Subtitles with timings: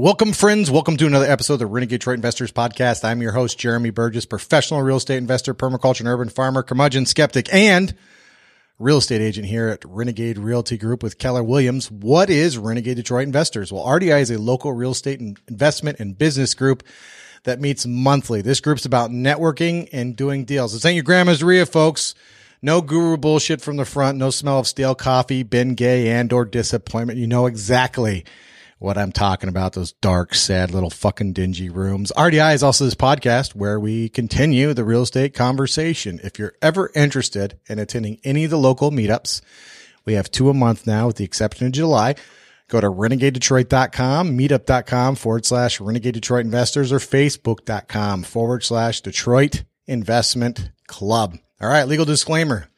[0.00, 0.70] Welcome, friends.
[0.70, 3.04] Welcome to another episode of the Renegade Detroit Investors Podcast.
[3.04, 7.52] I'm your host, Jeremy Burgess, professional real estate investor, permaculture and urban farmer, curmudgeon skeptic,
[7.52, 7.94] and
[8.78, 11.90] real estate agent here at Renegade Realty Group with Keller Williams.
[11.90, 13.70] What is Renegade Detroit Investors?
[13.70, 16.82] Well, RDI is a local real estate investment and business group
[17.44, 18.40] that meets monthly.
[18.40, 20.74] This group's about networking and doing deals.
[20.74, 22.14] It's ain't your grandma's REIA, folks.
[22.62, 24.16] No guru bullshit from the front.
[24.16, 27.18] No smell of stale coffee, Bengay and or disappointment.
[27.18, 28.24] You know exactly
[28.80, 32.10] what I'm talking about, those dark, sad little fucking dingy rooms.
[32.16, 36.18] RDI is also this podcast where we continue the real estate conversation.
[36.24, 39.42] If you're ever interested in attending any of the local meetups,
[40.06, 42.14] we have two a month now with the exception of July.
[42.68, 50.70] Go to renegadedetroit.com, meetup.com forward slash renegade Detroit investors or facebook.com forward slash Detroit investment
[50.86, 51.36] club.
[51.60, 51.86] All right.
[51.86, 52.68] Legal disclaimer.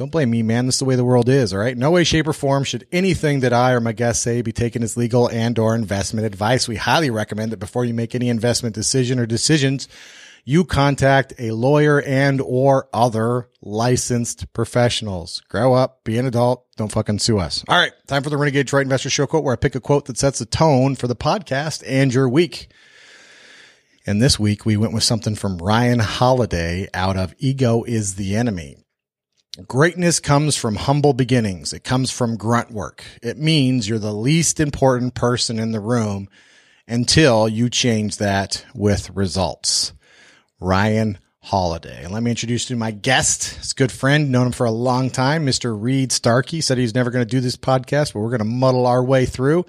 [0.00, 0.64] Don't blame me, man.
[0.64, 1.52] This is the way the world is.
[1.52, 1.76] All right.
[1.76, 4.82] No way, shape or form should anything that I or my guests say be taken
[4.82, 6.66] as legal and or investment advice.
[6.66, 9.88] We highly recommend that before you make any investment decision or decisions,
[10.42, 15.42] you contact a lawyer and or other licensed professionals.
[15.50, 16.64] Grow up, be an adult.
[16.76, 17.62] Don't fucking sue us.
[17.68, 17.92] All right.
[18.06, 20.38] Time for the Renegade Detroit Investor Show quote where I pick a quote that sets
[20.38, 22.72] the tone for the podcast and your week.
[24.06, 28.34] And this week we went with something from Ryan Holiday out of Ego is the
[28.34, 28.78] Enemy.
[29.66, 31.72] Greatness comes from humble beginnings.
[31.72, 33.04] It comes from grunt work.
[33.22, 36.28] It means you're the least important person in the room
[36.86, 39.92] until you change that with results.
[40.60, 42.06] Ryan Holiday.
[42.06, 43.54] Let me introduce you to my guest.
[43.54, 45.76] His good friend, known him for a long time, Mr.
[45.78, 46.60] Reed Starkey.
[46.60, 49.24] Said he's never going to do this podcast, but we're going to muddle our way
[49.24, 49.64] through.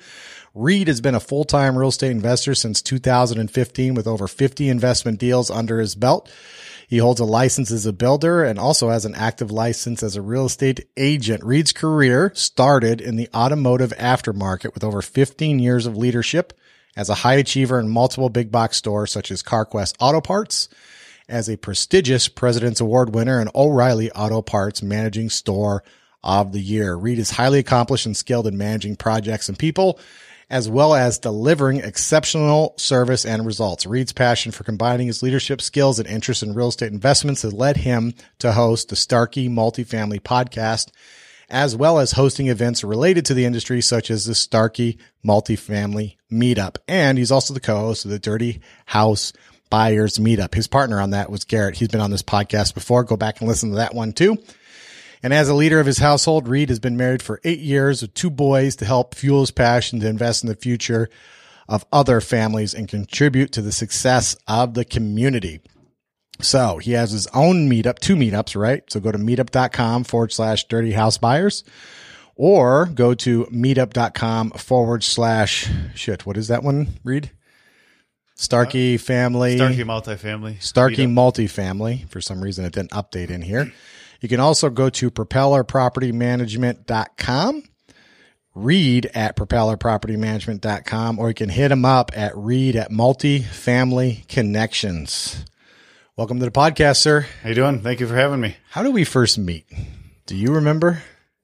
[0.54, 5.50] Reed has been a full-time real estate investor since 2015 with over 50 investment deals
[5.50, 6.30] under his belt.
[6.92, 10.22] He holds a license as a builder and also has an active license as a
[10.22, 11.42] real estate agent.
[11.42, 16.52] Reed's career started in the automotive aftermarket with over 15 years of leadership
[16.98, 20.68] as a high achiever in multiple big box stores such as CarQuest Auto Parts,
[21.30, 25.86] as a prestigious President's Award winner and O'Reilly Auto Parts Managing Store
[26.26, 26.96] of the Year.
[26.96, 29.98] Reed is highly accomplished and skilled in managing projects and people
[30.52, 33.86] as well as delivering exceptional service and results.
[33.86, 37.78] Reed's passion for combining his leadership skills and interest in real estate investments has led
[37.78, 40.92] him to host the Starkey Multifamily Podcast,
[41.50, 46.76] as well as hosting events related to the industry, such as the Starkey Multifamily Meetup.
[46.86, 49.32] And he's also the co-host of the Dirty House
[49.70, 50.54] Buyers Meetup.
[50.54, 51.78] His partner on that was Garrett.
[51.78, 53.06] He's been on this podcast before.
[53.06, 54.38] Go back and listen to that one too.
[55.24, 58.14] And as a leader of his household, Reed has been married for eight years with
[58.14, 61.10] two boys to help fuel his passion to invest in the future
[61.68, 65.62] of other families and contribute to the success of the community.
[66.40, 68.84] So he has his own meetup, two meetups, right?
[68.92, 71.64] So go to meetup.com forward slash dirty house buyers
[72.36, 76.26] or go to meetup.com forward slash shit.
[76.26, 77.32] What is that one, Reed?
[78.36, 79.58] Starkey uh, family.
[79.58, 80.62] Starkey multifamily.
[80.64, 82.10] Starkey multifamily.
[82.10, 83.72] For some reason, it didn't update in here.
[84.22, 87.64] You can also go to propellerpropertymanagement.com,
[88.54, 95.44] Reed at propellerpropertymanagement.com, or you can hit them up at Reed at multifamily connections.
[96.16, 97.26] Welcome to the podcast, sir.
[97.42, 97.82] How you doing?
[97.82, 98.58] Thank you for having me.
[98.70, 99.66] How did we first meet?
[100.28, 101.02] Do you remember?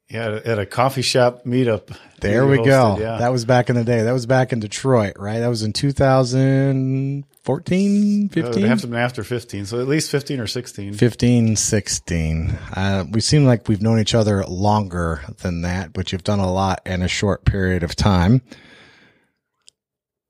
[0.10, 1.94] Yeah, at a coffee shop meetup.
[2.22, 2.98] There we hosted, go.
[2.98, 3.18] Yeah.
[3.18, 4.04] That was back in the day.
[4.04, 5.40] That was back in Detroit, right?
[5.40, 8.64] That was in 2014, 15?
[8.64, 9.66] It have to be after 15.
[9.66, 10.94] So at least 15 or 16.
[10.94, 12.50] 15, 16.
[12.74, 16.50] Uh, we seem like we've known each other longer than that, but you've done a
[16.50, 18.42] lot in a short period of time.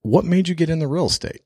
[0.02, 1.42] What made you get into real estate?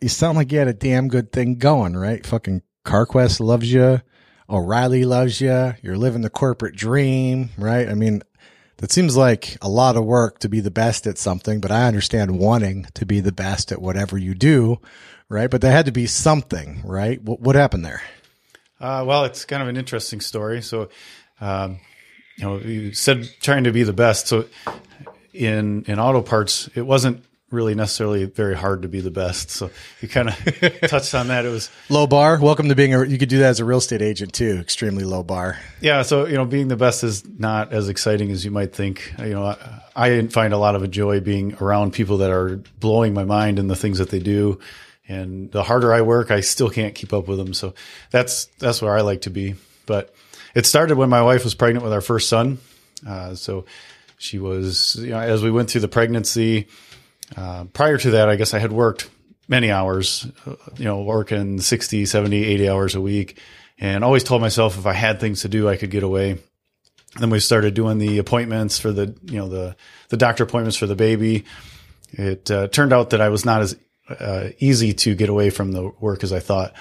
[0.00, 2.26] You sound like you had a damn good thing going, right?
[2.26, 4.00] Fucking CarQuest loves you.
[4.48, 5.74] O'Reilly loves you.
[5.82, 7.88] You're living the corporate dream, right?
[7.88, 8.22] I mean,
[8.78, 11.86] that seems like a lot of work to be the best at something, but I
[11.86, 14.80] understand wanting to be the best at whatever you do,
[15.28, 15.50] right?
[15.50, 17.22] But there had to be something, right?
[17.22, 18.02] What, what happened there?
[18.78, 20.62] Uh, well, it's kind of an interesting story.
[20.62, 20.90] So,
[21.40, 21.80] um,
[22.36, 24.28] you know, you said trying to be the best.
[24.28, 24.44] So,
[25.32, 29.50] in in auto parts, it wasn't really necessarily very hard to be the best.
[29.50, 29.70] So
[30.00, 31.44] you kind of touched on that.
[31.44, 32.40] It was low bar.
[32.40, 34.58] Welcome to being a, you could do that as a real estate agent too.
[34.60, 35.58] Extremely low bar.
[35.80, 36.02] Yeah.
[36.02, 39.12] So, you know, being the best is not as exciting as you might think.
[39.18, 42.56] You know, I, I find a lot of a joy being around people that are
[42.80, 44.58] blowing my mind in the things that they do.
[45.08, 47.54] And the harder I work, I still can't keep up with them.
[47.54, 47.74] So
[48.10, 49.54] that's, that's where I like to be.
[49.86, 50.12] But
[50.56, 52.58] it started when my wife was pregnant with our first son.
[53.06, 53.66] Uh, so
[54.18, 56.66] she was, you know, as we went through the pregnancy,
[57.36, 59.08] uh, prior to that, I guess I had worked
[59.48, 63.40] many hours, uh, you know, working 60, 70, 80 hours a week
[63.78, 66.38] and always told myself if I had things to do, I could get away.
[67.18, 69.76] Then we started doing the appointments for the, you know, the,
[70.08, 71.44] the doctor appointments for the baby.
[72.12, 73.76] it uh, turned out that I was not as
[74.08, 76.74] uh, easy to get away from the work as I thought.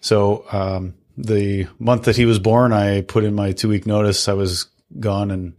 [0.00, 4.28] So um, the month that he was born, I put in my two week notice.
[4.28, 4.66] I was
[4.98, 5.54] gone and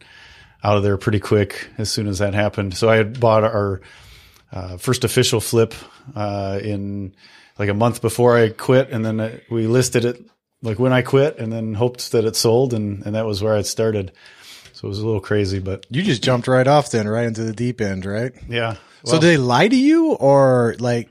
[0.64, 2.76] out of there pretty quick as soon as that happened.
[2.76, 3.82] So I had bought our
[4.52, 5.74] uh, first official flip
[6.16, 7.16] uh, in
[7.58, 10.22] like a month before I quit, and then uh, we listed it
[10.62, 13.56] like when I quit, and then hoped that it sold, and and that was where
[13.56, 14.12] I started.
[14.74, 17.44] So it was a little crazy, but You just jumped right off then, right into
[17.44, 18.32] the deep end, right?
[18.48, 18.78] yeah.
[19.04, 21.10] so did they lie to you or like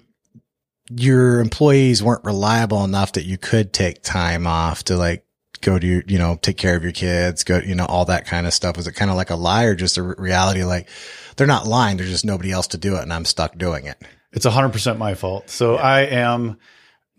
[0.91, 5.23] your employees weren't reliable enough that you could take time off to like
[5.61, 8.27] go to your, you know, take care of your kids, go, you know, all that
[8.27, 8.77] kind of stuff?
[8.77, 10.65] Was it kind of like a lie or just a reality?
[10.65, 10.89] Like
[11.37, 11.97] they're not lying.
[11.97, 13.97] There's just nobody else to do it and I'm stuck doing it.
[14.33, 15.51] it's hundred percent my fault.
[15.51, 16.59] So I am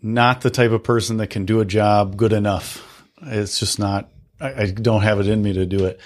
[0.02, 2.86] not the type of person that can do a job good enough.
[3.22, 4.08] It's just not.
[4.40, 6.00] I, I don't have it in me to do it.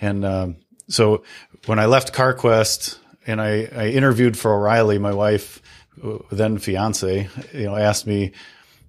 [0.00, 0.56] And um,
[0.88, 1.24] so
[1.66, 5.60] when I left CarQuest and I, I interviewed for O'Reilly, my wife,
[6.02, 8.32] uh, then fiance, you know, asked me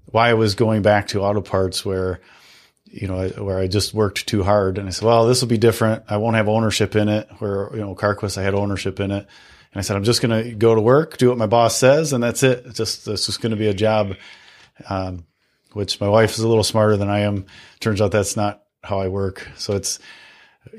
[0.05, 2.21] why I was going back to auto parts where
[2.91, 4.77] you know, where I just worked too hard.
[4.77, 6.03] And I said, well, this will be different.
[6.09, 9.27] I won't have ownership in it where, you know, CarQuest, I had ownership in it.
[9.73, 12.11] And I said, I'm just going to go to work, do what my boss says.
[12.11, 12.63] And that's it.
[12.65, 14.15] It's just, it's just going to be a job.
[14.89, 15.25] Um,
[15.73, 17.45] which my wife is a little smarter than I am.
[17.79, 19.47] Turns out that's not how I work.
[19.55, 19.99] So it's,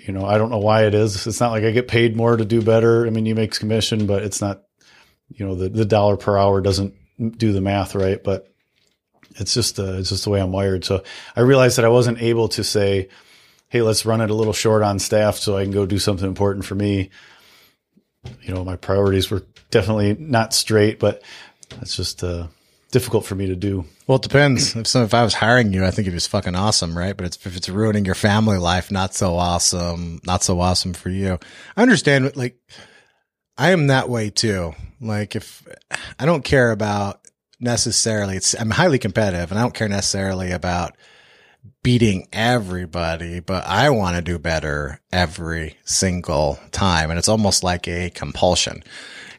[0.07, 1.27] you know, I don't know why it is.
[1.27, 3.07] It's not like I get paid more to do better.
[3.07, 4.63] I mean, you make commission, but it's not,
[5.29, 6.95] you know, the, the dollar per hour doesn't
[7.39, 8.23] do the math right.
[8.23, 8.52] But
[9.37, 10.85] it's just uh, it's just the way I'm wired.
[10.85, 11.03] So
[11.37, 13.09] I realized that I wasn't able to say,
[13.69, 16.27] "Hey, let's run it a little short on staff so I can go do something
[16.27, 17.11] important for me."
[18.43, 21.23] You know, my priorities were definitely not straight, but
[21.81, 22.47] it's just uh,
[22.93, 23.85] difficult for me to do.
[24.07, 24.77] Well, it depends.
[24.77, 27.17] If some, if I was hiring you, I think it was fucking awesome, right?
[27.17, 31.09] But it's, if it's ruining your family life, not so awesome, not so awesome for
[31.09, 31.39] you.
[31.77, 32.59] I understand, like,
[33.57, 34.75] I am that way too.
[35.01, 35.67] Like, if
[36.19, 37.22] I don't care about
[37.63, 40.97] necessarily, it's, I'm highly competitive and I don't care necessarily about
[41.83, 47.11] beating everybody, but I want to do better every single time.
[47.11, 48.83] And it's almost like a compulsion.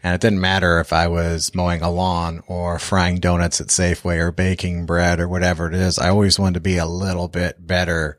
[0.03, 4.19] And it didn't matter if I was mowing a lawn or frying donuts at Safeway
[4.19, 5.97] or baking bread or whatever it is.
[5.97, 8.17] I always wanted to be a little bit better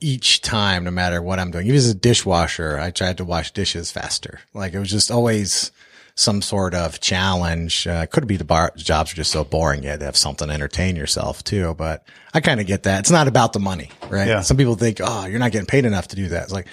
[0.00, 1.66] each time, no matter what I'm doing.
[1.66, 4.40] Even as a dishwasher, I tried to wash dishes faster.
[4.52, 5.72] Like it was just always
[6.18, 7.86] some sort of challenge.
[7.86, 9.84] Uh, could be the bar jobs are just so boring.
[9.84, 11.74] You had to have something to entertain yourself too.
[11.74, 12.04] But
[12.34, 13.00] I kind of get that.
[13.00, 14.26] It's not about the money, right?
[14.26, 14.40] Yeah.
[14.40, 16.42] Some people think, oh, you're not getting paid enough to do that.
[16.44, 16.66] It's like,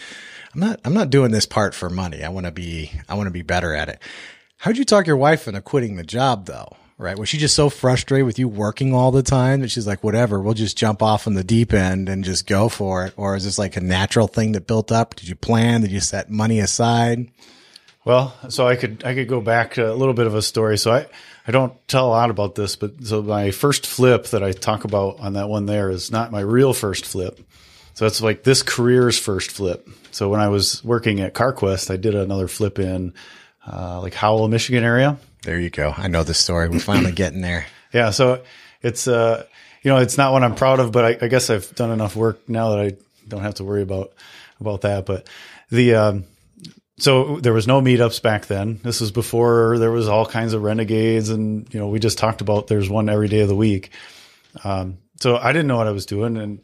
[0.53, 2.23] I'm not, I'm not doing this part for money.
[2.23, 3.99] I want to be, I want to be better at it.
[4.57, 6.75] How'd you talk your wife into quitting the job though?
[6.97, 7.19] Right?
[7.19, 10.41] Was she just so frustrated with you working all the time that she's like, whatever,
[10.41, 13.13] we'll just jump off in the deep end and just go for it?
[13.17, 15.15] Or is this like a natural thing that built up?
[15.15, 15.81] Did you plan?
[15.81, 17.29] Did you set money aside?
[18.05, 20.77] Well, so I could I could go back to a little bit of a story.
[20.77, 21.07] So I
[21.47, 24.83] I don't tell a lot about this, but so my first flip that I talk
[24.83, 27.39] about on that one there is not my real first flip.
[27.95, 29.89] So it's like this career's first flip.
[30.11, 33.13] So when I was working at CarQuest, I did another flip in
[33.65, 35.17] uh, like Howell, Michigan area.
[35.43, 35.93] There you go.
[35.95, 36.69] I know the story.
[36.69, 37.65] We're finally getting there.
[37.91, 38.43] Yeah, so
[38.83, 39.47] it's uh
[39.81, 42.15] you know it's not what I'm proud of, but I, I guess I've done enough
[42.15, 42.91] work now that I
[43.27, 44.13] don't have to worry about
[44.59, 45.07] about that.
[45.07, 45.27] But
[45.71, 46.25] the um,
[46.97, 48.79] so there was no meetups back then.
[48.83, 52.41] This was before there was all kinds of renegades, and you know we just talked
[52.41, 53.91] about there's one every day of the week.
[54.63, 56.57] Um, so I didn't know what I was doing, and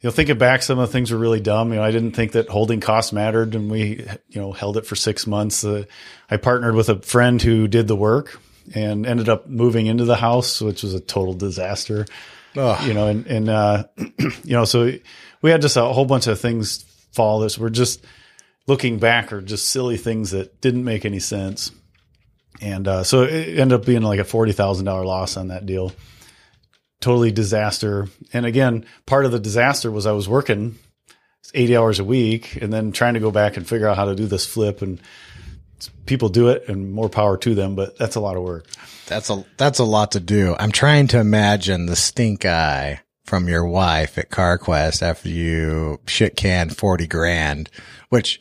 [0.00, 1.70] you know thinking back, some of the things were really dumb.
[1.70, 4.84] You know I didn't think that holding costs mattered, and we you know held it
[4.86, 5.64] for six months.
[5.64, 5.84] Uh,
[6.30, 8.38] I partnered with a friend who did the work
[8.74, 12.04] and ended up moving into the house, which was a total disaster.
[12.56, 12.86] Ugh.
[12.86, 14.92] You know, and and uh, you know, so
[15.40, 17.40] we had just a whole bunch of things fall.
[17.40, 18.04] This we're just
[18.68, 21.72] looking back are just silly things that didn't make any sense.
[22.60, 25.66] And uh, so it ended up being like a forty thousand dollar loss on that
[25.66, 25.92] deal.
[27.00, 28.08] Totally disaster.
[28.32, 30.78] And again, part of the disaster was I was working
[31.54, 34.14] eighty hours a week and then trying to go back and figure out how to
[34.14, 34.82] do this flip.
[34.82, 35.00] And
[36.06, 37.76] people do it, and more power to them.
[37.76, 38.66] But that's a lot of work.
[39.06, 40.56] That's a that's a lot to do.
[40.58, 46.34] I'm trying to imagine the stink eye from your wife at CarQuest after you shit
[46.34, 47.70] canned forty grand,
[48.08, 48.40] which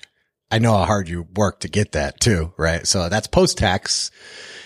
[0.52, 2.88] I know how hard you worked to get that too, right?
[2.88, 4.12] So that's post tax,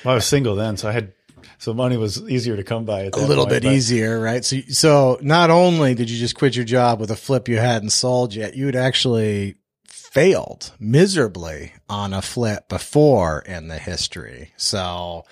[0.05, 1.13] Well, I was single then, so I had
[1.57, 3.05] so money was easier to come by.
[3.05, 4.43] At a little point, bit easier, right?
[4.43, 7.91] So so not only did you just quit your job with a flip you hadn't
[7.91, 9.55] sold yet, you had actually
[9.87, 14.51] failed miserably on a flip before in the history.
[14.57, 15.23] So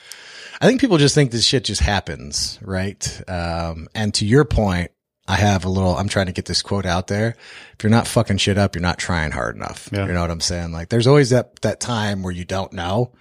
[0.61, 3.21] I think people just think this shit just happens, right?
[3.27, 4.91] Um, and to your point,
[5.29, 7.35] I have a little, I'm trying to get this quote out there.
[7.73, 9.87] If you're not fucking shit up, you're not trying hard enough.
[9.91, 10.07] Yeah.
[10.07, 10.71] You know what I'm saying?
[10.71, 13.11] Like there's always that, that time where you don't know.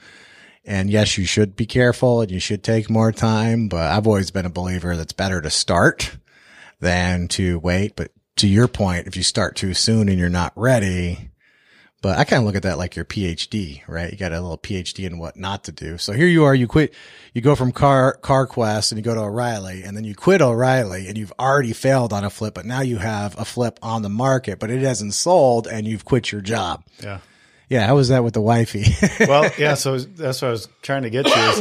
[0.64, 4.30] And yes, you should be careful and you should take more time, but I've always
[4.30, 6.16] been a believer that's better to start
[6.80, 7.94] than to wait.
[7.94, 11.30] But to your point, if you start too soon and you're not ready,
[12.00, 14.12] but I kind of look at that like your PhD, right?
[14.12, 15.99] You got a little PhD in what not to do.
[15.99, 16.95] So here you are, you quit,
[17.35, 21.09] you go from car, CarQuest and you go to O'Reilly and then you quit O'Reilly
[21.09, 24.09] and you've already failed on a flip, but now you have a flip on the
[24.09, 26.85] market, but it hasn't sold and you've quit your job.
[27.02, 27.19] Yeah.
[27.69, 27.87] Yeah.
[27.87, 28.85] How was that with the wifey?
[29.21, 29.75] well, yeah.
[29.75, 31.59] So that's what I was trying to get to is,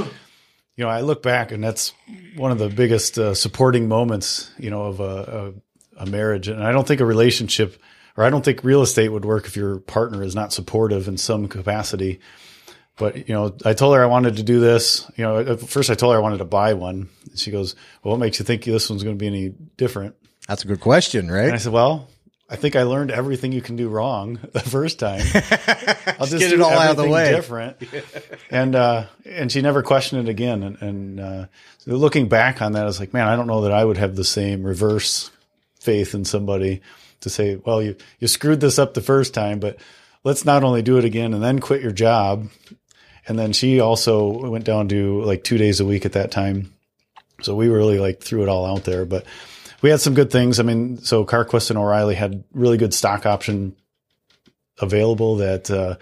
[0.75, 1.94] you know, I look back and that's
[2.36, 5.53] one of the biggest uh, supporting moments, you know, of a,
[5.98, 6.48] a, a marriage.
[6.48, 7.82] And I don't think a relationship
[8.17, 11.17] or I don't think real estate would work if your partner is not supportive in
[11.17, 12.19] some capacity.
[12.97, 15.09] But, you know, I told her I wanted to do this.
[15.15, 17.09] You know, at first I told her I wanted to buy one.
[17.36, 20.15] She goes, well, what makes you think this one's going to be any different?
[20.47, 21.45] That's a good question, right?
[21.45, 22.09] And I said, well,
[22.50, 25.21] I think I learned everything you can do wrong the first time.
[26.19, 27.31] I'll just, get it all out of the way.
[27.31, 27.77] Different,
[28.50, 30.63] and uh, and she never questioned it again.
[30.63, 31.45] And, and uh,
[31.79, 33.97] so looking back on that, I was like, man, I don't know that I would
[33.97, 35.29] have the same reverse
[35.79, 36.81] faith in somebody
[37.21, 39.77] to say, well, you, you screwed this up the first time, but
[40.24, 42.50] let's not only do it again and then quit your job.
[43.27, 46.74] And then she also went down to like two days a week at that time.
[47.41, 49.25] So we really like threw it all out there, but
[49.81, 50.59] we had some good things.
[50.59, 53.75] I mean, so CarQuest and O'Reilly had really good stock option
[54.79, 55.97] available that, uh,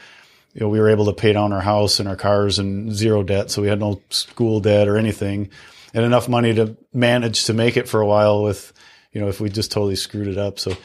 [0.54, 3.24] you know, we were able to pay down our house and our cars and zero
[3.24, 3.52] debt.
[3.52, 5.50] So we had no school debt or anything
[5.94, 8.72] and enough money to manage to make it for a while with,
[9.12, 10.60] you know, if we just totally screwed it up.
[10.60, 10.78] So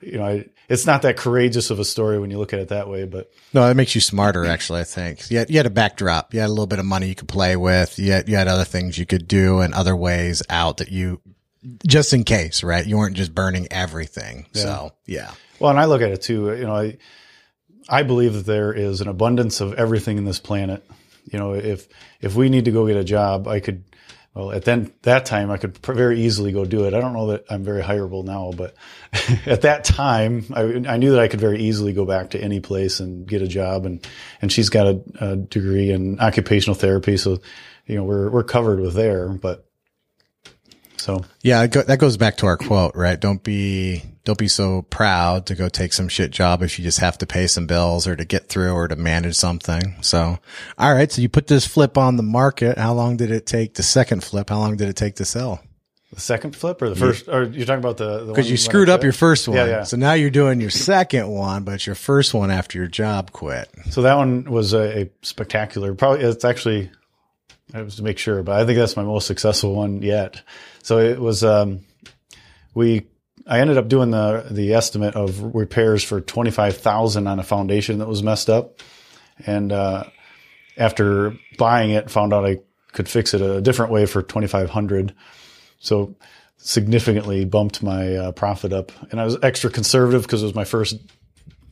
[0.00, 2.68] you know, I, it's not that courageous of a story when you look at it
[2.68, 4.44] that way, but no, it makes you smarter.
[4.44, 6.32] Actually, I think you had, you had a backdrop.
[6.32, 7.98] You had a little bit of money you could play with.
[7.98, 11.20] You had, you had other things you could do and other ways out that you,
[11.86, 12.86] just in case, right?
[12.86, 14.46] You weren't just burning everything.
[14.52, 14.62] Yeah.
[14.62, 15.32] So yeah.
[15.58, 16.54] Well, and I look at it too.
[16.56, 16.96] You know, I,
[17.88, 20.82] I believe that there is an abundance of everything in this planet.
[21.30, 21.86] You know, if
[22.20, 23.84] if we need to go get a job, I could
[24.34, 26.94] well, at then that time I could very easily go do it.
[26.94, 28.74] I don't know that I'm very hireable now, but
[29.46, 32.60] at that time I, I, knew that I could very easily go back to any
[32.60, 33.86] place and get a job.
[33.86, 34.06] And
[34.40, 37.40] and she's got a, a degree in occupational therapy, so
[37.86, 39.28] you know we're we're covered with there.
[39.30, 39.66] But
[41.00, 43.18] so yeah, that goes back to our quote, right?
[43.18, 47.00] Don't be don't be so proud to go take some shit job if you just
[47.00, 49.96] have to pay some bills or to get through or to manage something.
[50.02, 50.38] So,
[50.78, 51.10] all right.
[51.10, 52.78] So you put this flip on the market.
[52.78, 54.50] How long did it take the second flip?
[54.50, 55.62] How long did it take to sell?
[56.12, 57.34] The second flip or the first, yeah.
[57.34, 59.56] or you're talking about the, because you screwed up your first one.
[59.56, 59.82] Yeah, yeah.
[59.84, 63.30] So now you're doing your second one, but it's your first one after your job
[63.30, 63.70] quit.
[63.90, 66.90] So that one was a, a spectacular, probably it's actually,
[67.74, 70.42] I was to make sure, but I think that's my most successful one yet.
[70.82, 71.80] So it was, um,
[72.74, 73.06] we
[73.46, 77.42] I ended up doing the the estimate of repairs for twenty five thousand on a
[77.42, 78.80] foundation that was messed up,
[79.46, 80.04] and uh,
[80.76, 82.58] after buying it, found out I
[82.92, 85.14] could fix it a different way for twenty five hundred.
[85.80, 86.14] So
[86.58, 90.64] significantly bumped my uh, profit up, and I was extra conservative because it was my
[90.64, 90.96] first.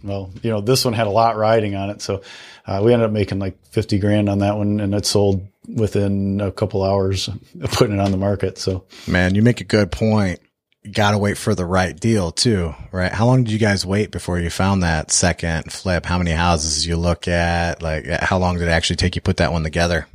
[0.02, 2.22] Well, you know, this one had a lot riding on it, so
[2.66, 6.40] uh, we ended up making like fifty grand on that one, and it sold within
[6.40, 8.58] a couple hours of putting it on the market.
[8.58, 10.40] So, man, you make a good point
[10.92, 13.12] got to wait for the right deal too, right?
[13.12, 16.06] How long did you guys wait before you found that second flip?
[16.06, 17.82] How many houses you look at?
[17.82, 20.06] Like, uh, how long did it actually take you put that one together?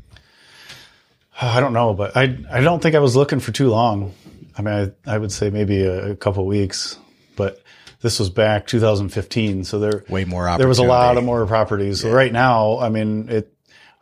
[1.39, 4.13] I don't know, but I I don't think I was looking for too long.
[4.57, 6.97] I mean, I, I would say maybe a, a couple weeks,
[7.35, 7.61] but
[8.01, 10.55] this was back 2015, so there way more.
[10.57, 12.01] There was a lot of more properties.
[12.01, 13.51] So right now, I mean, it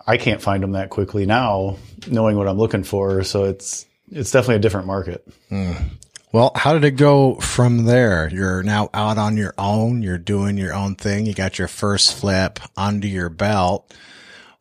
[0.08, 1.78] I can't find them that quickly now,
[2.08, 3.24] knowing what I'm looking for.
[3.24, 5.28] So it's it's definitely a different market.
[5.50, 5.92] Mm.
[6.34, 8.30] Well, how did it go from there?
[8.30, 10.02] You're now out on your own.
[10.02, 11.26] You're doing your own thing.
[11.26, 13.94] You got your first flip under your belt.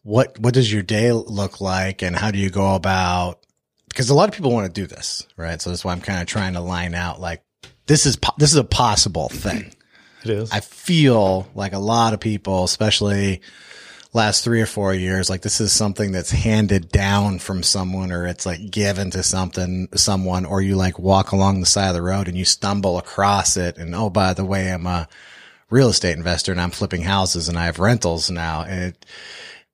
[0.03, 3.39] What, what does your day look like and how do you go about?
[3.89, 5.63] Because a lot of people want to do this, right?
[5.63, 7.45] So that's why I'm kind of trying to line out like,
[7.87, 9.73] this is, po- this is a possible thing.
[10.25, 10.51] It is.
[10.51, 13.43] I feel like a lot of people, especially
[14.13, 18.27] last three or four years, like this is something that's handed down from someone or
[18.27, 22.03] it's like given to something, someone, or you like walk along the side of the
[22.03, 23.79] road and you stumble across it.
[23.79, 25.09] And oh, by the way, I'm a
[25.71, 28.63] real estate investor and I'm flipping houses and I have rentals now.
[28.63, 29.07] And it,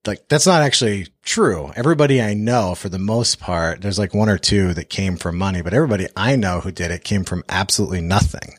[0.07, 1.73] like that's not actually true.
[1.75, 5.37] Everybody I know, for the most part, there's like one or two that came from
[5.37, 8.59] money, but everybody I know who did it came from absolutely nothing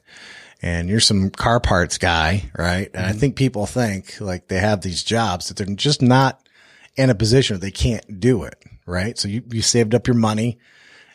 [0.61, 2.89] and you're some car parts guy, right?
[2.93, 3.09] And mm-hmm.
[3.09, 6.47] I think people think like they have these jobs that they're just not
[6.95, 9.17] in a position that they can't do it, right?
[9.17, 10.57] So you, you saved up your money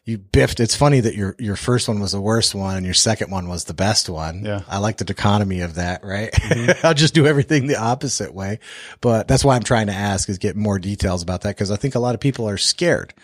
[0.04, 0.58] you biffed.
[0.58, 3.48] It's funny that your your first one was the worst one and your second one
[3.48, 4.44] was the best one.
[4.44, 4.62] Yeah.
[4.66, 6.30] I like the dichotomy of that, right?
[6.84, 8.58] I'll just do everything the opposite way.
[9.00, 11.76] But that's why I'm trying to ask is get more details about that because I
[11.76, 13.14] think a lot of people are scared.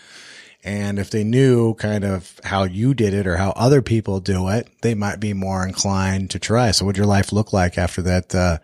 [0.69, 4.49] And if they knew kind of how you did it or how other people do
[4.49, 6.73] it, they might be more inclined to try.
[6.73, 8.59] So what your life look like after that, uh,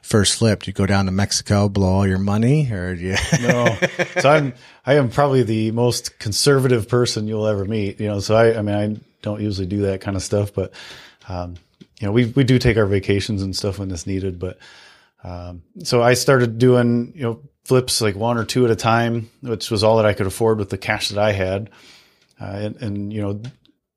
[0.00, 0.62] first flip?
[0.62, 3.16] Do you go down to Mexico, blow all your money or do you?
[3.42, 3.76] no.
[4.20, 4.54] So I'm
[4.86, 8.00] I am probably the most conservative person you'll ever meet.
[8.00, 10.72] You know, so I I mean I don't usually do that kind of stuff, but
[11.28, 11.56] um,
[12.00, 14.58] you know, we we do take our vacations and stuff when it's needed, but
[15.22, 19.30] um, so I started doing, you know, flips like one or two at a time,
[19.40, 21.70] which was all that I could afford with the cash that I had.
[22.40, 23.40] Uh, and, and, you know,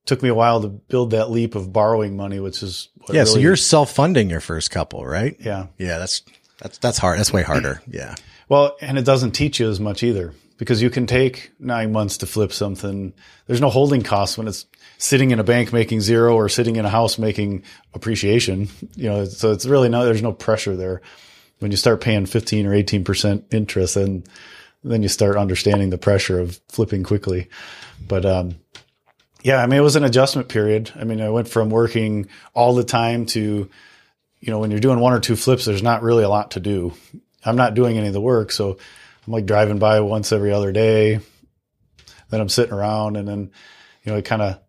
[0.05, 3.23] took me a while to build that leap of borrowing money, which is yeah.
[3.23, 5.35] so you're self funding your first couple, right?
[5.39, 5.67] yeah.
[5.77, 5.97] Yeah.
[5.97, 6.21] That's,
[6.59, 7.19] that's, that's hard.
[7.19, 7.81] That's way harder.
[7.91, 8.15] Yeah.
[8.47, 12.17] Well, and it doesn't teach you as much either because you can take nine months
[12.17, 13.13] to flip something.
[13.47, 14.67] There's no holding costs when it's
[14.97, 18.69] sitting in a bank making zero or sitting in a house making appreciation.
[18.95, 21.01] You know, so it's really no, there's no pressure there.
[21.59, 24.27] When you start paying 15 or 18% interest, and
[24.83, 27.47] then you start understanding the pressure of flipping quickly.
[28.05, 28.55] But, um,
[29.41, 30.91] yeah, I mean, it was an adjustment period.
[30.95, 33.69] I mean, I went from working all the time to,
[34.39, 36.59] you know, when you're doing one or two flips, there's not really a lot to
[36.59, 36.93] do.
[37.43, 38.51] I'm not doing any of the work.
[38.51, 38.77] So
[39.25, 41.19] I'm like driving by once every other day.
[42.29, 43.51] Then I'm sitting around and then,
[44.03, 44.59] you know, it kind of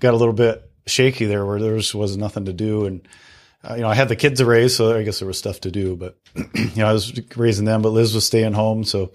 [0.00, 2.86] got a little bit shaky there where there was, was nothing to do.
[2.86, 3.06] And,
[3.68, 5.60] uh, you know, I had the kids to raise, so I guess there was stuff
[5.60, 6.18] to do, but,
[6.54, 8.84] you know, I was raising them, but Liz was staying home.
[8.84, 9.12] So,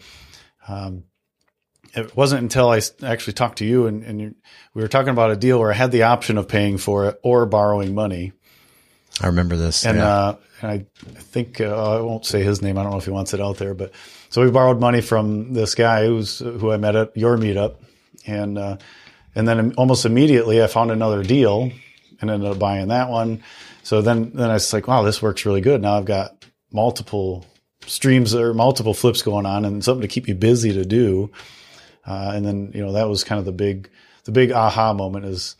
[0.67, 1.03] um,
[1.93, 4.35] it wasn't until I actually talked to you and, and
[4.73, 7.19] we were talking about a deal where I had the option of paying for it
[7.23, 8.33] or borrowing money.
[9.19, 9.85] I remember this.
[9.85, 10.07] And, yeah.
[10.07, 10.85] uh, and I
[11.15, 12.77] think, uh, I won't say his name.
[12.77, 13.91] I don't know if he wants it out there, but
[14.29, 17.77] so we borrowed money from this guy who's, who I met at your meetup.
[18.27, 18.77] And, uh,
[19.33, 21.71] and then almost immediately I found another deal
[22.21, 23.43] and ended up buying that one.
[23.87, 25.81] So then, then I was like, wow, this works really good.
[25.81, 27.45] Now I've got multiple
[27.85, 31.31] streams or multiple flips going on and something to keep me busy to do.
[32.05, 33.89] Uh, and then, you know, that was kind of the big,
[34.25, 35.55] the big aha moment is,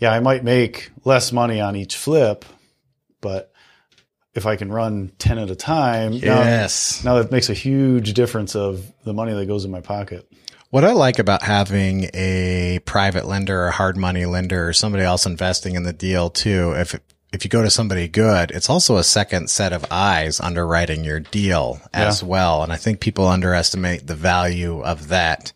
[0.00, 2.44] yeah, I might make less money on each flip,
[3.20, 3.52] but
[4.34, 7.04] if I can run 10 at a time, yes.
[7.04, 10.28] now, now that makes a huge difference of the money that goes in my pocket.
[10.70, 15.24] What I like about having a private lender or hard money lender or somebody else
[15.24, 16.98] investing in the deal too, if
[17.34, 21.20] if you go to somebody good, it's also a second set of eyes underwriting your
[21.20, 22.28] deal as Yeah.
[22.28, 22.62] well.
[22.62, 25.52] And I think people underestimate the value of that.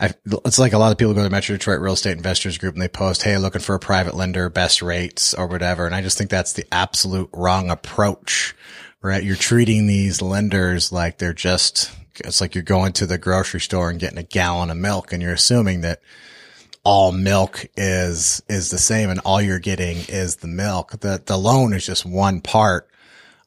[0.00, 2.74] I, it's like a lot of people go to Metro Detroit Real Estate Investors Group
[2.74, 5.86] and they post, Hey, looking for a private lender, best rates or whatever.
[5.86, 8.54] And I just think that's the absolute wrong approach,
[9.02, 9.22] right?
[9.22, 11.90] You're treating these lenders like they're just,
[12.24, 15.20] it's like you're going to the grocery store and getting a gallon of milk and
[15.20, 16.00] you're assuming that
[16.88, 20.98] all milk is, is the same and all you're getting is the milk.
[21.00, 22.88] The, the loan is just one part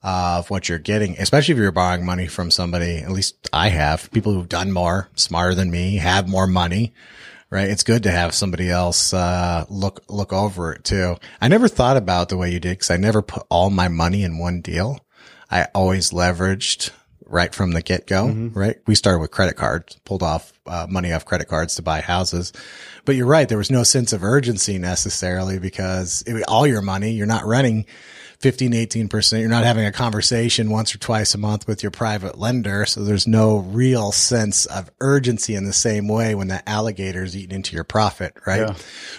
[0.03, 2.97] of what you're getting, especially if you're borrowing money from somebody.
[2.97, 6.93] At least I have people who've done more, smarter than me, have more money.
[7.49, 7.67] Right.
[7.67, 11.17] It's good to have somebody else, uh, look, look over it too.
[11.41, 14.21] I never thought about the way you did because I never put all my money
[14.21, 14.99] in one deal.
[15.49, 16.91] I always leveraged
[17.31, 18.27] right from the get go.
[18.29, 18.77] Right.
[18.87, 22.53] We started with credit cards, pulled off uh, money off credit cards to buy houses.
[23.05, 23.47] But you're right.
[23.47, 27.85] There was no sense of urgency necessarily because it, all your money, you're not running
[28.39, 29.39] 15, 18%.
[29.39, 32.85] You're not having a conversation once or twice a month with your private lender.
[32.85, 37.37] So there's no real sense of urgency in the same way when that alligator is
[37.37, 38.61] eating into your profit, right?
[38.61, 38.75] Yeah.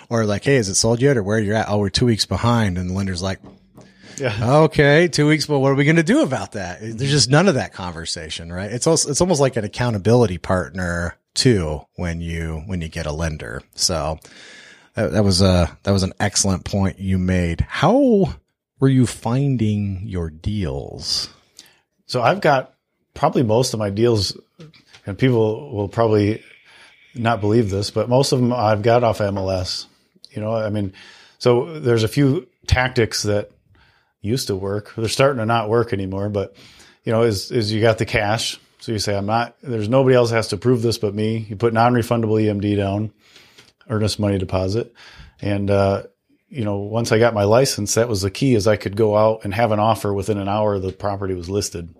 [0.08, 1.68] Or like, Hey, is it sold yet or where you're at?
[1.68, 2.78] Oh, we're two weeks behind.
[2.78, 3.38] And the lender's like,
[4.18, 4.60] Yeah.
[4.62, 6.80] okay, two weeks, but what are we going to do about that?
[6.80, 8.70] There's just none of that conversation, right?
[8.70, 13.12] It's also, it's almost like an accountability partner too when you, when you get a
[13.12, 13.62] lender.
[13.74, 14.18] So
[14.94, 17.62] that, that was a, that was an excellent point you made.
[17.62, 18.34] How
[18.78, 21.28] were you finding your deals?
[22.06, 22.74] So I've got
[23.14, 24.36] probably most of my deals,
[25.06, 26.42] and people will probably
[27.14, 29.86] not believe this, but most of them I've got off MLS.
[30.30, 30.92] You know, I mean,
[31.38, 33.50] so there's a few tactics that
[34.22, 34.94] used to work.
[34.96, 36.56] They're starting to not work anymore, but
[37.04, 38.58] you know, is is you got the cash.
[38.82, 41.46] So you say, I'm not, there's nobody else has to prove this but me.
[41.48, 43.12] You put non-refundable EMD down,
[43.88, 44.92] earnest money deposit.
[45.40, 46.02] And, uh,
[46.48, 49.16] you know, once I got my license, that was the key is I could go
[49.16, 51.94] out and have an offer within an hour the property was listed.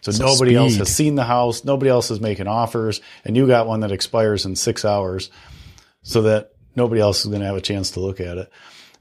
[0.00, 1.64] So, So nobody else has seen the house.
[1.64, 3.02] Nobody else is making offers.
[3.26, 5.30] And you got one that expires in six hours
[6.02, 8.50] so that nobody else is going to have a chance to look at it.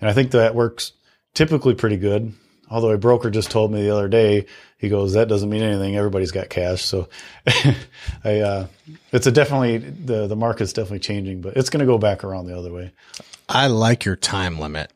[0.01, 0.91] And I think that works
[1.33, 2.33] typically pretty good.
[2.71, 4.45] Although a broker just told me the other day,
[4.77, 5.97] he goes, that doesn't mean anything.
[5.97, 6.83] Everybody's got cash.
[6.83, 7.09] So
[8.23, 8.67] I, uh,
[9.11, 12.47] it's a definitely, the, the market's definitely changing, but it's going to go back around
[12.47, 12.93] the other way.
[13.49, 14.89] I like your time limit.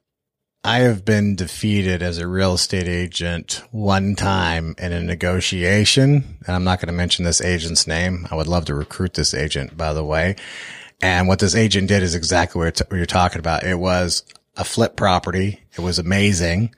[0.64, 6.40] I have been defeated as a real estate agent one time in a negotiation.
[6.48, 8.26] And I'm not going to mention this agent's name.
[8.32, 10.38] I would love to recruit this agent, by the way.
[11.02, 13.66] And what this agent did is exactly what you're talking about.
[13.66, 14.24] It was
[14.56, 15.62] a flip property.
[15.78, 16.74] It was amazing.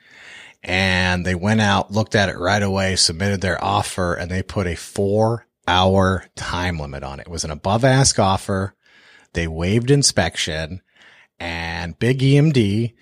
[0.63, 4.67] And they went out, looked at it right away, submitted their offer, and they put
[4.67, 7.27] a four hour time limit on it.
[7.27, 8.73] It was an above ask offer.
[9.33, 10.81] They waived inspection
[11.39, 12.93] and big EMD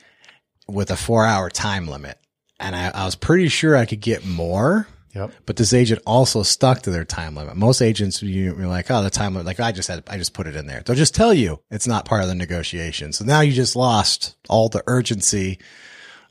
[0.68, 2.20] with a four hour time limit.
[2.60, 4.88] And I, I was pretty sure I could get more.
[5.14, 5.32] Yep.
[5.46, 7.56] But this agent also stuck to their time limit.
[7.56, 10.34] Most agents, you, you're like, oh, the time limit, like I just had, I just
[10.34, 10.82] put it in there.
[10.86, 13.14] They'll just tell you it's not part of the negotiation.
[13.14, 15.60] So now you just lost all the urgency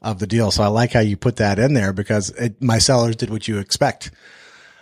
[0.05, 0.51] of the deal.
[0.51, 3.49] So I like how you put that in there because it, my sellers did what
[3.49, 4.11] you expect.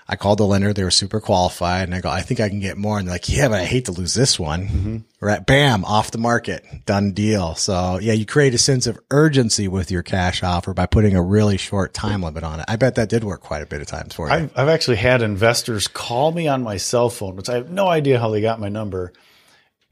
[0.08, 0.72] I called the lender.
[0.72, 1.84] They were super qualified.
[1.84, 2.98] And I go, I think I can get more.
[2.98, 4.66] And they're like, yeah, but I hate to lose this one.
[4.66, 4.96] Mm-hmm.
[5.20, 5.46] Right.
[5.46, 7.54] Bam, off the market, done deal.
[7.54, 11.22] So yeah, you create a sense of urgency with your cash offer by putting a
[11.22, 12.66] really short time limit on it.
[12.68, 14.34] I bet that did work quite a bit of times for you.
[14.34, 17.86] I've, I've actually had investors call me on my cell phone, which I have no
[17.86, 19.12] idea how they got my number,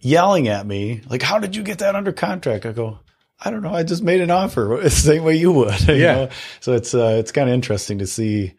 [0.00, 2.66] yelling at me, like, how did you get that under contract?
[2.66, 2.98] I go,
[3.40, 3.74] I don't know.
[3.74, 5.80] I just made an offer the same way you would.
[5.88, 6.14] You yeah.
[6.14, 6.28] Know?
[6.60, 8.54] So it's, uh, it's kind of interesting to see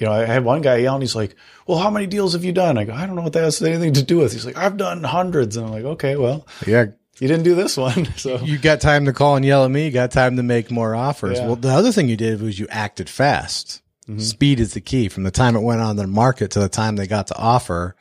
[0.00, 2.52] you know, I had one guy yelling, he's like, well, how many deals have you
[2.52, 2.78] done?
[2.78, 4.32] I go, I don't know what that has anything to do with.
[4.32, 5.56] He's like, I've done hundreds.
[5.56, 6.86] And I'm like, okay, well, yeah,
[7.18, 8.06] you didn't do this one.
[8.16, 9.86] So you got time to call and yell at me.
[9.86, 11.38] You got time to make more offers.
[11.38, 11.46] Yeah.
[11.46, 13.82] Well, the other thing you did was you acted fast.
[14.08, 14.20] Mm-hmm.
[14.20, 16.96] Speed is the key from the time it went on the market to the time
[16.96, 17.96] they got to offer.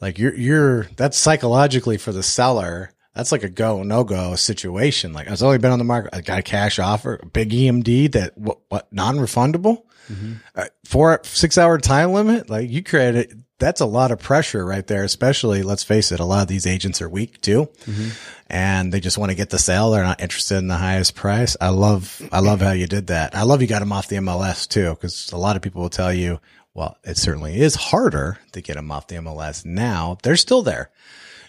[0.00, 2.92] Like you're, you're, that's psychologically for the seller.
[3.14, 5.12] That's like a go, no go situation.
[5.12, 6.14] Like it's only been on the market.
[6.14, 9.82] I got a cash offer, a big EMD that what, what non-refundable.
[10.10, 10.32] Mm-hmm.
[10.54, 12.48] Uh, four, six hour time limit.
[12.48, 15.02] Like you created, that's a lot of pressure right there.
[15.02, 17.68] Especially, let's face it, a lot of these agents are weak too.
[17.84, 18.08] Mm-hmm.
[18.46, 19.90] And they just want to get the sale.
[19.90, 21.56] They're not interested in the highest price.
[21.60, 23.34] I love, I love how you did that.
[23.34, 25.90] I love you got them off the MLS too, because a lot of people will
[25.90, 26.40] tell you,
[26.74, 30.16] well, it certainly is harder to get them off the MLS now.
[30.22, 30.90] They're still there.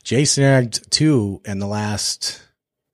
[0.03, 2.41] Jason snagged two in the last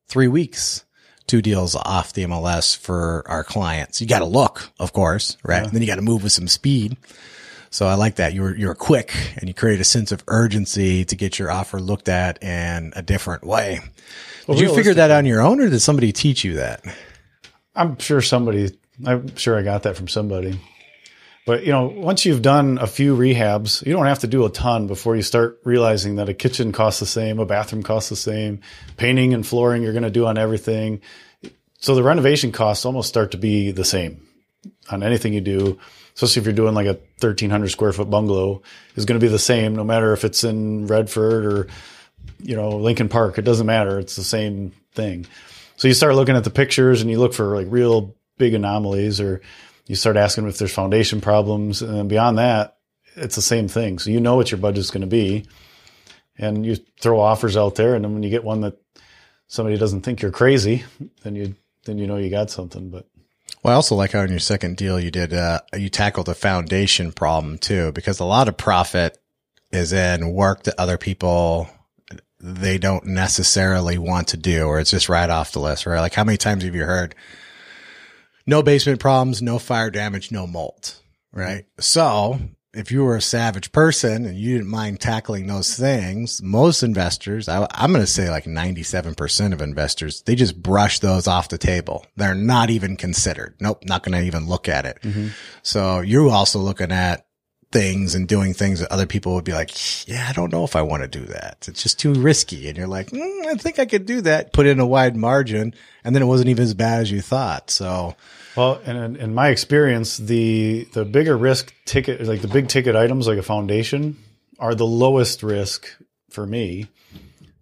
[0.07, 0.85] three weeks
[1.27, 4.01] two deals off the MLS for our clients.
[4.01, 5.63] You got to look, of course, right?
[5.63, 5.69] Yeah.
[5.69, 6.97] then you got to move with some speed.
[7.69, 8.33] So I like that.
[8.33, 11.51] You were, you were quick and you create a sense of urgency to get your
[11.51, 13.81] offer looked at in a different way.
[14.47, 16.81] Well, did you figure that out on your own or did somebody teach you that?
[17.75, 20.59] I'm sure somebody, I'm sure I got that from somebody.
[21.47, 24.49] But you know, once you've done a few rehabs, you don't have to do a
[24.49, 28.17] ton before you start realizing that a kitchen costs the same, a bathroom costs the
[28.17, 28.59] same,
[28.97, 30.99] painting and flooring you're going to do on everything.
[31.79, 34.27] So the renovation costs almost start to be the same
[34.91, 35.79] on anything you do,
[36.15, 38.61] especially if you're doing like a 1300 square foot bungalow
[38.97, 41.67] is going to be the same no matter if it's in Redford or
[42.39, 43.99] you know, Lincoln Park, it doesn't matter.
[43.99, 45.25] It's the same thing.
[45.77, 49.21] So you start looking at the pictures and you look for like real big anomalies
[49.21, 49.41] or
[49.87, 51.81] you start asking if there's foundation problems.
[51.81, 52.77] And beyond that,
[53.15, 53.99] it's the same thing.
[53.99, 55.45] So you know what your budget's going to be.
[56.37, 57.95] And you throw offers out there.
[57.95, 58.77] And then when you get one that
[59.47, 60.83] somebody doesn't think you're crazy,
[61.23, 62.89] then you, then you know you got something.
[62.89, 63.07] But
[63.63, 66.35] well, I also like how in your second deal you did, uh, you tackled the
[66.35, 69.17] foundation problem too, because a lot of profit
[69.71, 71.69] is in work that other people
[72.39, 75.99] they don't necessarily want to do, or it's just right off the list, right?
[75.99, 77.15] Like how many times have you heard,
[78.47, 80.95] no basement problems, no fire damage, no mold,
[81.31, 81.65] right?
[81.79, 82.39] So
[82.73, 87.49] if you were a savage person and you didn't mind tackling those things, most investors,
[87.49, 91.57] I, am going to say like 97% of investors, they just brush those off the
[91.57, 92.05] table.
[92.15, 93.55] They're not even considered.
[93.59, 94.99] Nope, not going to even look at it.
[95.01, 95.27] Mm-hmm.
[95.63, 97.26] So you're also looking at
[97.71, 99.71] things and doing things that other people would be like,
[100.07, 101.65] yeah, I don't know if I want to do that.
[101.67, 102.67] It's just too risky.
[102.67, 104.53] And you're like, mm, I think I could do that.
[104.53, 105.73] Put in a wide margin.
[106.03, 107.69] And then it wasn't even as bad as you thought.
[107.69, 108.15] So
[108.55, 113.27] well, and in, my experience, the the bigger risk ticket, like the big ticket items,
[113.27, 114.17] like a foundation,
[114.57, 115.87] are the lowest risk
[116.29, 116.87] for me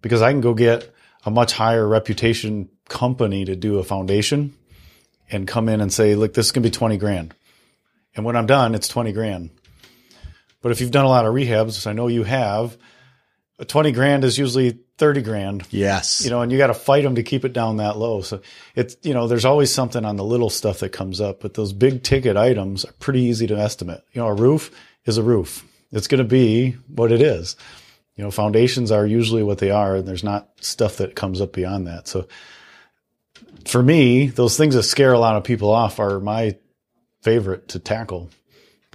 [0.00, 0.90] because I can go get
[1.24, 4.54] a much higher reputation company to do a foundation
[5.30, 7.34] and come in and say, look, this is going to be 20 grand.
[8.14, 9.50] And when I'm done, it's 20 grand.
[10.66, 12.76] But if you've done a lot of rehabs, I know you have,
[13.64, 15.64] 20 grand is usually 30 grand.
[15.70, 16.24] Yes.
[16.24, 18.20] You know, and you got to fight them to keep it down that low.
[18.22, 18.40] So
[18.74, 21.72] it's, you know, there's always something on the little stuff that comes up, but those
[21.72, 24.00] big ticket items are pretty easy to estimate.
[24.12, 24.72] You know, a roof
[25.04, 25.64] is a roof.
[25.92, 27.54] It's going to be what it is.
[28.16, 31.52] You know, foundations are usually what they are, and there's not stuff that comes up
[31.52, 32.08] beyond that.
[32.08, 32.26] So
[33.66, 36.56] for me, those things that scare a lot of people off are my
[37.22, 38.30] favorite to tackle,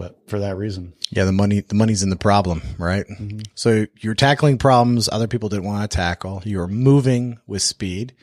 [0.02, 0.94] but for that reason.
[1.12, 3.06] Yeah, the money the money's in the problem, right?
[3.08, 3.42] Mm-hmm.
[3.54, 6.42] So you're tackling problems other people didn't want to tackle.
[6.44, 8.14] You're moving with speed.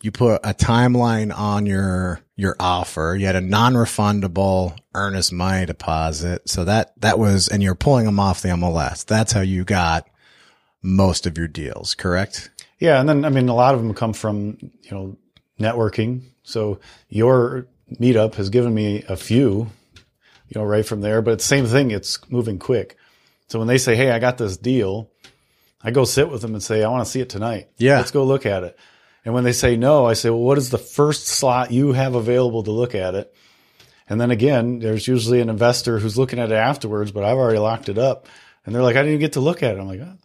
[0.00, 3.14] You put a timeline on your your offer.
[3.18, 6.48] You had a non-refundable earnest money deposit.
[6.48, 9.04] So that that was and you're pulling them off the MLS.
[9.04, 10.08] That's how you got
[10.82, 12.50] most of your deals, correct?
[12.78, 15.18] Yeah, and then I mean a lot of them come from you know
[15.60, 16.22] networking.
[16.42, 17.66] So your
[18.00, 19.70] meetup has given me a few,
[20.54, 21.22] you know, right from there.
[21.22, 22.96] But it's the same thing; it's moving quick.
[23.48, 25.10] So when they say, "Hey, I got this deal,"
[25.82, 27.68] I go sit with them and say, "I want to see it tonight.
[27.78, 27.98] Yeah.
[27.98, 28.78] let's go look at it."
[29.24, 32.14] And when they say no, I say, "Well, what is the first slot you have
[32.14, 33.34] available to look at it?"
[34.08, 37.58] And then again, there's usually an investor who's looking at it afterwards, but I've already
[37.58, 38.26] locked it up.
[38.66, 39.80] And they're like, I didn't even get to look at it.
[39.80, 40.18] I'm like, oh,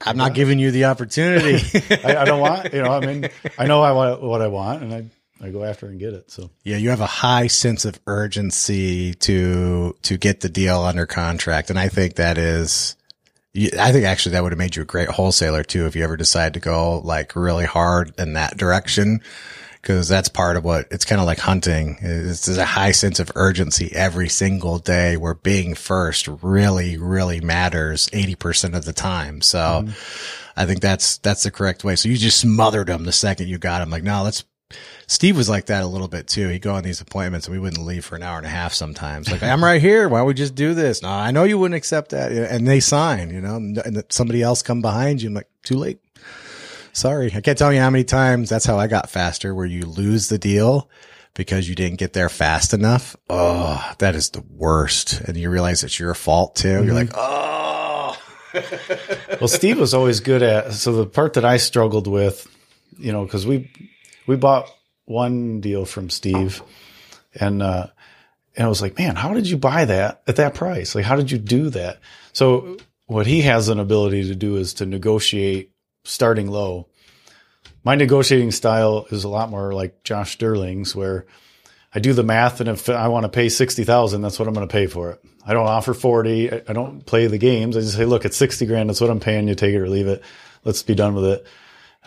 [0.00, 1.56] I'm not giving you the opportunity.
[2.04, 4.82] I, I don't want, you know, I mean, I know I want what I want
[4.82, 5.04] and I,
[5.44, 6.30] I go after and get it.
[6.30, 11.06] So Yeah, you have a high sense of urgency to to get the deal under
[11.06, 12.96] contract, and I think that is.
[13.78, 16.16] I think actually that would have made you a great wholesaler too if you ever
[16.16, 19.20] decide to go like really hard in that direction,
[19.80, 21.98] because that's part of what it's kind of like hunting.
[22.00, 27.40] It's there's a high sense of urgency every single day, where being first really really
[27.40, 29.40] matters eighty percent of the time.
[29.40, 29.84] So.
[29.84, 30.40] Mm-hmm.
[30.56, 31.96] I think that's that's the correct way.
[31.96, 33.90] So you just smothered him the second you got him.
[33.90, 34.44] Like, no, let's
[35.06, 36.48] Steve was like that a little bit too.
[36.48, 38.72] He'd go on these appointments and we wouldn't leave for an hour and a half
[38.72, 39.30] sometimes.
[39.30, 40.08] Like, I'm right here.
[40.08, 41.02] Why don't we just do this?
[41.02, 42.32] No, I know you wouldn't accept that.
[42.32, 45.28] And they sign, you know, and somebody else come behind you.
[45.28, 46.00] I'm like, too late.
[46.92, 47.32] Sorry.
[47.34, 50.28] I can't tell you how many times that's how I got faster where you lose
[50.28, 50.88] the deal
[51.34, 53.16] because you didn't get there fast enough.
[53.28, 55.20] Oh, that is the worst.
[55.20, 56.68] And you realize it's your fault too.
[56.68, 56.94] You're mm-hmm.
[56.94, 58.16] like, oh,
[59.40, 60.72] well, Steve was always good at.
[60.72, 62.48] So the part that I struggled with,
[62.96, 63.70] you know, because we
[64.26, 64.70] we bought
[65.04, 66.62] one deal from Steve,
[67.34, 67.88] and uh,
[68.56, 70.94] and I was like, man, how did you buy that at that price?
[70.94, 72.00] Like, how did you do that?
[72.32, 75.70] So what he has an ability to do is to negotiate
[76.04, 76.88] starting low.
[77.82, 81.26] My negotiating style is a lot more like Josh Sterling's, where
[81.94, 84.54] I do the math, and if I want to pay sixty thousand, that's what I'm
[84.54, 85.20] going to pay for it.
[85.46, 86.50] I don't offer forty.
[86.50, 87.76] I don't play the games.
[87.76, 88.88] I just say, look, it's sixty grand.
[88.88, 89.48] That's what I'm paying.
[89.48, 90.22] You take it or leave it.
[90.64, 91.46] Let's be done with it.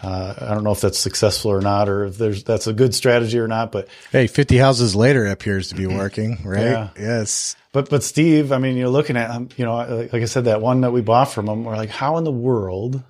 [0.01, 2.93] Uh, I don't know if that's successful or not, or if there's that's a good
[2.93, 3.71] strategy or not.
[3.71, 6.61] But hey, 50 houses later appears to be working, right?
[6.61, 6.89] Yeah.
[6.99, 7.55] Yes.
[7.71, 9.57] but but Steve, I mean, you're looking at.
[9.57, 9.75] You know,
[10.11, 11.63] like, I said, that one that we bought from him.
[11.63, 13.03] We're like, how in the world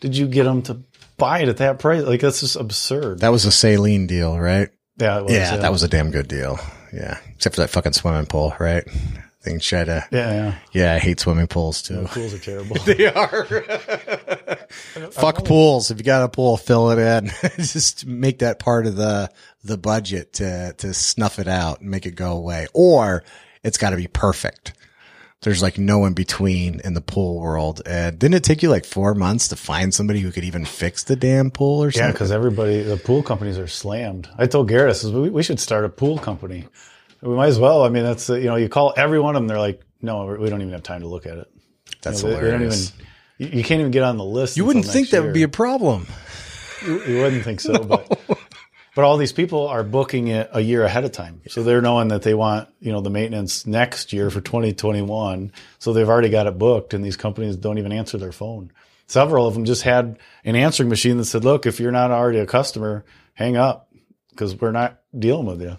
[0.00, 0.80] did you get him to
[1.16, 2.04] buy it at that price?
[2.04, 3.20] Like that's just absurd.
[3.20, 4.68] That was a Saline deal, right?
[4.98, 6.58] yeah, it was, yeah, that was a damn good deal.
[6.92, 7.18] Yeah.
[7.34, 8.84] Except for that fucking swimming pool, right?
[9.60, 10.54] Try to, yeah, yeah.
[10.72, 12.06] yeah, I hate swimming pools too.
[12.10, 12.76] Pools are terrible.
[12.84, 13.44] They are.
[15.12, 15.90] Fuck pools.
[15.90, 17.30] If you got a pool, fill it in.
[17.56, 19.30] Just make that part of the,
[19.64, 22.66] the budget to, to snuff it out and make it go away.
[22.74, 23.24] Or
[23.62, 24.74] it's got to be perfect.
[25.42, 27.80] There's like no in between in the pool world.
[27.86, 31.04] And didn't it take you like four months to find somebody who could even fix
[31.04, 32.08] the damn pool or something?
[32.08, 34.28] Yeah, because everybody, the pool companies are slammed.
[34.36, 36.66] I told Garrett, I says, we, we should start a pool company.
[37.22, 37.82] We might as well.
[37.82, 40.24] I mean, that's, uh, you know, you call every one of them, they're like, no,
[40.26, 41.50] we don't even have time to look at it.
[42.02, 42.92] That's You know, they, they don't even, hilarious.
[43.38, 44.56] you, you can't even get on the list.
[44.56, 46.06] you wouldn't think that would be a problem.
[46.86, 48.20] You, you wouldn't think so, but
[48.94, 52.08] but all these people are booking it a year ahead of time, so they're knowing
[52.08, 55.52] that they want you know the maintenance next year for 2021.
[55.80, 58.70] So they've already got it booked, and these companies don't even answer their phone.
[59.08, 62.38] Several of them just had an answering machine that said, "Look, if you're not already
[62.38, 63.04] a customer,
[63.34, 63.88] hang up
[64.30, 65.78] because we're not dealing with you."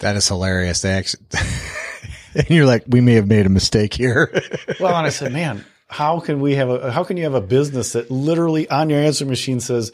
[0.00, 0.82] That is hilarious.
[0.82, 1.24] They actually,
[2.34, 4.30] and you're like, we may have made a mistake here.
[4.80, 7.40] Well, and I said, "Man, how can we have a how can you have a
[7.40, 9.90] business that literally on your answering machine says?"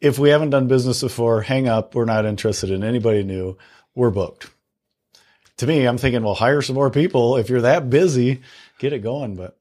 [0.00, 1.96] If we haven't done business before, hang up.
[1.96, 3.58] We're not interested in anybody new.
[3.96, 4.48] We're booked.
[5.56, 7.36] to me, I'm thinking, well, hire some more people.
[7.36, 8.42] If you're that busy,
[8.78, 9.34] get it going.
[9.34, 9.58] But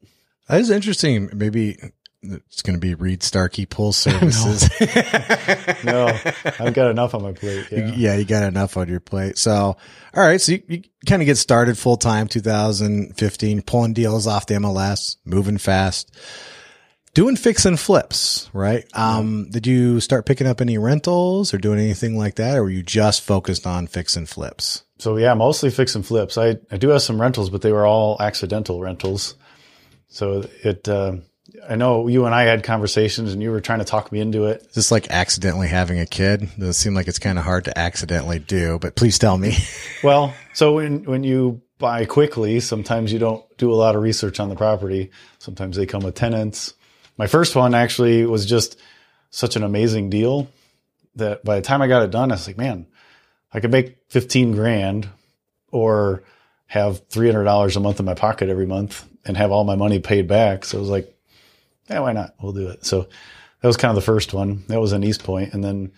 [0.47, 1.31] That is interesting.
[1.33, 1.79] Maybe
[2.33, 4.69] it's going to be Reed Starkey Pool Services.
[5.83, 6.07] no,
[6.59, 7.67] I've got enough on my plate.
[7.71, 7.91] Yeah.
[7.95, 9.37] yeah, you got enough on your plate.
[9.37, 9.77] So, all
[10.13, 10.41] right.
[10.41, 15.17] So you, you kind of get started full time 2015, pulling deals off the MLS,
[15.25, 16.15] moving fast,
[17.13, 18.85] doing fix and flips, right?
[18.93, 22.57] Um, did you start picking up any rentals or doing anything like that?
[22.57, 24.83] Or were you just focused on fix and flips?
[24.99, 26.37] So yeah, mostly fix and flips.
[26.37, 29.35] I, I do have some rentals, but they were all accidental rentals.
[30.09, 31.17] So it, uh,
[31.67, 34.45] I know you and I had conversations and you were trying to talk me into
[34.45, 34.67] it.
[34.73, 36.49] Just like accidentally having a kid.
[36.57, 39.55] Does seem like it's kind of hard to accidentally do, but please tell me.
[40.03, 44.39] Well, so when, when you buy quickly, sometimes you don't do a lot of research
[44.39, 45.09] on the property.
[45.39, 46.75] Sometimes they come with tenants.
[47.17, 48.79] My first one actually was just
[49.31, 50.47] such an amazing deal
[51.15, 52.85] that by the time I got it done, I was like, man,
[53.51, 55.09] I could make 15 grand
[55.71, 56.23] or
[56.67, 60.27] have $300 a month in my pocket every month and have all my money paid
[60.27, 60.63] back.
[60.63, 61.16] So it was like,
[61.89, 62.35] yeah, why not?
[62.41, 62.85] We'll do it.
[62.85, 63.07] So
[63.61, 64.63] that was kind of the first one.
[64.67, 65.53] That was in Eastpointe.
[65.53, 65.91] And then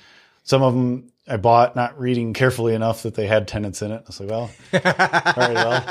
[0.43, 4.01] some of them I bought not reading carefully enough that they had tenants in it.
[4.03, 4.79] I was like, well, all
[5.37, 5.83] right, well,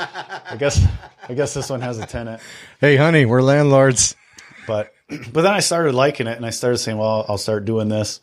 [0.51, 0.85] I guess,
[1.29, 2.41] I guess this one has a tenant.
[2.81, 4.17] Hey, honey, we're landlords.
[4.67, 7.87] But, but then I started liking it and I started saying, well, I'll start doing
[7.87, 8.19] this.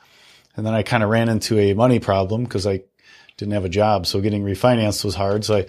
[0.56, 2.82] And then I kind of ran into a money problem because I
[3.38, 4.06] didn't have a job.
[4.06, 5.42] So getting refinanced was hard.
[5.46, 5.66] So I,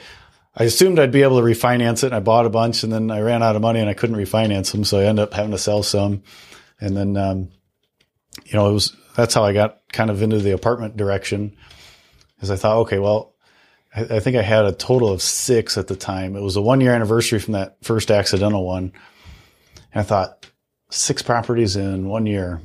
[0.60, 3.12] I assumed I'd be able to refinance it and I bought a bunch and then
[3.12, 4.84] I ran out of money and I couldn't refinance them.
[4.84, 6.24] So I ended up having to sell some.
[6.80, 7.50] And then, um,
[8.46, 11.56] you know, it was, that's how I got kind of into the apartment direction
[12.42, 13.36] is I thought, okay, well,
[13.96, 16.36] I, I think I had a total of six at the time.
[16.36, 18.94] It was a one year anniversary from that first accidental one.
[19.94, 20.48] And I thought
[20.90, 22.62] six properties in one year,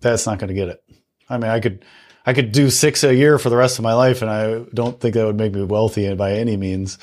[0.00, 0.84] that's not going to get it.
[1.30, 1.86] I mean, I could,
[2.26, 5.00] I could do six a year for the rest of my life, and I don't
[5.00, 6.98] think that would make me wealthy by any means.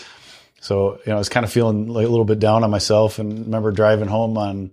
[0.59, 3.19] So, you know, I was kind of feeling like a little bit down on myself,
[3.19, 4.71] and remember driving home on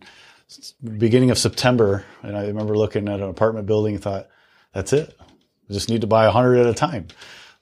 [0.98, 4.28] beginning of September, and I remember looking at an apartment building and thought,
[4.72, 5.16] "That's it.
[5.20, 7.08] I just need to buy a hundred at a time."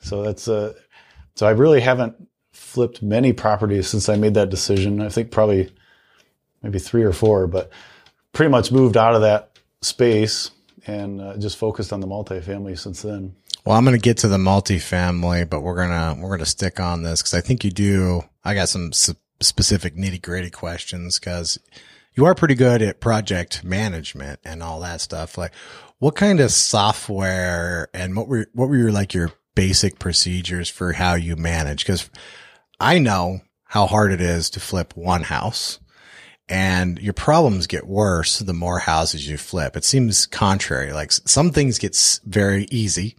[0.01, 0.75] So that's uh,
[1.35, 5.01] so I really haven't flipped many properties since I made that decision.
[5.01, 5.73] I think probably
[6.63, 7.71] maybe three or four, but
[8.33, 10.51] pretty much moved out of that space
[10.87, 13.35] and uh, just focused on the multifamily since then.
[13.65, 17.03] Well, I'm going to get to the multifamily, but we're gonna we're gonna stick on
[17.03, 18.23] this because I think you do.
[18.45, 21.59] I got some specific nitty gritty questions because
[22.15, 25.39] you are pretty good at project management and all that stuff.
[25.39, 25.53] Like,
[25.99, 30.93] what kind of software and what were what were your like your basic procedures for
[30.93, 31.85] how you manage?
[31.85, 32.11] Because
[32.81, 35.79] I know how hard it is to flip one house
[36.49, 39.77] and your problems get worse the more houses you flip.
[39.77, 40.93] It seems contrary.
[40.93, 43.17] Like some things get very easy.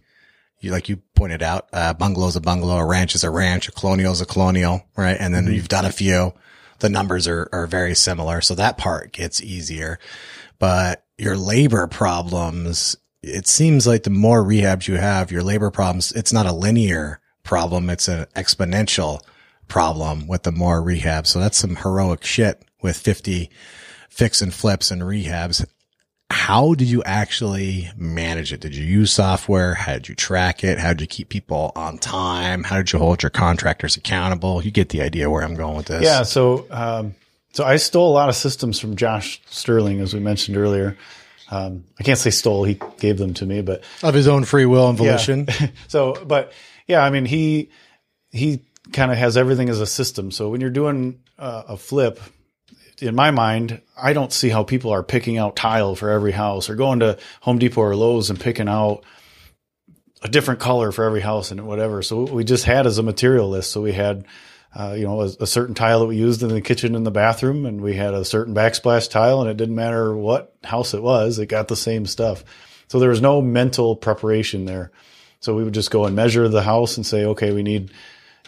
[0.64, 3.72] You, like you pointed out, uh, bungalow's a bungalow, a ranch is a ranch, a
[3.72, 5.16] colonial is a colonial, right?
[5.18, 5.54] And then mm-hmm.
[5.54, 6.32] you've done a few.
[6.80, 8.40] The numbers are, are very similar.
[8.40, 9.98] So that part gets easier,
[10.58, 16.12] but your labor problems, it seems like the more rehabs you have, your labor problems,
[16.12, 17.90] it's not a linear problem.
[17.90, 19.20] It's an exponential
[19.68, 21.26] problem with the more rehab.
[21.26, 23.50] So that's some heroic shit with 50
[24.08, 25.64] fix and flips and rehabs.
[26.30, 28.60] How did you actually manage it?
[28.60, 29.74] Did you use software?
[29.74, 30.78] How did you track it?
[30.78, 32.64] How did you keep people on time?
[32.64, 34.62] How did you hold your contractors accountable?
[34.62, 36.02] You get the idea where I'm going with this.
[36.02, 36.22] Yeah.
[36.22, 37.14] So, um,
[37.52, 40.96] so I stole a lot of systems from Josh Sterling, as we mentioned earlier.
[41.50, 44.66] Um, I can't say stole; he gave them to me, but of his own free
[44.66, 45.46] will and volition.
[45.60, 45.68] Yeah.
[45.88, 46.52] so, but
[46.88, 47.70] yeah, I mean, he
[48.30, 50.30] he kind of has everything as a system.
[50.30, 52.20] So when you're doing uh, a flip,
[53.04, 56.70] in my mind, I don't see how people are picking out tile for every house
[56.70, 59.04] or going to Home Depot or Lowe's and picking out
[60.22, 62.02] a different color for every house and whatever.
[62.02, 63.70] So we just had as a material list.
[63.70, 64.24] So we had,
[64.74, 67.10] uh, you know, a, a, certain tile that we used in the kitchen and the
[67.10, 71.02] bathroom, and we had a certain backsplash tile, and it didn't matter what house it
[71.02, 72.42] was, it got the same stuff.
[72.88, 74.90] So there was no mental preparation there.
[75.40, 77.92] So we would just go and measure the house and say, okay, we need,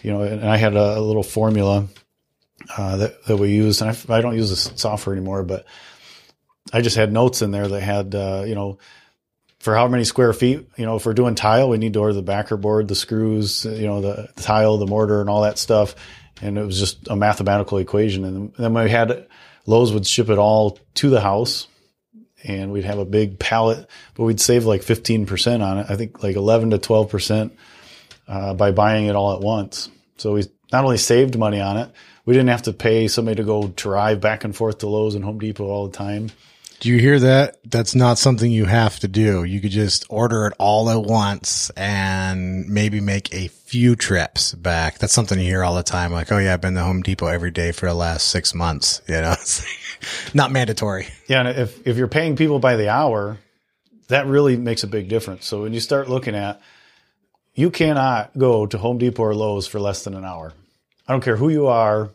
[0.03, 1.87] you know, and I had a, a little formula
[2.77, 3.83] uh, that, that we used.
[3.83, 5.67] And I, I, don't use the software anymore, but
[6.73, 8.79] I just had notes in there that had, uh, you know,
[9.59, 12.13] for how many square feet, you know, if we're doing tile, we need to order
[12.13, 15.59] the backer board, the screws, you know, the, the tile, the mortar and all that
[15.59, 15.95] stuff.
[16.41, 18.25] And it was just a mathematical equation.
[18.25, 19.27] And then we had
[19.67, 21.67] Lowe's would ship it all to the house
[22.45, 25.87] and we'd have a big pallet, but we'd save like 15% on it.
[25.89, 27.51] I think like 11 to 12%,
[28.29, 29.91] uh, by buying it all at once.
[30.19, 31.91] So we not only saved money on it,
[32.27, 35.25] we didn't have to pay somebody to go drive back and forth to Lowe's and
[35.25, 36.31] Home Depot all the time.
[36.81, 37.57] Do you hear that?
[37.65, 39.45] That's not something you have to do.
[39.45, 44.99] You could just order it all at once and maybe make a few trips back.
[44.99, 46.13] That's something you hear all the time.
[46.13, 49.01] Like, oh yeah, I've been to Home Depot every day for the last six months.
[49.09, 49.65] You know, it's
[50.35, 51.09] not mandatory.
[51.29, 51.41] Yeah.
[51.47, 53.39] And if, if you're paying people by the hour,
[54.09, 55.47] that really makes a big difference.
[55.47, 56.61] So when you start looking at,
[57.55, 60.53] you cannot go to Home Depot or Lowe's for less than an hour.
[61.09, 62.11] I don't care who you are.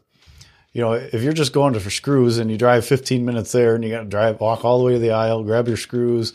[0.73, 3.75] You know, if you're just going to for screws and you drive 15 minutes there
[3.75, 6.33] and you got to drive, walk all the way to the aisle, grab your screws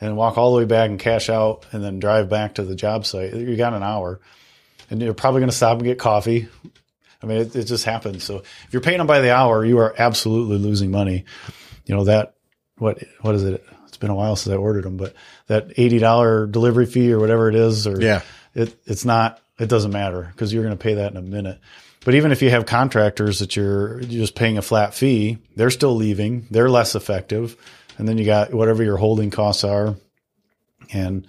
[0.00, 2.74] and walk all the way back and cash out and then drive back to the
[2.74, 4.20] job site, you got an hour
[4.90, 6.48] and you're probably going to stop and get coffee.
[7.22, 8.24] I mean, it, it just happens.
[8.24, 11.24] So if you're paying them by the hour, you are absolutely losing money.
[11.86, 12.34] You know, that,
[12.78, 13.64] what, what is it?
[13.86, 15.14] It's been a while since I ordered them, but
[15.46, 18.20] that $80 delivery fee or whatever it is, or yeah,
[18.54, 21.58] it, it's not, it doesn't matter because you're going to pay that in a minute.
[22.06, 25.96] But even if you have contractors that you're, just paying a flat fee, they're still
[25.96, 26.46] leaving.
[26.52, 27.56] They're less effective.
[27.98, 29.96] And then you got whatever your holding costs are.
[30.92, 31.26] And,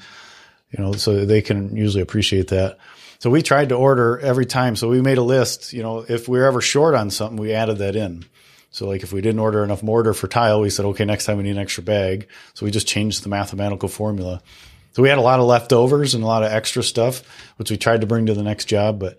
[0.69, 2.77] you know, so they can usually appreciate that.
[3.17, 4.75] So we tried to order every time.
[4.75, 5.73] So we made a list.
[5.73, 8.25] You know, if we're ever short on something, we added that in.
[8.69, 11.37] So like if we didn't order enough mortar for tile, we said, okay, next time
[11.37, 12.27] we need an extra bag.
[12.53, 14.43] So we just changed the mathematical formula.
[14.91, 17.23] So we had a lot of leftovers and a lot of extra stuff,
[17.55, 19.17] which we tried to bring to the next job, but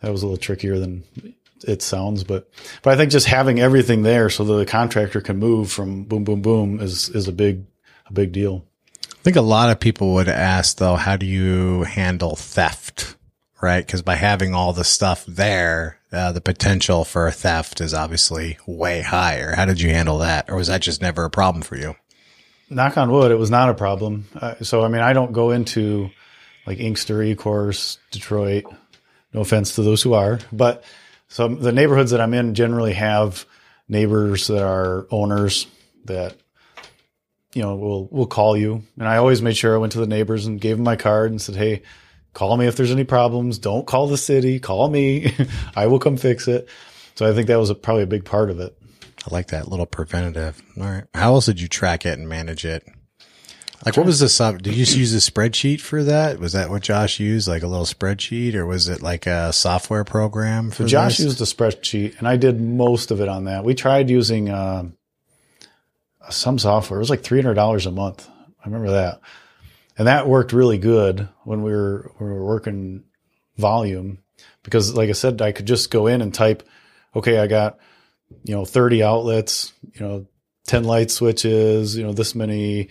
[0.00, 1.04] that was a little trickier than
[1.66, 2.24] it sounds.
[2.24, 2.48] But
[2.82, 6.24] but I think just having everything there so that the contractor can move from boom
[6.24, 7.64] boom boom is is a big
[8.06, 8.64] a big deal.
[9.10, 13.16] I think a lot of people would ask though, how do you handle theft?
[13.60, 13.84] Right?
[13.84, 19.00] Because by having all the stuff there, uh, the potential for theft is obviously way
[19.00, 19.56] higher.
[19.56, 20.50] How did you handle that?
[20.50, 21.96] Or was that just never a problem for you?
[22.68, 24.26] Knock on wood, it was not a problem.
[24.34, 26.10] Uh, so, I mean, I don't go into
[26.66, 28.64] like Inkster, Ecorse, Detroit.
[29.36, 30.82] No offense to those who are, but
[31.28, 33.44] some the neighborhoods that I'm in generally have
[33.86, 35.66] neighbors that are owners
[36.06, 36.36] that
[37.52, 38.82] you know will will call you.
[38.98, 41.32] And I always made sure I went to the neighbors and gave them my card
[41.32, 41.82] and said, "Hey,
[42.32, 43.58] call me if there's any problems.
[43.58, 44.58] Don't call the city.
[44.58, 45.34] Call me.
[45.76, 46.68] I will come fix it."
[47.14, 48.74] So I think that was a, probably a big part of it.
[49.26, 50.62] I like that little preventative.
[50.78, 51.04] All right.
[51.14, 52.86] How else did you track it and manage it?
[53.84, 54.62] Like, what was the sub?
[54.62, 56.38] Did you just use a spreadsheet for that?
[56.38, 57.46] Was that what Josh used?
[57.46, 61.26] Like a little spreadsheet or was it like a software program for Josh this?
[61.26, 63.64] used a spreadsheet and I did most of it on that.
[63.64, 64.88] We tried using, uh,
[66.30, 66.98] some software.
[66.98, 68.28] It was like $300 a month.
[68.28, 69.20] I remember that.
[69.98, 73.04] And that worked really good when we were, we were working
[73.56, 74.18] volume
[74.62, 76.64] because like I said, I could just go in and type,
[77.14, 77.78] okay, I got,
[78.42, 80.26] you know, 30 outlets, you know,
[80.66, 82.88] 10 light switches, you know, this many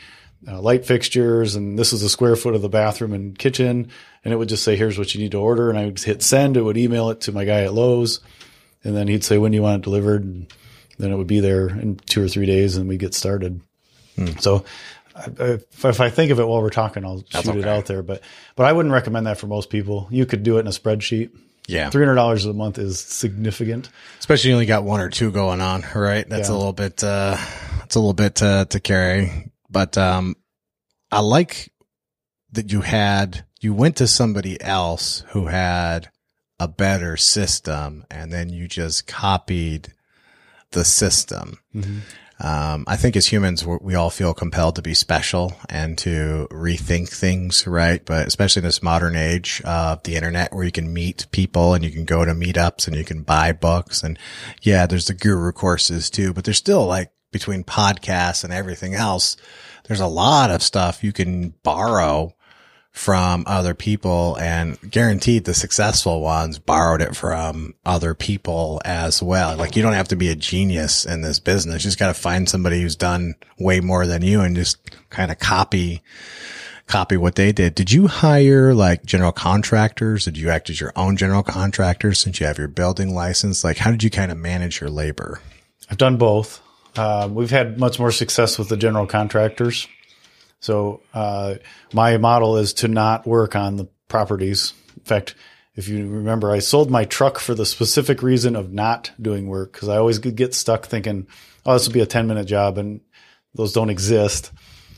[0.48, 3.89] uh, light fixtures, and this is the square foot of the bathroom and kitchen.
[4.24, 5.70] And it would just say, here's what you need to order.
[5.70, 6.58] And I would hit send.
[6.58, 8.20] It would email it to my guy at Lowe's.
[8.84, 10.24] And then he'd say, when do you want it delivered?
[10.24, 10.48] And
[10.98, 13.62] then it would be there in two or three days and we'd get started.
[14.39, 14.64] So
[15.39, 18.02] if, if I think of it while we're talking, I'll shoot it out there.
[18.02, 18.22] But,
[18.56, 20.08] but I wouldn't recommend that for most people.
[20.10, 21.32] You could do it in a spreadsheet.
[21.68, 21.89] yeah.
[21.89, 23.89] $300 a month is significant.
[24.20, 26.28] Especially you only got one or two going on, right?
[26.30, 27.38] That's a little bit, uh,
[27.84, 29.52] it's a little bit, uh, to carry.
[29.76, 30.38] But, um,
[31.11, 31.69] I like
[32.53, 36.09] that you had, you went to somebody else who had
[36.61, 39.91] a better system and then you just copied
[40.71, 41.59] the system.
[42.39, 47.09] Um, I think as humans, we all feel compelled to be special and to rethink
[47.09, 48.01] things, right?
[48.05, 51.84] But especially in this modern age of the internet where you can meet people and
[51.84, 54.03] you can go to meetups and you can buy books.
[54.03, 54.17] And
[54.61, 59.36] yeah, there's the guru courses too, but there's still like between podcasts and everything else,
[59.88, 62.33] there's a lot of stuff you can borrow
[62.95, 69.57] from other people and guaranteed the successful ones borrowed it from other people as well.
[69.57, 71.83] Like you don't have to be a genius in this business.
[71.83, 74.77] You just got to find somebody who's done way more than you and just
[75.09, 76.01] kind of copy,
[76.88, 77.75] copy what they did.
[77.75, 80.23] Did you hire like general contractors?
[80.23, 83.65] Did you act as your own general contractor since you have your building license?
[83.65, 85.41] Like how did you kind of manage your labor?
[85.91, 86.61] I've done both.
[86.96, 89.88] Uh, we've had much more success with the general contractors.
[90.60, 91.56] So uh,
[91.93, 94.74] my model is to not work on the properties.
[94.96, 95.36] In fact,
[95.76, 99.74] if you remember, I sold my truck for the specific reason of not doing work
[99.74, 101.28] because I always get stuck thinking,
[101.66, 103.02] "Oh, this will be a ten minute job," and
[103.54, 104.52] those don't exist.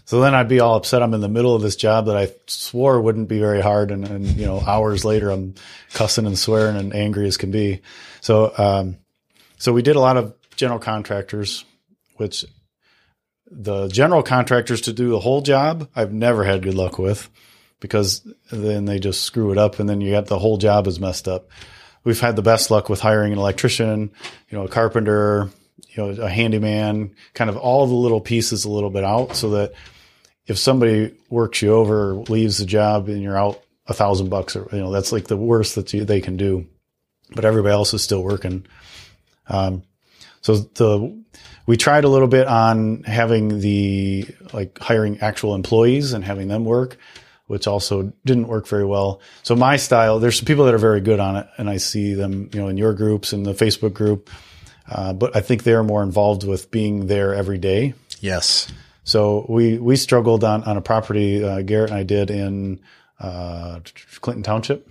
[0.05, 1.03] So then I'd be all upset.
[1.03, 4.07] I'm in the middle of this job that I swore wouldn't be very hard, and,
[4.07, 5.55] and you know, hours later, I'm
[5.93, 7.81] cussing and swearing and angry as can be.
[8.21, 8.97] So, um,
[9.57, 11.65] so we did a lot of general contractors,
[12.17, 12.45] which
[13.49, 17.29] the general contractors to do the whole job, I've never had good luck with
[17.79, 20.99] because then they just screw it up and then you got the whole job is
[20.99, 21.49] messed up.
[22.03, 24.11] We've had the best luck with hiring an electrician,
[24.49, 25.49] you know, a carpenter,
[25.89, 29.51] you know, a handyman, kind of all the little pieces a little bit out so
[29.51, 29.73] that
[30.45, 34.67] if somebody works you over leaves the job and you're out a thousand bucks or,
[34.71, 36.65] you know, that's like the worst that they can do,
[37.35, 38.65] but everybody else is still working.
[39.47, 39.83] Um,
[40.41, 41.23] so the
[41.67, 46.65] we tried a little bit on having the like hiring actual employees and having them
[46.65, 46.97] work,
[47.45, 49.21] which also didn't work very well.
[49.43, 52.13] So my style, there's some people that are very good on it, and I see
[52.15, 54.29] them, you know, in your groups in the Facebook group.
[54.89, 57.93] Uh, but I think they're more involved with being there every day.
[58.21, 58.71] Yes.
[59.03, 62.79] So we we struggled on on a property uh, Garrett and I did in
[63.19, 63.81] uh,
[64.21, 64.89] Clinton Township,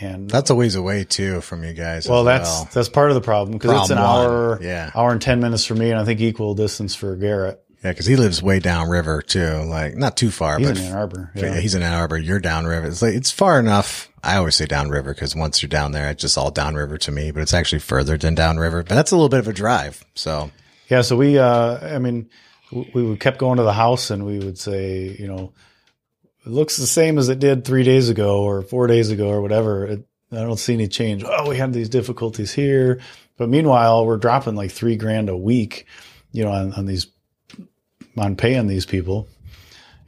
[0.00, 2.06] and That's a ways away too from you guys.
[2.06, 2.68] as well, that's well.
[2.72, 4.90] that's part of the problem because it's an hour, yeah.
[4.94, 7.62] hour and ten minutes for me, and I think equal distance for Garrett.
[7.84, 10.96] Yeah, because he lives way downriver too, like not too far, He's but in Ann
[10.96, 11.30] Arbor.
[11.36, 11.42] yeah.
[11.54, 11.60] Yeah.
[11.60, 12.18] he's in Ann Arbor.
[12.18, 12.88] You're downriver.
[12.88, 14.08] It's like it's far enough.
[14.24, 17.30] I always say downriver because once you're down there, it's just all downriver to me.
[17.30, 18.82] But it's actually further than downriver.
[18.82, 20.04] But that's a little bit of a drive.
[20.16, 20.50] So
[20.88, 22.28] Yeah, so we, uh, I mean,
[22.72, 25.52] we, we kept going to the house and we would say, you know,
[26.48, 29.42] it looks the same as it did three days ago or four days ago or
[29.42, 29.84] whatever.
[29.84, 31.22] It, I don't see any change.
[31.24, 33.00] Oh, we had these difficulties here.
[33.36, 35.86] But meanwhile, we're dropping like three grand a week,
[36.32, 37.06] you know, on, on these,
[38.16, 39.28] on paying these people.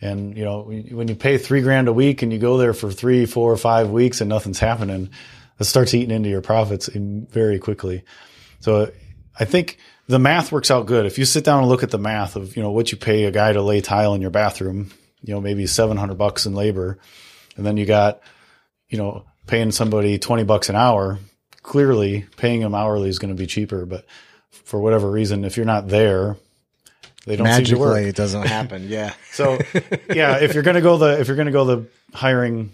[0.01, 2.91] And, you know, when you pay three grand a week and you go there for
[2.91, 5.11] three, four, five weeks and nothing's happening,
[5.59, 8.03] it starts eating into your profits very quickly.
[8.61, 8.91] So
[9.39, 9.77] I think
[10.07, 11.05] the math works out good.
[11.05, 13.25] If you sit down and look at the math of, you know, what you pay
[13.25, 14.91] a guy to lay tile in your bathroom,
[15.23, 16.99] you know, maybe 700 bucks in labor.
[17.57, 18.21] And then you got,
[18.89, 21.19] you know, paying somebody 20 bucks an hour.
[21.63, 24.07] Clearly paying them hourly is going to be cheaper, but
[24.51, 26.37] for whatever reason, if you're not there,
[27.27, 28.89] they don't magically it doesn't happen.
[28.89, 29.13] Yeah.
[29.33, 29.59] so
[30.09, 32.73] yeah, if you're going to go the, if you're going to go the hiring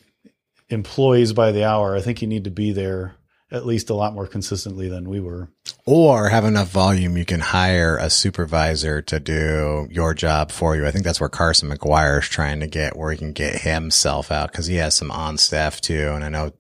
[0.69, 3.16] employees by the hour, I think you need to be there
[3.51, 5.49] at least a lot more consistently than we were.
[5.85, 10.87] Or have enough volume you can hire a supervisor to do your job for you.
[10.87, 14.33] I think that's where Carson McGuire is trying to get, where he can get himself
[14.33, 16.11] out because he has some on staff too.
[16.13, 16.53] And I know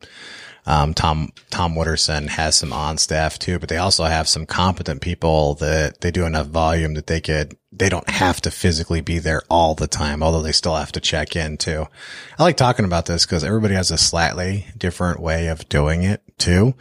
[0.66, 5.00] um, Tom Tom Wooderson has some on staff too, but they also have some competent
[5.00, 9.18] people that they do enough volume that they could they don't have to physically be
[9.18, 11.86] there all the time, although they still have to check in too.
[12.38, 16.22] I like talking about this because everybody has a slightly different way of doing it
[16.38, 16.74] too.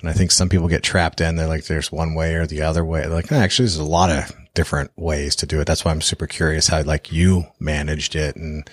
[0.00, 1.36] And I think some people get trapped in.
[1.36, 3.06] They're like, there's one way or the other way.
[3.06, 5.66] Like, actually, there's a lot of different ways to do it.
[5.66, 8.34] That's why I'm super curious how like you managed it.
[8.34, 8.68] And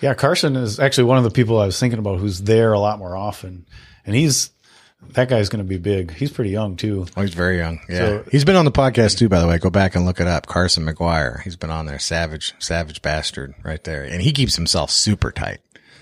[0.00, 2.80] yeah, Carson is actually one of the people I was thinking about who's there a
[2.80, 3.64] lot more often
[4.06, 4.50] and he's
[5.12, 6.12] that guy's going to be big.
[6.12, 7.06] He's pretty young too.
[7.16, 7.80] Oh, he's very young.
[7.88, 9.28] Yeah, so, he's been on the podcast too.
[9.28, 10.46] By the way, go back and look it up.
[10.46, 11.42] Carson McGuire.
[11.42, 11.98] He's been on there.
[11.98, 14.04] Savage, savage bastard, right there.
[14.04, 15.58] And he keeps himself super tight.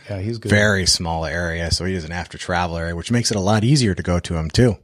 [0.09, 0.51] Yeah, he's good.
[0.51, 3.65] Very small area, so he doesn't have to travel area, which makes it a lot
[3.65, 4.77] easier to go to him too.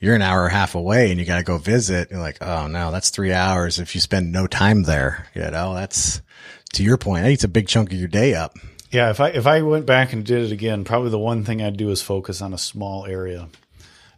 [0.00, 2.10] You're an hour and a half away, and you got to go visit.
[2.10, 3.78] You're like, oh no, that's three hours.
[3.78, 6.20] If you spend no time there, you know, that's
[6.74, 7.24] to your point.
[7.24, 8.56] That eats a big chunk of your day up.
[8.94, 11.60] Yeah, if I if I went back and did it again, probably the one thing
[11.60, 13.48] I'd do is focus on a small area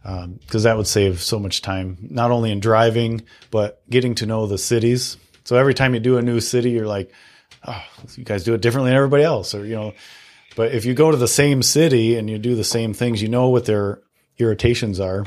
[0.02, 4.26] because um, that would save so much time, not only in driving but getting to
[4.26, 5.16] know the cities.
[5.44, 7.10] So every time you do a new city, you're like,
[7.66, 7.82] oh,
[8.16, 9.94] you guys do it differently than everybody else, or you know.
[10.56, 13.28] But if you go to the same city and you do the same things, you
[13.28, 14.02] know what their
[14.36, 15.24] irritations are.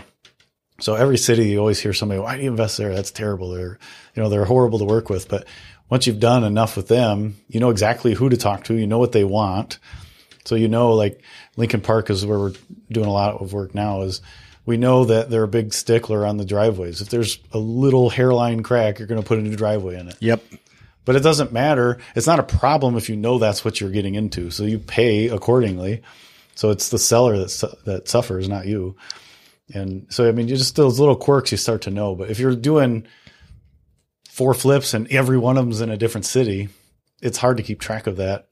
[0.80, 2.94] So every city, you always hear somebody, "Why do you invest there?
[2.94, 3.80] That's terrible." They're,
[4.16, 5.28] you know, they're horrible to work with.
[5.28, 5.48] But
[5.90, 8.76] once you've done enough with them, you know exactly who to talk to.
[8.76, 9.80] You know what they want.
[10.46, 11.22] So you know, like
[11.58, 12.54] Lincoln Park is where we're
[12.92, 14.02] doing a lot of work now.
[14.02, 14.22] Is
[14.66, 17.02] we know that they're a big stickler on the driveways.
[17.02, 20.18] If there's a little hairline crack, you're going to put a new driveway in it.
[20.20, 20.44] Yep.
[21.06, 21.98] But it doesn't matter.
[22.16, 24.52] It's not a problem if you know that's what you're getting into.
[24.52, 26.04] So you pay accordingly.
[26.54, 28.96] So it's the seller that su- that suffers, not you.
[29.74, 32.16] And so I mean, you just those little quirks you start to know.
[32.16, 33.08] But if you're doing
[34.40, 36.70] four flips and every one of them's in a different city,
[37.22, 38.48] it's hard to keep track of that.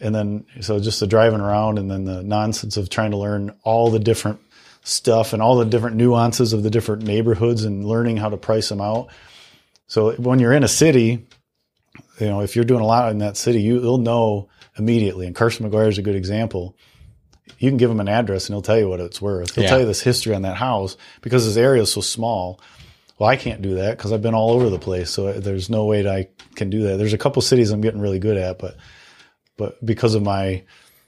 [0.00, 3.54] And then, so just the driving around and then the nonsense of trying to learn
[3.62, 4.40] all the different
[4.82, 8.70] stuff and all the different nuances of the different neighborhoods and learning how to price
[8.70, 9.10] them out.
[9.88, 11.26] So when you're in a city,
[12.18, 14.48] you know, if you're doing a lot in that city, you, will know
[14.78, 15.26] immediately.
[15.26, 16.78] And Carson McGuire is a good example.
[17.58, 19.54] You can give him an address and he'll tell you what it's worth.
[19.54, 19.68] He'll yeah.
[19.68, 22.58] tell you this history on that house because his area is so small
[23.20, 25.10] well, I can't do that because I've been all over the place.
[25.10, 26.96] So there's no way that I can do that.
[26.96, 28.76] There's a couple cities I'm getting really good at, but,
[29.58, 30.64] but because of my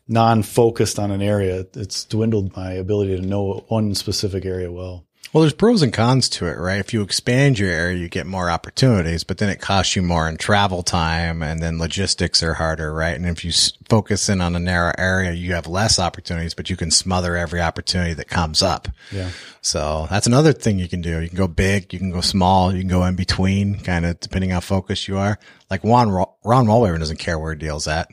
[0.09, 5.07] non-focused on an area, it's dwindled my ability to know one specific area well.
[5.33, 6.79] Well, there's pros and cons to it, right?
[6.79, 10.29] If you expand your area, you get more opportunities, but then it costs you more
[10.29, 13.17] in travel time and then logistics are harder, right?
[13.17, 13.51] And if you
[13.89, 17.63] focus in on a narrow area, you have less opportunities, but you can smother every
[17.63, 18.89] opportunity that comes up.
[19.11, 19.31] Yeah.
[19.63, 21.23] So that's another thing you can do.
[21.23, 24.21] You can go big, you can go small, you can go in between, kind of
[24.21, 25.39] depending how focused you are.
[25.71, 28.11] Like Ron, Ron Walraven doesn't care where he deals at.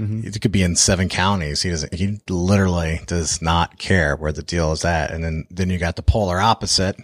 [0.00, 0.26] Mm-hmm.
[0.26, 1.60] It could be in seven counties.
[1.60, 5.10] He doesn't, he literally does not care where the deal is at.
[5.10, 6.96] And then, then you got the polar opposite.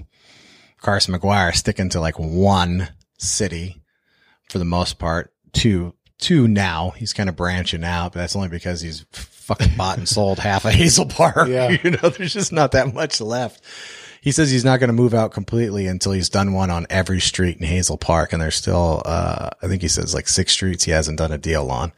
[0.81, 2.89] Carson McGuire sticking to like one
[3.19, 3.83] city
[4.49, 5.33] for the most part.
[5.53, 6.91] Two, two now.
[6.97, 10.65] He's kind of branching out, but that's only because he's fucking bought and sold half
[10.65, 11.49] of Hazel Park.
[11.49, 11.69] Yeah.
[11.85, 13.63] You know, there's just not that much left.
[14.23, 17.21] He says he's not going to move out completely until he's done one on every
[17.21, 18.33] street in Hazel Park.
[18.33, 21.39] And there's still, uh, I think he says like six streets he hasn't done a
[21.39, 21.93] deal on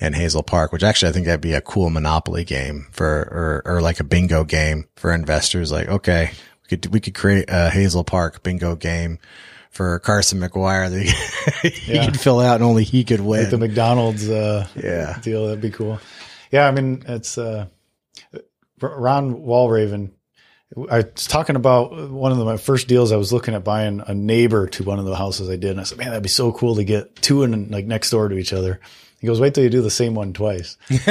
[0.00, 3.62] in Hazel Park, which actually I think that'd be a cool Monopoly game for, or,
[3.66, 5.70] or like a bingo game for investors.
[5.70, 6.30] Like, okay,
[6.62, 9.18] we could, we could create a Hazel Park bingo game
[9.70, 12.06] for Carson McGuire that he yeah.
[12.06, 13.42] could fill out and only he could win.
[13.42, 15.18] Like the McDonald's, uh, yeah.
[15.22, 15.46] deal.
[15.46, 16.00] That'd be cool.
[16.50, 16.66] Yeah.
[16.66, 17.66] I mean, it's, uh,
[18.80, 20.12] Ron Walraven.
[20.88, 23.12] I was talking about one of the, my first deals.
[23.12, 25.72] I was looking at buying a neighbor to one of the houses I did.
[25.72, 28.28] And I said, man, that'd be so cool to get two in like next door
[28.28, 28.80] to each other
[29.20, 31.06] He goes, wait till you do the same one twice, which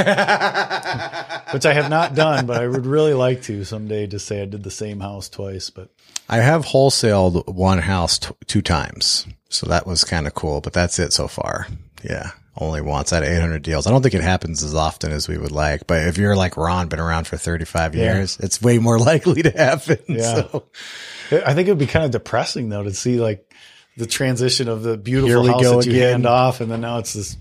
[1.65, 4.63] I have not done, but I would really like to someday just say I did
[4.63, 5.69] the same house twice.
[5.69, 5.89] But
[6.27, 9.27] I have wholesaled one house t- two times.
[9.49, 11.67] So that was kind of cool, but that's it so far.
[12.03, 12.31] Yeah.
[12.57, 13.87] Only once out of 800 deals.
[13.87, 16.57] I don't think it happens as often as we would like, but if you're like
[16.57, 18.15] Ron, been around for 35 Yeah.
[18.15, 19.97] years, it's way more likely to happen.
[20.07, 20.33] Yeah.
[20.35, 20.65] So,
[21.31, 23.53] I think it would be kind of depressing though to see like
[23.97, 26.11] the transition of the beautiful house that you again.
[26.11, 27.37] hand off, and then now it's this,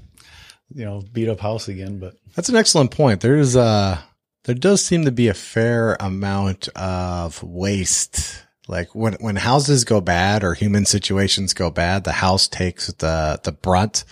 [0.75, 1.99] you know, beat up house again.
[1.99, 3.21] But That's an excellent point.
[3.21, 3.99] There's uh
[4.45, 8.45] there does seem to be a fair amount of waste.
[8.66, 13.41] Like when when houses go bad or human situations go bad, the house takes the
[13.43, 14.05] the brunt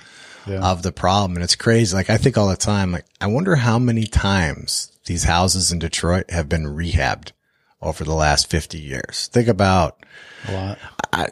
[0.46, 1.94] yeah, of the problem and it's crazy.
[1.94, 5.78] Like I think all the time like I wonder how many times these houses in
[5.78, 7.32] Detroit have been rehabbed
[7.80, 9.28] over the last 50 years.
[9.32, 10.04] Think about
[10.48, 10.78] a lot.
[11.12, 11.28] I,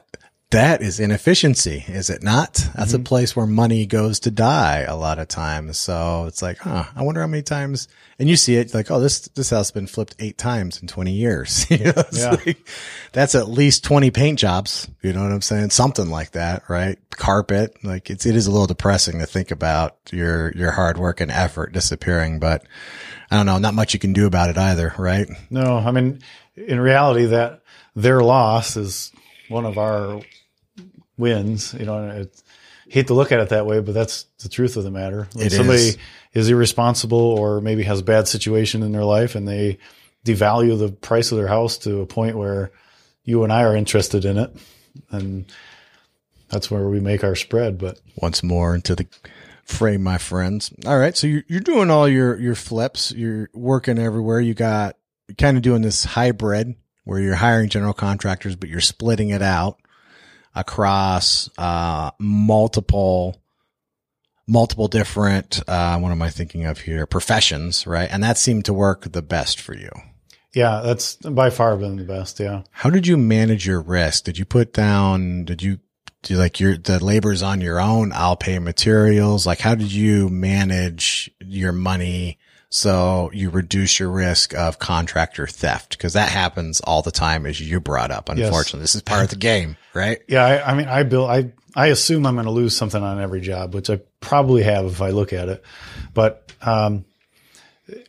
[0.54, 2.54] that is inefficiency, is it not?
[2.76, 3.04] That's a mm-hmm.
[3.04, 5.78] place where money goes to die a lot of times.
[5.78, 7.88] So it's like, huh, I wonder how many times,
[8.20, 10.86] and you see it like, oh, this, this house has been flipped eight times in
[10.86, 11.68] 20 years.
[11.70, 12.30] you know, Yeah.
[12.30, 12.68] like,
[13.12, 14.88] that's at least 20 paint jobs.
[15.02, 15.70] You know what I'm saying?
[15.70, 16.98] Something like that, right?
[17.10, 17.76] Carpet.
[17.82, 21.32] Like it's, it is a little depressing to think about your, your hard work and
[21.32, 22.64] effort disappearing, but
[23.30, 25.28] I don't know, not much you can do about it either, right?
[25.50, 26.20] No, I mean,
[26.54, 27.62] in reality, that
[27.96, 29.12] their loss is
[29.48, 30.20] one of our
[31.16, 31.74] wins.
[31.74, 32.42] You know, it's,
[32.88, 35.28] hate to look at it that way, but that's the truth of the matter.
[35.34, 35.98] When It somebody is.
[36.32, 39.78] is irresponsible or maybe has a bad situation in their life and they
[40.24, 42.70] devalue the price of their house to a point where
[43.24, 44.54] you and I are interested in it.
[45.10, 45.46] And
[46.48, 47.78] that's where we make our spread.
[47.78, 49.06] But once more into the
[49.64, 50.72] frame, my friends.
[50.86, 51.16] All right.
[51.16, 53.12] So you're, you're doing all your, your flips.
[53.12, 54.40] You're working everywhere.
[54.40, 54.96] You got
[55.38, 59.78] kind of doing this hybrid where you're hiring general contractors, but you're splitting it out
[60.54, 63.40] across, uh, multiple,
[64.46, 67.06] multiple different, uh, what am I thinking of here?
[67.06, 68.08] Professions, right?
[68.10, 69.90] And that seemed to work the best for you.
[70.54, 72.38] yeah, that's by far been the best.
[72.38, 72.62] Yeah.
[72.70, 74.24] How did you manage your risk?
[74.24, 75.80] Did you put down, did you
[76.22, 78.12] do like your, the labor's on your own?
[78.14, 79.46] I'll pay materials.
[79.46, 82.38] Like how did you manage your money?
[82.74, 87.60] So you reduce your risk of contractor theft because that happens all the time as
[87.60, 88.28] you brought up.
[88.28, 90.20] Unfortunately, this is part of the game, right?
[90.26, 91.30] Yeah, I, I mean, I build.
[91.30, 94.86] I I assume I'm going to lose something on every job, which I probably have
[94.86, 95.62] if I look at it.
[96.14, 97.04] But um,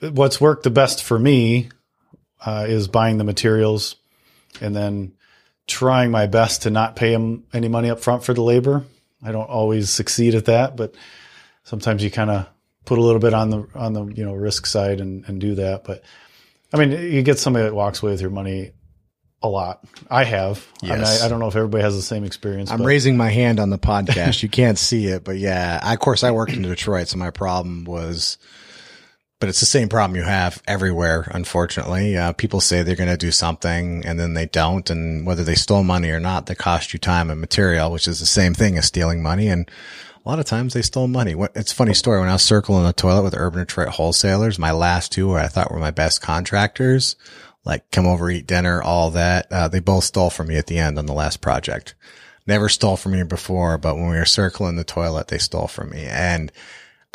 [0.01, 1.69] what's worked the best for me
[2.43, 3.97] uh, is buying the materials
[4.61, 5.13] and then
[5.67, 8.83] trying my best to not pay them any money up front for the labor.
[9.23, 10.95] I don't always succeed at that, but
[11.63, 12.47] sometimes you kind of
[12.85, 15.55] put a little bit on the on the you know risk side and, and do
[15.55, 15.83] that.
[15.83, 16.03] But
[16.73, 18.71] I mean, you get somebody that walks away with your money
[19.41, 19.85] a lot.
[20.09, 20.65] I have.
[20.81, 21.21] I, mean, Yes.
[21.21, 22.71] I, I don't know if everybody has the same experience.
[22.71, 24.41] I'm but raising my hand on the podcast.
[24.43, 27.07] you can't see it, but yeah, I, of course I worked in Detroit.
[27.07, 28.37] So my problem was,
[29.39, 31.29] but it's the same problem you have everywhere.
[31.31, 34.89] Unfortunately, uh, people say they're going to do something and then they don't.
[34.89, 38.19] And whether they stole money or not, they cost you time and material, which is
[38.19, 39.47] the same thing as stealing money.
[39.47, 39.69] And
[40.25, 41.35] a lot of times they stole money.
[41.53, 42.19] It's a funny story.
[42.19, 45.47] When I was circling the toilet with Urban Detroit wholesalers, my last two where I
[45.47, 47.15] thought were my best contractors,
[47.63, 50.79] like come over, eat dinner, all that, uh, they both stole from me at the
[50.79, 51.93] end on the last project.
[52.47, 55.91] Never stole from me before, but when we were circling the toilet, they stole from
[55.91, 56.51] me and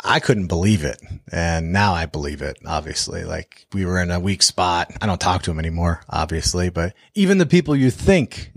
[0.03, 1.01] I couldn't believe it.
[1.31, 3.23] And now I believe it, obviously.
[3.25, 4.91] Like we were in a weak spot.
[5.01, 8.51] I don't talk to them anymore, obviously, but even the people you think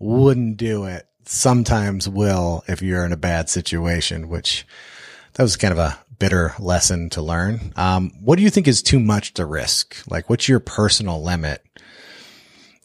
[0.00, 4.66] wouldn't do it sometimes will if you're in a bad situation, which
[5.34, 7.72] that was kind of a bitter lesson to learn.
[7.76, 9.96] Um, what do you think is too much to risk?
[10.08, 11.62] Like, what's your personal limit?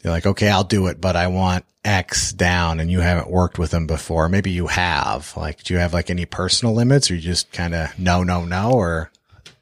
[0.04, 3.58] You're like, okay, I'll do it, but I want X down and you haven't worked
[3.58, 4.28] with them before.
[4.28, 5.34] Maybe you have.
[5.38, 8.44] Like, do you have like any personal limits or you just kind of no, no,
[8.44, 9.10] no, or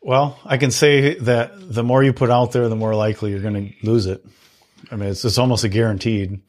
[0.02, 3.42] Well, I can say that the more you put out there, the more likely you're
[3.42, 4.26] going to lose it.
[4.90, 6.42] I mean, it's, it's almost a guaranteed.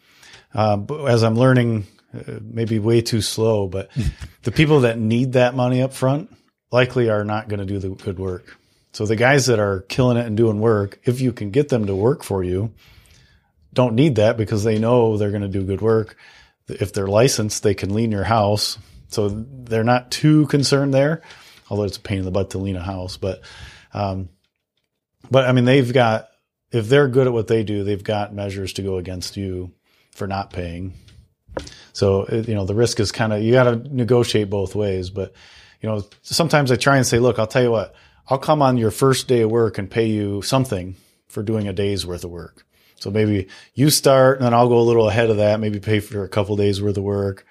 [0.54, 3.90] Uh, but as I'm learning, uh, maybe way too slow, but
[4.42, 6.34] the people that need that money up front
[6.70, 8.58] likely are not going to do the good work.
[8.92, 11.86] So the guys that are killing it and doing work, if you can get them
[11.86, 12.72] to work for you,
[13.72, 16.16] don't need that because they know they're going to do good work.
[16.68, 18.78] If they're licensed, they can lien your house.
[19.08, 21.22] So they're not too concerned there,
[21.70, 23.16] although it's a pain in the butt to lien a house.
[23.16, 23.42] But,
[23.94, 24.28] um,
[25.30, 26.28] but I mean, they've got,
[26.70, 29.72] if they're good at what they do, they've got measures to go against you
[30.12, 30.94] for not paying.
[31.92, 35.10] So, you know, the risk is kind of, you got to negotiate both ways.
[35.10, 35.34] But,
[35.80, 37.94] you know, sometimes I try and say, look, I'll tell you what,
[38.28, 40.96] I'll come on your first day of work and pay you something
[41.28, 42.64] for doing a day's worth of work.
[42.96, 46.00] So maybe you start and then I'll go a little ahead of that, maybe pay
[46.00, 47.44] for a couple days worth of work,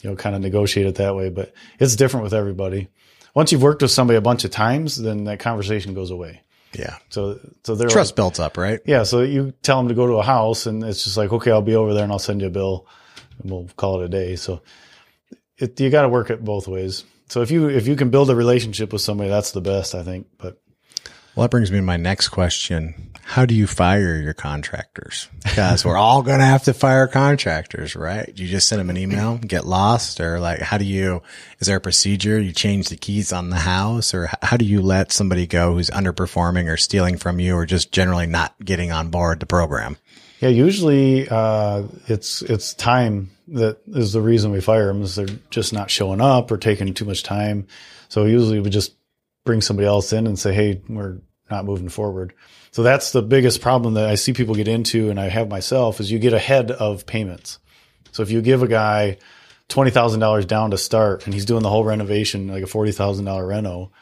[0.00, 1.28] you know, kind of negotiate it that way.
[1.28, 2.88] But it's different with everybody.
[3.34, 6.42] once you've worked with somebody a bunch of times, then that conversation goes away.
[6.72, 6.96] Yeah.
[7.10, 8.80] So, so they're Trust like, built up, right?
[8.86, 9.02] yeah.
[9.02, 11.62] So you tell them to go to a house and it's just like, okay, I'll
[11.62, 12.86] be over there and I'll send you a bill
[13.42, 14.36] and we'll call it a day.
[14.36, 14.62] So
[15.58, 17.04] it, you got to work it both ways.
[17.28, 20.02] So if you, if you can build a relationship with somebody, that's the best, I
[20.02, 20.26] think.
[20.38, 20.60] But
[21.34, 23.10] Well, that brings me to my next question.
[23.24, 25.28] How do you fire your contractors?
[25.44, 28.34] Because we're all going to have to fire contractors, right?
[28.34, 31.22] Do You just send them an email, get lost, or like, how do you,
[31.60, 32.38] is there a procedure?
[32.38, 35.88] You change the keys on the house, or how do you let somebody go who's
[35.88, 39.96] underperforming or stealing from you or just generally not getting on board the program?
[40.40, 45.26] Yeah, usually uh, it's it's time that is the reason we fire them is they're
[45.50, 47.66] just not showing up or taking too much time.
[48.08, 48.94] So usually we just
[49.44, 51.18] bring somebody else in and say, "Hey, we're
[51.50, 52.34] not moving forward."
[52.70, 56.00] So that's the biggest problem that I see people get into, and I have myself
[56.00, 57.58] is you get ahead of payments.
[58.12, 59.18] So if you give a guy
[59.68, 62.92] twenty thousand dollars down to start, and he's doing the whole renovation, like a forty
[62.92, 63.92] thousand dollar reno,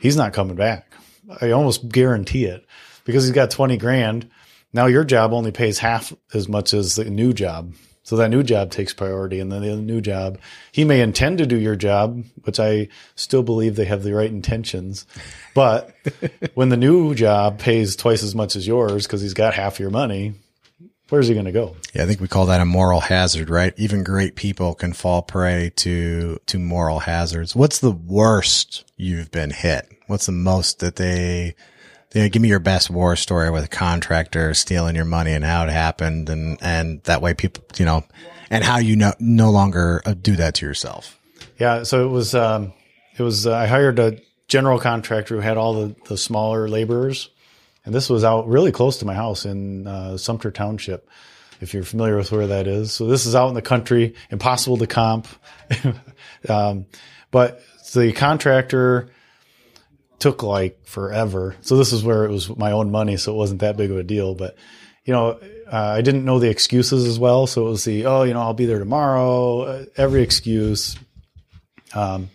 [0.00, 0.92] he's not coming back.
[1.40, 2.66] I almost guarantee it
[3.04, 4.30] because he's got 20 grand.
[4.72, 7.72] Now your job only pays half as much as the new job.
[8.06, 10.38] So that new job takes priority and then the new job,
[10.70, 12.86] he may intend to do your job, which I
[13.16, 15.06] still believe they have the right intentions.
[15.56, 15.92] But
[16.54, 19.90] when the new job pays twice as much as yours because he's got half your
[19.90, 20.34] money,
[21.08, 21.74] where's he going to go?
[21.94, 23.74] Yeah, I think we call that a moral hazard, right?
[23.76, 27.56] Even great people can fall prey to to moral hazards.
[27.56, 29.90] What's the worst you've been hit?
[30.06, 31.56] What's the most that they
[32.22, 35.64] they give me your best war story with a contractor stealing your money and how
[35.64, 38.04] it happened and and that way people, you know,
[38.50, 41.18] and how you no no longer uh, do that to yourself.
[41.58, 42.72] Yeah, so it was um,
[43.18, 47.28] it was uh, I hired a general contractor who had all the, the smaller laborers,
[47.84, 51.08] and this was out really close to my house in uh, Sumpter Township,
[51.60, 52.92] if you're familiar with where that is.
[52.92, 55.26] So this is out in the country, impossible to comp,
[56.48, 56.86] um,
[57.30, 57.62] but
[57.92, 59.10] the contractor
[60.18, 61.56] took like forever.
[61.62, 63.98] So this is where it was my own money, so it wasn't that big of
[63.98, 64.56] a deal, but.
[65.04, 65.38] You know,
[65.72, 67.46] uh, I didn't know the excuses as well.
[67.46, 69.60] So it was the, oh, you know, I'll be there tomorrow.
[69.60, 70.96] Uh, every excuse.
[71.94, 72.30] Um,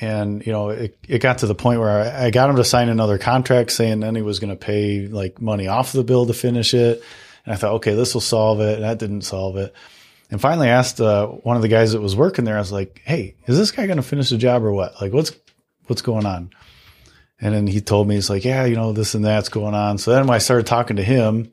[0.00, 2.64] and you know, it, it got to the point where I, I got him to
[2.64, 6.26] sign another contract saying then he was going to pay like money off the bill
[6.26, 7.02] to finish it.
[7.44, 8.74] And I thought, okay, this will solve it.
[8.74, 9.74] And that didn't solve it.
[10.30, 12.72] And finally I asked, uh, one of the guys that was working there, I was
[12.72, 15.00] like, Hey, is this guy going to finish the job or what?
[15.00, 15.32] Like, what's,
[15.86, 16.50] what's going on?
[17.44, 19.98] And then he told me, he's like, yeah, you know, this and that's going on.
[19.98, 21.52] So then when I started talking to him,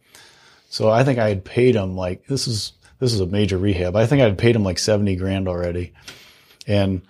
[0.70, 3.98] so I think I had paid him like, this is, this is a major rehab.
[3.98, 5.92] I think I had paid him like 70 grand already.
[6.66, 7.02] And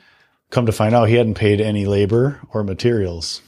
[0.50, 3.44] come to find out he hadn't paid any labor or materials.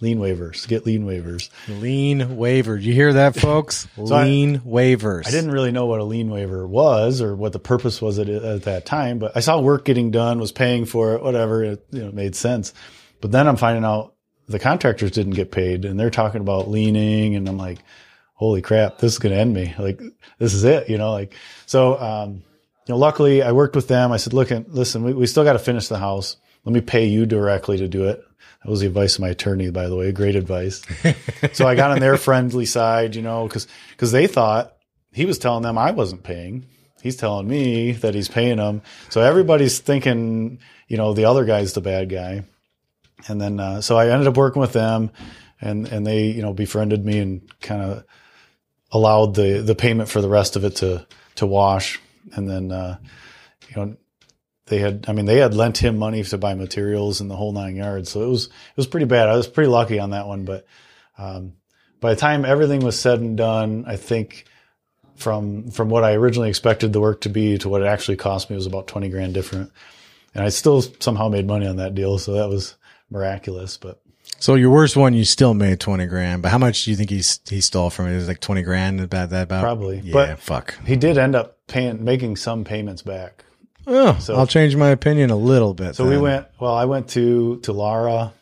[0.00, 1.48] Lien waivers, get lien waivers.
[1.66, 2.76] Lien waiver.
[2.76, 3.88] You hear that, folks?
[3.96, 5.26] I- Lien waivers.
[5.26, 8.28] I didn't really know what a lien waiver was or what the purpose was at,
[8.28, 11.64] at that time, but I saw work getting done, was paying for it, whatever.
[11.64, 12.74] It you know, made sense.
[13.22, 14.14] But then I'm finding out
[14.48, 17.36] the contractors didn't get paid and they're talking about liening.
[17.36, 17.78] And I'm like,
[18.34, 19.74] holy crap, this is going to end me.
[19.78, 20.00] Like,
[20.38, 21.34] this is it, you know, like,
[21.66, 22.42] so, um,
[22.86, 24.12] you know, luckily I worked with them.
[24.12, 26.36] I said, look, at listen, we, we still got to finish the house.
[26.64, 28.24] Let me pay you directly to do it.
[28.64, 30.10] That was the advice of my attorney, by the way.
[30.12, 30.82] Great advice.
[31.52, 34.76] so I got on their friendly side, you know, cause, cause they thought
[35.12, 36.66] he was telling them I wasn't paying.
[37.02, 38.82] He's telling me that he's paying them.
[39.10, 42.44] So everybody's thinking, you know, the other guy's the bad guy.
[43.26, 45.10] And then, uh, so I ended up working with them
[45.60, 48.04] and, and they, you know, befriended me and kind of
[48.92, 51.06] allowed the, the payment for the rest of it to,
[51.36, 52.00] to wash.
[52.34, 52.98] And then, uh,
[53.68, 53.96] you know,
[54.66, 57.52] they had, I mean, they had lent him money to buy materials and the whole
[57.52, 58.10] nine yards.
[58.10, 59.28] So it was, it was pretty bad.
[59.28, 60.44] I was pretty lucky on that one.
[60.44, 60.66] But,
[61.16, 61.54] um,
[62.00, 64.44] by the time everything was said and done, I think
[65.16, 68.50] from, from what I originally expected the work to be to what it actually cost
[68.50, 69.72] me was about 20 grand different.
[70.34, 72.18] And I still somehow made money on that deal.
[72.18, 72.76] So that was
[73.10, 74.00] miraculous, but
[74.38, 77.10] So your worst one, you still made 20 grand, but how much do you think
[77.10, 78.12] he's, he stole from it?
[78.12, 79.62] It was like 20 grand about that about?
[79.62, 80.78] Probably, Yeah, but- fuck.
[80.86, 83.44] he did end up paying, making some payments back.
[83.86, 85.96] Oh, So- I'll change my opinion a little bit.
[85.96, 88.32] So we went, well, I went to, to LARA.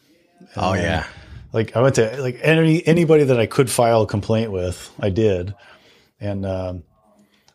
[0.57, 1.07] Oh then- yeah.
[1.53, 5.11] like I went to like any anybody that I could file a complaint with, I
[5.11, 5.55] did,
[6.21, 6.83] and um,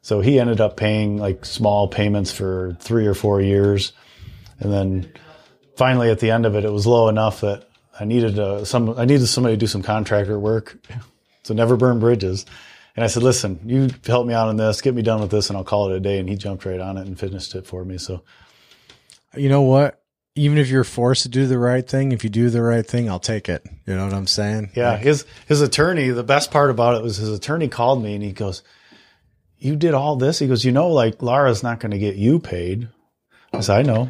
[0.01, 3.93] so he ended up paying like small payments for three or four years,
[4.59, 5.11] and then
[5.75, 7.67] finally at the end of it, it was low enough that
[7.99, 10.77] I needed uh, some I needed somebody to do some contractor work,
[11.43, 12.45] so never burn bridges.
[12.95, 15.49] And I said, "Listen, you help me out on this, get me done with this,
[15.49, 17.65] and I'll call it a day." And he jumped right on it and finished it
[17.65, 17.97] for me.
[17.97, 18.23] So
[19.35, 19.97] You know what?
[20.35, 23.09] Even if you're forced to do the right thing, if you do the right thing,
[23.09, 23.65] I'll take it.
[23.85, 24.71] You know what I'm saying?
[24.75, 26.09] Yeah, Like, his his attorney.
[26.09, 28.63] The best part about it was his attorney called me and he goes,
[29.57, 32.39] "You did all this." He goes, "You know, like LARA's not going to get you
[32.39, 32.87] paid."
[33.53, 34.09] I said, "I know,"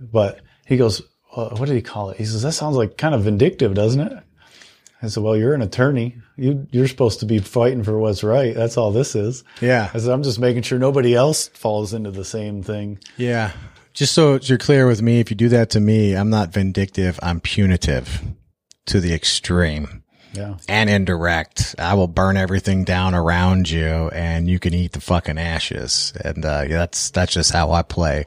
[0.00, 1.02] but he goes,
[1.36, 2.16] well, what did he call it?
[2.16, 4.12] He says, that sounds like kind of vindictive, doesn't it?
[5.02, 6.16] I said, well, you're an attorney.
[6.36, 8.54] You, you're supposed to be fighting for what's right.
[8.54, 9.44] That's all this is.
[9.60, 9.90] Yeah.
[9.92, 12.98] I said, I'm just making sure nobody else falls into the same thing.
[13.18, 13.52] Yeah.
[13.92, 17.20] Just so you're clear with me, if you do that to me, I'm not vindictive.
[17.22, 18.22] I'm punitive
[18.86, 20.02] to the extreme
[20.32, 20.56] Yeah.
[20.68, 21.74] and indirect.
[21.78, 26.14] I will burn everything down around you and you can eat the fucking ashes.
[26.24, 28.24] And, uh, yeah, that's, that's just how I play.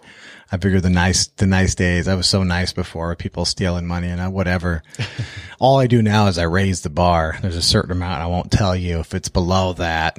[0.52, 4.08] I figure the nice, the nice days, I was so nice before people stealing money
[4.08, 4.82] and I, whatever.
[5.60, 7.38] All I do now is I raise the bar.
[7.42, 8.22] There's a certain amount.
[8.22, 10.18] I won't tell you if it's below that.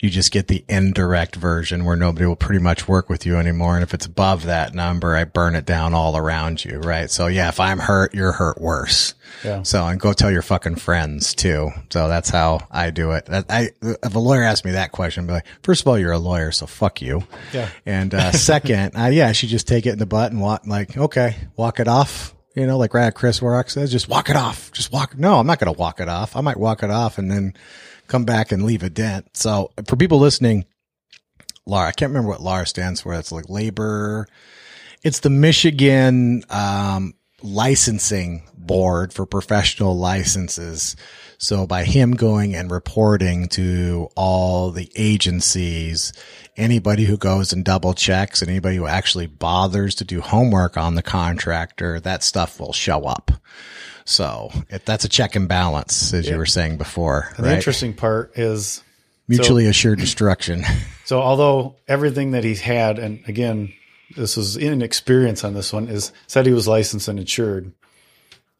[0.00, 3.74] You just get the indirect version where nobody will pretty much work with you anymore.
[3.74, 6.78] And if it's above that number, I burn it down all around you.
[6.78, 7.10] Right.
[7.10, 9.14] So yeah, if I'm hurt, you're hurt worse.
[9.44, 9.62] Yeah.
[9.62, 11.70] So, and go tell your fucking friends too.
[11.90, 13.26] So that's how I do it.
[13.26, 15.98] That, I, if a lawyer asked me that question, I'd be like, first of all,
[15.98, 17.24] you're a lawyer, so fuck you.
[17.52, 17.68] Yeah.
[17.86, 20.96] And, uh, second, uh, yeah, she just take it in the butt and walk, like,
[20.96, 22.34] okay, walk it off.
[22.54, 24.72] You know, like Rad Chris Warrock says, just walk it off.
[24.72, 25.16] Just walk.
[25.16, 26.34] No, I'm not going to walk it off.
[26.34, 27.54] I might walk it off and then
[28.10, 29.36] come back and leave a dent.
[29.36, 30.66] So for people listening,
[31.66, 33.14] LAR, I can't remember what LAR stands for.
[33.14, 34.26] It's like labor.
[35.02, 40.96] It's the Michigan, um, licensing board for professional licenses.
[41.38, 46.12] So by him going and reporting to all the agencies,
[46.56, 50.96] anybody who goes and double checks and anybody who actually bothers to do homework on
[50.96, 53.30] the contractor, that stuff will show up.
[54.04, 57.94] So if that's a check and balance, as you were saying before, And the interesting
[57.94, 58.82] part is
[59.28, 60.64] mutually assured destruction.
[61.10, 63.72] So although everything that he's had, and again,
[64.16, 67.72] this was inexperience on this one, is said he was licensed and insured.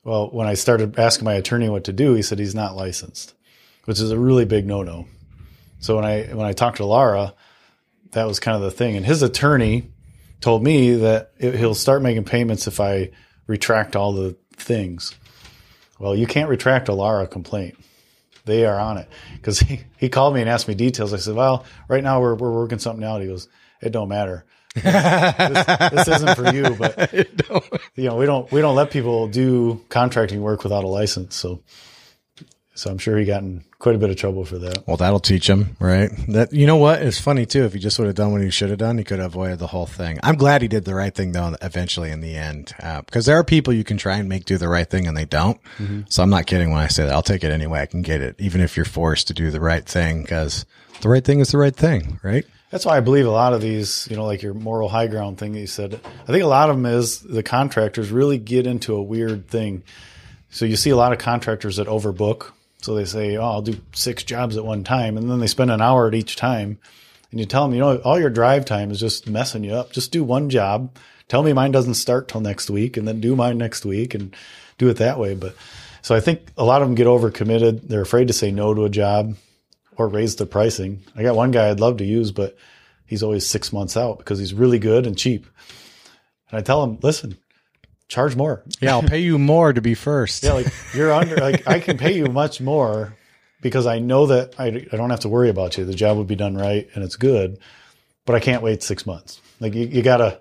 [0.02, 3.34] Well, when I started asking my attorney what to do, he said he's not licensed,
[3.84, 5.06] which is a really big no-no.
[5.78, 7.34] So when I when I talked to LARA,
[8.10, 9.92] that was kind of the thing, and his attorney
[10.40, 13.10] told me that it, he'll start making payments if I
[13.46, 15.14] retract all the things.
[16.00, 17.76] Well, you can't retract a LARA complaint
[18.46, 21.12] they are on it because he, he called me and asked me details.
[21.12, 23.20] I said, well, right now we're, we're working something out.
[23.20, 23.48] He goes,
[23.80, 24.44] it don't matter.
[24.74, 27.12] this, this isn't for you, but
[27.96, 31.36] you know, we don't, we don't let people do contracting work without a license.
[31.36, 31.60] So,
[32.74, 34.86] so I'm sure he got in quite a bit of trouble for that.
[34.86, 36.10] Well, that'll teach him, right?
[36.28, 37.02] That you know what?
[37.02, 37.64] It's funny too.
[37.64, 39.58] If he just would have done what he should have done, he could have avoided
[39.58, 40.18] the whole thing.
[40.22, 41.56] I'm glad he did the right thing though.
[41.60, 44.56] Eventually, in the end, uh, because there are people you can try and make do
[44.56, 45.60] the right thing and they don't.
[46.08, 47.12] So I'm not kidding when I say that.
[47.12, 49.50] I'll take it any way I can get it, even if you're forced to do
[49.50, 50.64] the right thing, because
[51.00, 52.44] the right thing is the right thing, right?
[52.70, 55.38] That's why I believe a lot of these, you know, like your moral high ground
[55.38, 56.00] thing that you said.
[56.22, 59.82] I think a lot of them is the contractors really get into a weird thing.
[60.50, 62.52] So you see a lot of contractors that overbook.
[62.82, 65.70] So they say, "Oh, I'll do six jobs at one time," and then they spend
[65.70, 66.78] an hour at each time.
[67.30, 69.92] And you tell them, you know, all your drive time is just messing you up.
[69.92, 70.96] Just do one job.
[71.28, 74.34] Tell me mine doesn't start till next week, and then do mine next week, and
[74.78, 75.34] do it that way.
[75.34, 75.54] But
[76.02, 77.88] so I think a lot of them get overcommitted.
[77.88, 79.36] They're afraid to say no to a job
[79.96, 81.02] or raise the pricing.
[81.14, 82.56] I got one guy I'd love to use, but
[83.06, 85.46] he's always six months out because he's really good and cheap.
[86.50, 87.36] And I tell him, listen,
[88.10, 88.62] charge more.
[88.80, 90.42] Yeah, I'll pay you more to be first.
[90.42, 93.16] Yeah, like you're under, like I can pay you much more
[93.62, 95.84] because I know that I, I don't have to worry about you.
[95.86, 97.58] The job would be done right and it's good,
[98.26, 99.40] but I can't wait six months.
[99.60, 100.40] Like you, you gotta,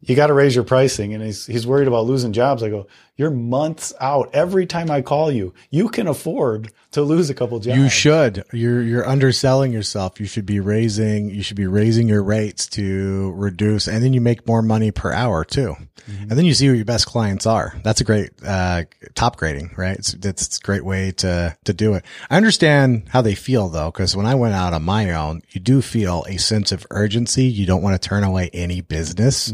[0.00, 1.14] you gotta raise your pricing.
[1.14, 2.62] And he's, he's worried about losing jobs.
[2.62, 2.86] I go,
[3.16, 4.30] you're months out.
[4.32, 7.78] Every time I call you, you can afford to lose a couple jobs.
[7.78, 8.44] You should.
[8.52, 10.18] You're you're underselling yourself.
[10.18, 14.20] You should be raising you should be raising your rates to reduce and then you
[14.20, 15.76] make more money per hour too.
[16.06, 17.76] And then you see who your best clients are.
[17.82, 18.84] That's a great uh
[19.14, 19.96] top grading, right?
[19.96, 22.04] It's it's a great way to to do it.
[22.30, 25.60] I understand how they feel though cuz when I went out on my own, you
[25.60, 27.44] do feel a sense of urgency.
[27.44, 29.52] You don't want to turn away any business.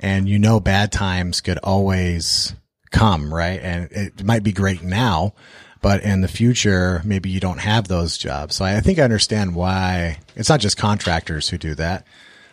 [0.00, 2.54] And you know bad times could always
[2.92, 3.60] come, right?
[3.60, 5.34] And it might be great now,
[5.80, 8.56] but in the future, maybe you don't have those jobs.
[8.56, 12.06] So I think I understand why it's not just contractors who do that.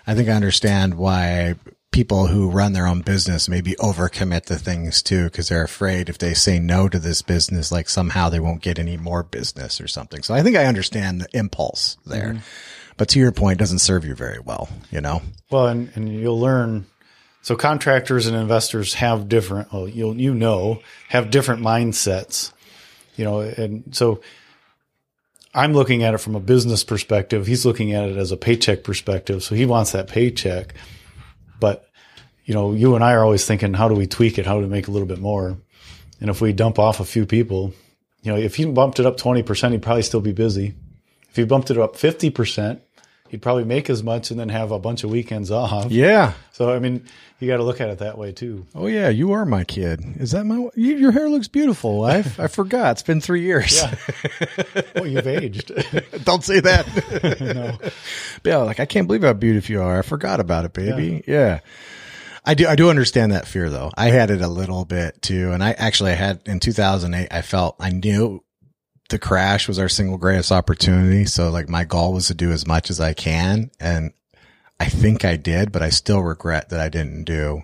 [0.07, 1.55] I think I understand why
[1.91, 6.17] people who run their own business maybe overcommit to things too, because they're afraid if
[6.17, 9.87] they say no to this business, like somehow they won't get any more business or
[9.87, 10.23] something.
[10.23, 12.33] So I think I understand the impulse there.
[12.33, 12.39] Mm-hmm.
[12.97, 15.21] But to your point, it doesn't serve you very well, you know?
[15.49, 16.85] Well, and, and you'll learn.
[17.41, 19.71] So contractors and investors have different.
[19.71, 22.51] Well, you'll you know have different mindsets.
[23.15, 24.21] You know, and so
[25.53, 27.47] I'm looking at it from a business perspective.
[27.47, 29.43] He's looking at it as a paycheck perspective.
[29.43, 30.73] So he wants that paycheck.
[31.59, 31.89] But
[32.45, 34.45] you know, you and I are always thinking, how do we tweak it?
[34.45, 35.57] How do we make a little bit more?
[36.19, 37.73] And if we dump off a few people,
[38.23, 40.73] you know, if he bumped it up 20%, he'd probably still be busy.
[41.29, 42.79] If he bumped it up 50%,
[43.29, 45.91] he'd probably make as much and then have a bunch of weekends off.
[45.91, 46.33] Yeah.
[46.51, 47.05] So I mean,
[47.39, 48.65] you got to look at it that way too.
[48.75, 50.01] Oh yeah, you are my kid.
[50.17, 50.69] Is that my?
[50.75, 52.03] You, your hair looks beautiful.
[52.03, 52.91] I I forgot.
[52.91, 53.81] It's been three years.
[53.81, 53.95] Yeah.
[54.97, 55.71] oh, you've aged.
[56.23, 57.39] Don't say that.
[57.41, 57.77] no.
[58.43, 59.99] But yeah, like I can't believe how beautiful you are.
[59.99, 61.23] I forgot about it, baby.
[61.25, 61.33] Yeah.
[61.35, 61.59] yeah.
[62.45, 62.67] I do.
[62.67, 63.91] I do understand that fear though.
[63.95, 67.27] I had it a little bit too, and I actually I had in 2008.
[67.31, 68.43] I felt I knew
[69.09, 71.25] the crash was our single greatest opportunity.
[71.25, 73.71] So like my goal was to do as much as I can.
[73.79, 74.13] And
[74.79, 77.63] I think I did, but I still regret that I didn't do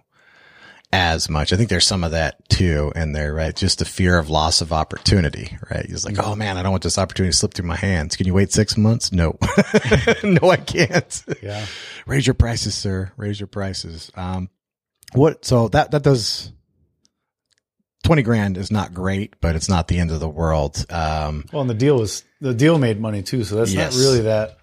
[0.92, 1.52] as much.
[1.52, 3.56] I think there's some of that too in there, right?
[3.56, 5.86] Just the fear of loss of opportunity, right?
[5.86, 8.16] He's like, Oh man, I don't want this opportunity to slip through my hands.
[8.16, 9.12] Can you wait six months?
[9.12, 9.38] No,
[10.24, 11.24] no, I can't.
[11.42, 11.66] Yeah.
[12.06, 13.12] Raise your prices, sir.
[13.18, 14.12] Raise your prices.
[14.16, 14.50] Um,
[15.14, 16.52] what, so that, that does,
[18.06, 20.86] 20 grand is not great, but it's not the end of the world.
[20.90, 23.96] Um, well, and the deal was the deal made money too, so that's yes.
[23.96, 24.58] not really that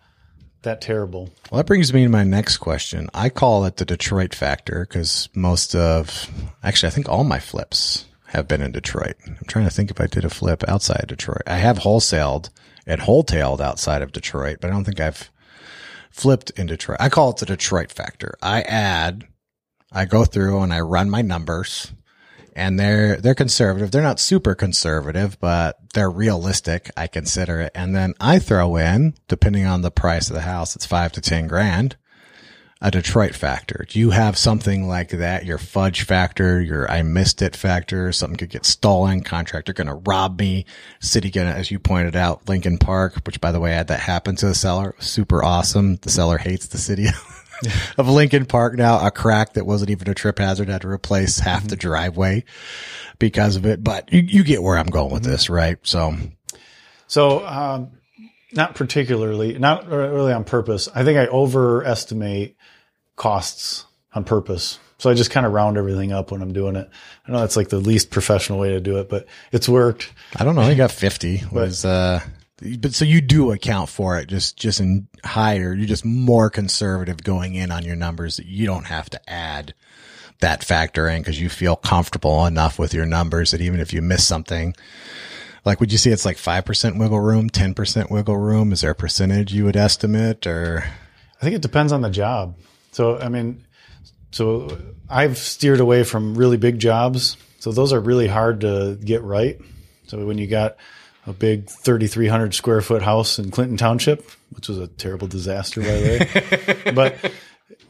[0.62, 1.28] that terrible.
[1.51, 3.11] Well, that brings me to my next question.
[3.12, 6.30] I call it the Detroit factor because most of,
[6.62, 9.16] actually, I think all my flips have been in Detroit.
[9.26, 11.43] I'm trying to think if I did a flip outside Detroit.
[11.49, 12.51] I have wholesaled
[12.86, 15.30] and wholetailed outside of Detroit, but I don't think I've
[16.11, 16.99] flipped in Detroit.
[17.01, 18.36] I call it the Detroit factor.
[18.40, 19.26] I add,
[19.90, 21.93] I go through and I run my numbers
[22.55, 23.90] and they're they're conservative.
[23.90, 26.90] They're not super conservative, but they're realistic.
[26.96, 30.76] I consider it, and then I throw in, depending on the price of the house,
[30.76, 31.96] it's five to ten grand.
[32.84, 33.86] A Detroit factor.
[33.88, 35.44] Do you have something like that?
[35.44, 38.11] Your fudge factor, your I missed it factor.
[38.11, 39.22] Something could get stolen.
[39.22, 40.66] Contractor going to rob me.
[40.98, 43.86] City going to, as you pointed out, Lincoln Park, which by the way, I had
[43.86, 44.96] that happen to the seller.
[44.98, 45.94] Super awesome.
[46.03, 47.07] The seller hates the city
[47.98, 51.38] of Lincoln Park now, a crack that wasn't even a trip hazard had to replace
[51.38, 51.68] half mm-hmm.
[51.68, 52.44] the driveway
[53.18, 53.82] because of it.
[53.82, 55.32] But you, you get where I'm going with mm-hmm.
[55.32, 55.78] this, right?
[55.82, 56.14] So,
[57.06, 57.90] so, um,
[58.52, 60.88] not particularly, not really on purpose.
[60.94, 62.56] I think I overestimate
[63.16, 64.78] costs on purpose.
[64.98, 66.88] So I just kind of round everything up when I'm doing it.
[67.26, 70.12] I know that's like the least professional way to do it, but it's worked.
[70.36, 70.68] I don't know.
[70.68, 72.20] You got 50 was, uh,
[72.78, 77.22] but so you do account for it just just in higher you're just more conservative
[77.22, 78.36] going in on your numbers.
[78.36, 79.74] That you don't have to add
[80.40, 84.02] that factor in because you feel comfortable enough with your numbers that even if you
[84.02, 84.74] miss something
[85.64, 88.72] like would you say it's like 5% wiggle room 10% wiggle room?
[88.72, 90.84] Is there a percentage you would estimate or?
[91.40, 92.56] I think it depends on the job.
[92.92, 93.64] So i mean
[94.30, 97.36] so i've steered away from really big jobs.
[97.58, 99.60] So those are really hard to get right.
[100.08, 100.76] So when you got
[101.27, 105.87] a big 3,300 square foot house in Clinton Township, which was a terrible disaster, by
[105.87, 106.93] the way.
[106.95, 107.33] but,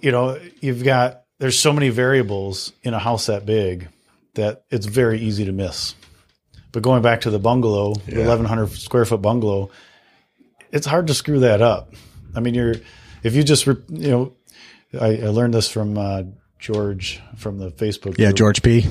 [0.00, 3.88] you know, you've got, there's so many variables in a house that big
[4.34, 5.94] that it's very easy to miss.
[6.72, 8.14] But going back to the bungalow, yeah.
[8.16, 9.70] the 1,100 square foot bungalow,
[10.70, 11.94] it's hard to screw that up.
[12.34, 12.76] I mean, you're,
[13.22, 14.32] if you just, you know,
[14.98, 16.22] I, I learned this from uh,
[16.58, 18.02] George from the Facebook.
[18.02, 18.18] Group.
[18.18, 18.86] Yeah, George P.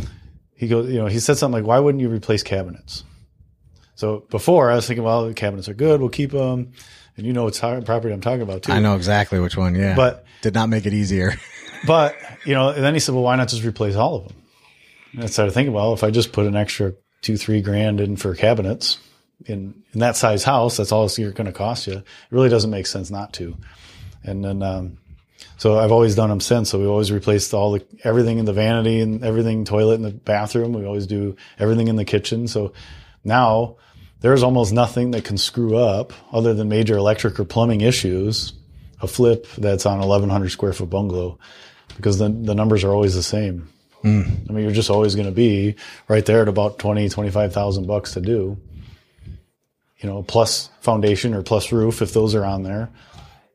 [0.56, 3.04] He goes, you know, he said something like, "Why wouldn't you replace cabinets?"
[4.02, 6.02] So before I was thinking, well, the cabinets are good.
[6.02, 6.72] We'll keep them.
[7.16, 8.72] And you know what property I'm talking about too.
[8.72, 9.76] I know exactly which one.
[9.76, 9.96] Yeah.
[9.96, 11.36] But did not make it easier.
[11.86, 14.38] but, you know, and then he said, well, why not just replace all of them?
[15.14, 18.16] And I started thinking, well, if I just put an extra two, three grand in
[18.16, 18.98] for cabinets
[19.46, 21.98] in, in that size house, that's all it's going to cost you.
[21.98, 23.56] It really doesn't make sense not to.
[24.24, 24.98] And then, um,
[25.58, 26.72] so I've always done them since.
[26.72, 30.10] So we always replaced all the everything in the vanity and everything toilet in the
[30.10, 30.74] bathroom.
[30.74, 32.48] We always do everything in the kitchen.
[32.48, 32.74] So
[33.24, 33.76] now
[34.22, 38.54] there's almost nothing that can screw up other than major electric or plumbing issues.
[39.02, 41.40] A flip that's on 1100 square foot bungalow
[41.98, 43.68] because the, the numbers are always the same.
[44.04, 44.50] Mm.
[44.50, 45.76] I mean, you're just always going to be
[46.08, 48.58] right there at about 20, 25,000 bucks to do.
[50.00, 52.90] You know, plus foundation or plus roof if those are on there.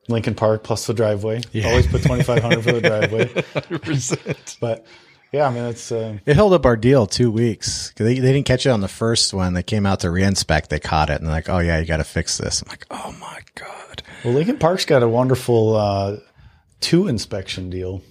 [0.09, 1.43] Lincoln Park plus the driveway.
[1.53, 1.69] Yeah.
[1.69, 3.27] Always put 2500 for the driveway.
[3.27, 4.59] 100%.
[4.61, 4.87] But
[5.33, 7.93] yeah, I mean it's uh, it held up our deal two weeks.
[7.97, 9.55] They they didn't catch it on the first one.
[9.55, 10.69] They came out to reinspect.
[10.69, 12.63] They caught it and they're like, oh yeah, you got to fix this.
[12.63, 14.03] I'm like, oh my god.
[14.25, 16.17] Well, Lincoln Park's got a wonderful uh,
[16.81, 18.03] two inspection deal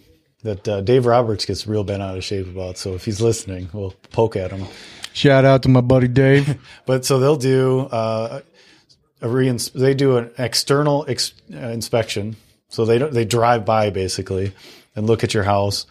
[0.43, 2.77] that uh, Dave Roberts gets real bent out of shape about.
[2.77, 4.67] So if he's listening, we'll poke at him.
[5.13, 6.59] Shout out to my buddy Dave.
[6.85, 8.41] but so they'll do uh,
[9.21, 12.35] a reins- they do an external ex- uh, inspection.
[12.69, 14.53] So they don't, they drive by basically
[14.95, 15.85] and look at your house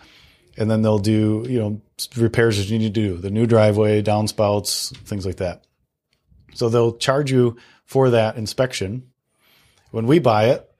[0.56, 1.80] and then they'll do you know
[2.16, 5.64] repairs that you need to do the new driveway downspouts things like that.
[6.54, 9.10] So they'll charge you for that inspection.
[9.90, 10.70] When we buy it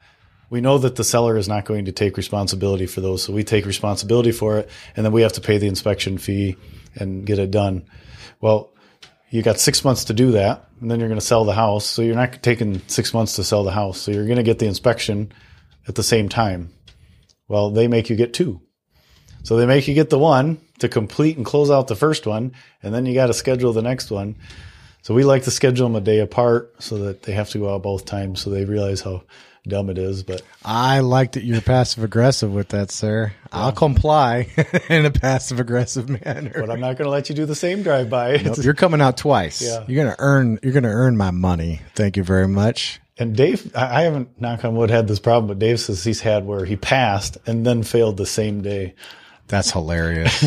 [0.51, 3.25] we know that the seller is not going to take responsibility for those.
[3.25, 6.57] So we take responsibility for it and then we have to pay the inspection fee
[6.95, 7.87] and get it done.
[8.41, 8.72] Well
[9.31, 11.87] you got six months to do that and then you're going to sell the house.
[11.87, 13.99] So you're not taking six months to sell the house.
[13.99, 15.33] So you're going to get the inspection
[15.89, 16.70] at the same time.
[17.49, 18.61] Well, they make you get two.
[19.45, 22.53] So they make you get the one to complete and close out the first one,
[22.82, 24.34] and then you got to schedule the next one.
[25.03, 27.72] So we like to schedule them a day apart so that they have to go
[27.72, 29.22] out both times so they realize how
[29.68, 30.22] dumb it is.
[30.22, 33.34] But I like that you're passive aggressive with that, sir.
[33.53, 34.49] I'll comply
[34.88, 36.53] in a passive aggressive manner.
[36.55, 38.38] but I'm not going to let you do the same drive by.
[38.38, 39.61] Nope, you're coming out twice.
[39.61, 39.84] Yeah.
[39.86, 40.59] You're gonna earn.
[40.62, 41.80] You're gonna earn my money.
[41.95, 43.01] Thank you very much.
[43.18, 46.20] And Dave, I I haven't, knock on wood, had this problem, but Dave says he's
[46.20, 48.95] had where he passed and then failed the same day.
[49.49, 50.45] That's hilarious.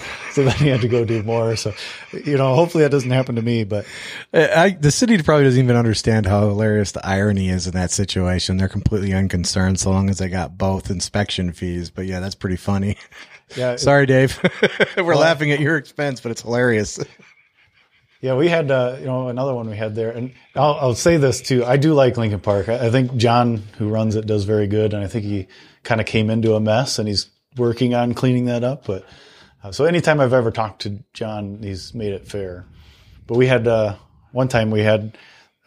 [0.32, 1.56] So then he had to go do more.
[1.56, 1.72] So,
[2.12, 3.84] you know, hopefully that doesn't happen to me, but
[4.32, 8.56] I, the city probably doesn't even understand how hilarious the irony is in that situation.
[8.56, 11.90] They're completely unconcerned so long as they got both inspection fees.
[11.90, 12.96] But yeah, that's pretty funny.
[13.56, 14.38] yeah, Sorry, Dave.
[14.96, 17.00] We're laughing at your expense, but it's hilarious.
[18.20, 21.16] Yeah, we had uh, you know another one we had there, and I'll, I'll say
[21.16, 21.64] this too.
[21.64, 22.68] I do like Lincoln Park.
[22.68, 25.48] I, I think John, who runs it, does very good, and I think he
[25.82, 28.86] kind of came into a mess, and he's working on cleaning that up.
[28.86, 29.04] But
[29.62, 32.66] uh, so anytime I've ever talked to John, he's made it fair.
[33.26, 33.96] But we had uh,
[34.32, 35.16] one time we had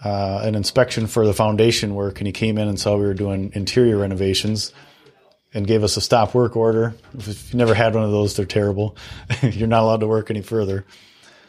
[0.03, 3.13] uh, an inspection for the foundation work, and he came in and saw we were
[3.13, 4.73] doing interior renovations.
[5.55, 6.95] And gave us a stop work order.
[7.15, 8.97] If you've never had one of those, they're terrible.
[9.43, 10.83] You're not allowed to work any further.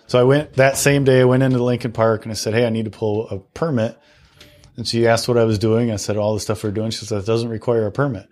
[0.06, 1.22] So I went that same day.
[1.22, 3.98] I went into Lincoln Park and I said, "Hey, I need to pull a permit."
[4.76, 5.90] And she asked what I was doing.
[5.90, 8.28] I said, "All the stuff we're doing." She said, "It doesn't require a permit."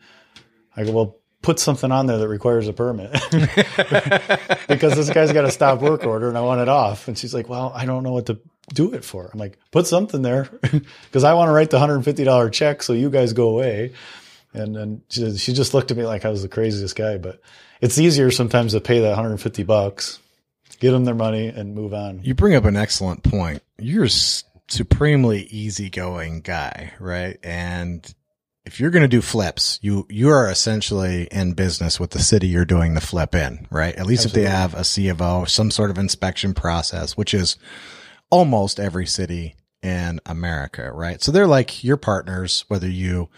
[0.76, 3.10] I go, "Well, put something on there that requires a permit
[4.68, 7.34] because this guy's got a stop work order and I want it off." And she's
[7.34, 8.38] like, "Well, I don't know what to
[8.72, 10.44] do it for." I'm like, "Put something there
[11.04, 13.48] because I want to write the hundred and fifty dollar check so you guys go
[13.48, 13.92] away."
[14.54, 17.18] And then she, she just looked at me like I was the craziest guy.
[17.18, 17.40] But
[17.80, 20.18] it's easier sometimes to pay that 150 bucks
[20.82, 22.20] get them their money and move on.
[22.24, 23.62] You bring up an excellent point.
[23.78, 24.10] You're a
[24.68, 27.38] supremely easygoing guy, right?
[27.44, 28.12] And
[28.64, 32.46] if you're going to do flips, you you are essentially in business with the city
[32.46, 33.94] you're doing the flip in, right?
[33.96, 37.34] At least if they have a C of O, some sort of inspection process, which
[37.34, 37.56] is
[38.30, 41.20] almost every city in America, right?
[41.20, 43.28] So they're like your partners, whether you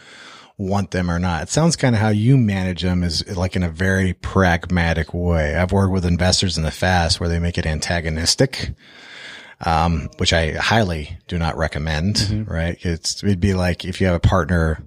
[0.59, 1.43] want them or not.
[1.43, 5.57] It sounds kind of how you manage them is like in a very pragmatic way.
[5.57, 8.75] I've worked with investors in the past where they make it antagonistic,
[9.63, 12.77] um, which I highly do not recommend, right?
[12.83, 14.85] It's, it'd be like if you have a partner,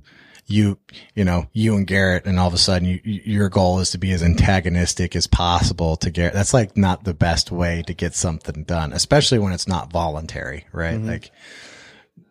[0.48, 0.78] you,
[1.14, 3.92] you know, you and Garrett, and all of a sudden you, you- your goal is
[3.92, 6.34] to be as antagonistic as possible to Garrett.
[6.34, 10.66] That's like not the best way to get something done, especially when it's not voluntary,
[10.72, 11.00] right?
[11.02, 11.32] Like,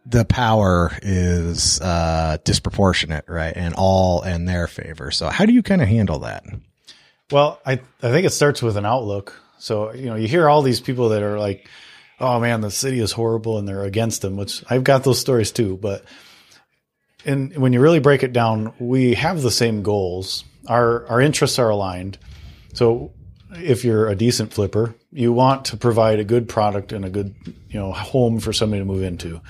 [0.09, 5.11] the power is uh, disproportionate, right, and all in their favor.
[5.11, 6.45] So, how do you kind of handle that?
[7.33, 9.41] Well, I I think it starts with an outlook.
[9.59, 11.69] So you know, you hear all these people that are like,
[12.21, 14.37] "Oh man, the city is horrible," and they're against them.
[14.37, 15.77] Which I've got those stories too.
[15.77, 16.05] But
[17.27, 20.45] and when you really break it down, we have the same goals.
[20.69, 22.19] Our our interests are aligned.
[22.73, 23.13] So
[23.51, 27.35] if you're a decent flipper, you want to provide a good product and a good
[27.69, 29.41] you know home for somebody to move into.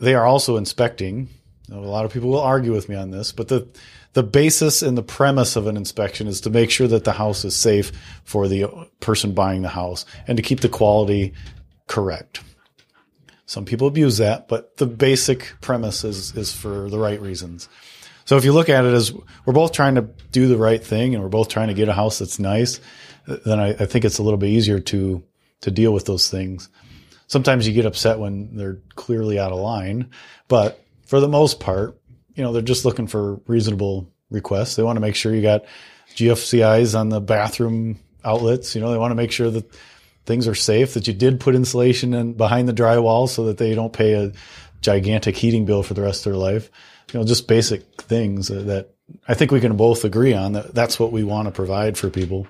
[0.00, 1.28] They are also inspecting.
[1.72, 3.66] A lot of people will argue with me on this, but the
[4.12, 7.44] the basis and the premise of an inspection is to make sure that the house
[7.44, 7.90] is safe
[8.24, 8.66] for the
[9.00, 11.32] person buying the house and to keep the quality
[11.88, 12.40] correct.
[13.46, 17.68] Some people abuse that, but the basic premise is, is for the right reasons.
[18.24, 19.12] So if you look at it as
[19.44, 21.92] we're both trying to do the right thing and we're both trying to get a
[21.92, 22.80] house that's nice,
[23.26, 25.22] then I, I think it's a little bit easier to
[25.60, 26.68] to deal with those things.
[27.26, 30.10] Sometimes you get upset when they're clearly out of line,
[30.46, 31.98] but for the most part,
[32.34, 34.76] you know, they're just looking for reasonable requests.
[34.76, 35.64] They want to make sure you got
[36.14, 38.74] GFCIs on the bathroom outlets.
[38.74, 39.70] You know, they want to make sure that
[40.26, 43.74] things are safe, that you did put insulation in behind the drywall so that they
[43.74, 44.32] don't pay a
[44.80, 46.70] gigantic heating bill for the rest of their life.
[47.12, 48.88] You know, just basic things that
[49.28, 52.10] I think we can both agree on that that's what we want to provide for
[52.10, 52.46] people.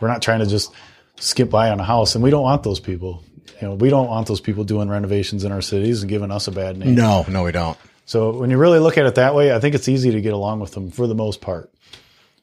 [0.00, 0.72] We're not trying to just
[1.16, 3.22] skip by on a house and we don't want those people.
[3.60, 6.46] You know, we don't want those people doing renovations in our cities and giving us
[6.46, 6.94] a bad name.
[6.94, 7.76] No, no, we don't.
[8.06, 10.32] So when you really look at it that way, I think it's easy to get
[10.32, 11.70] along with them for the most part.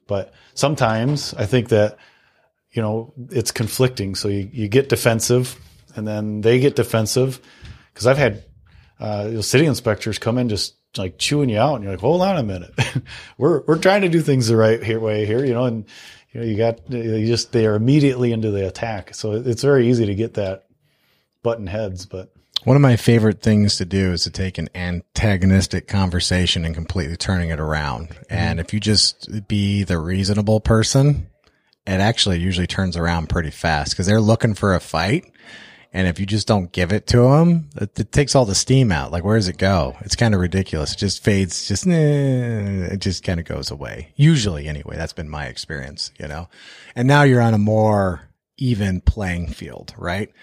[0.08, 1.98] But sometimes I think that,
[2.76, 4.16] you know, it's conflicting.
[4.16, 5.58] So you, you get defensive
[5.96, 7.40] and then they get defensive.
[7.94, 8.44] Cause I've had,
[9.00, 12.02] uh, you know, city inspectors come in just like chewing you out and you're like,
[12.02, 12.74] hold on a minute.
[13.38, 15.86] we're, we're trying to do things the right here, way here, you know, and
[16.34, 19.16] you know, you got, you just, they are immediately into the attack.
[19.16, 20.66] So it's very easy to get that
[21.44, 22.34] button heads, but
[22.66, 27.16] One of my favorite things to do is to take an antagonistic conversation and completely
[27.16, 28.10] turning it around.
[28.30, 31.28] And if you just be the reasonable person,
[31.88, 35.32] it actually usually turns around pretty fast because they're looking for a fight.
[35.94, 38.92] And if you just don't give it to them, it, it takes all the steam
[38.92, 39.14] out.
[39.14, 39.96] Like, where does it go?
[40.02, 40.92] It's kind of ridiculous.
[40.92, 44.12] It just fades, just, it just kind of goes away.
[44.18, 46.50] Usually anyway, that's been my experience, you know?
[46.98, 50.34] And now you're on a more even playing field, right?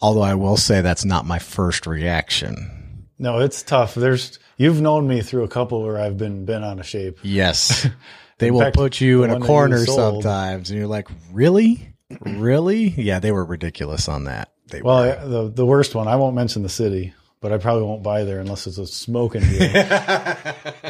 [0.00, 3.08] Although I will say that's not my first reaction.
[3.18, 3.94] No, it's tough.
[3.94, 7.18] There's, you've known me through a couple where I've been, been out of shape.
[7.22, 7.86] Yes.
[8.38, 11.08] They will fact, put you in a one that you corner sometimes and you're like,
[11.32, 11.88] really?
[12.20, 12.88] Really?
[12.88, 14.50] Yeah, they were ridiculous on that.
[14.70, 15.28] They Well, were.
[15.28, 16.06] The the worst one.
[16.08, 19.40] I won't mention the city, but I probably won't buy there unless it's a smoking
[19.48, 19.68] deal.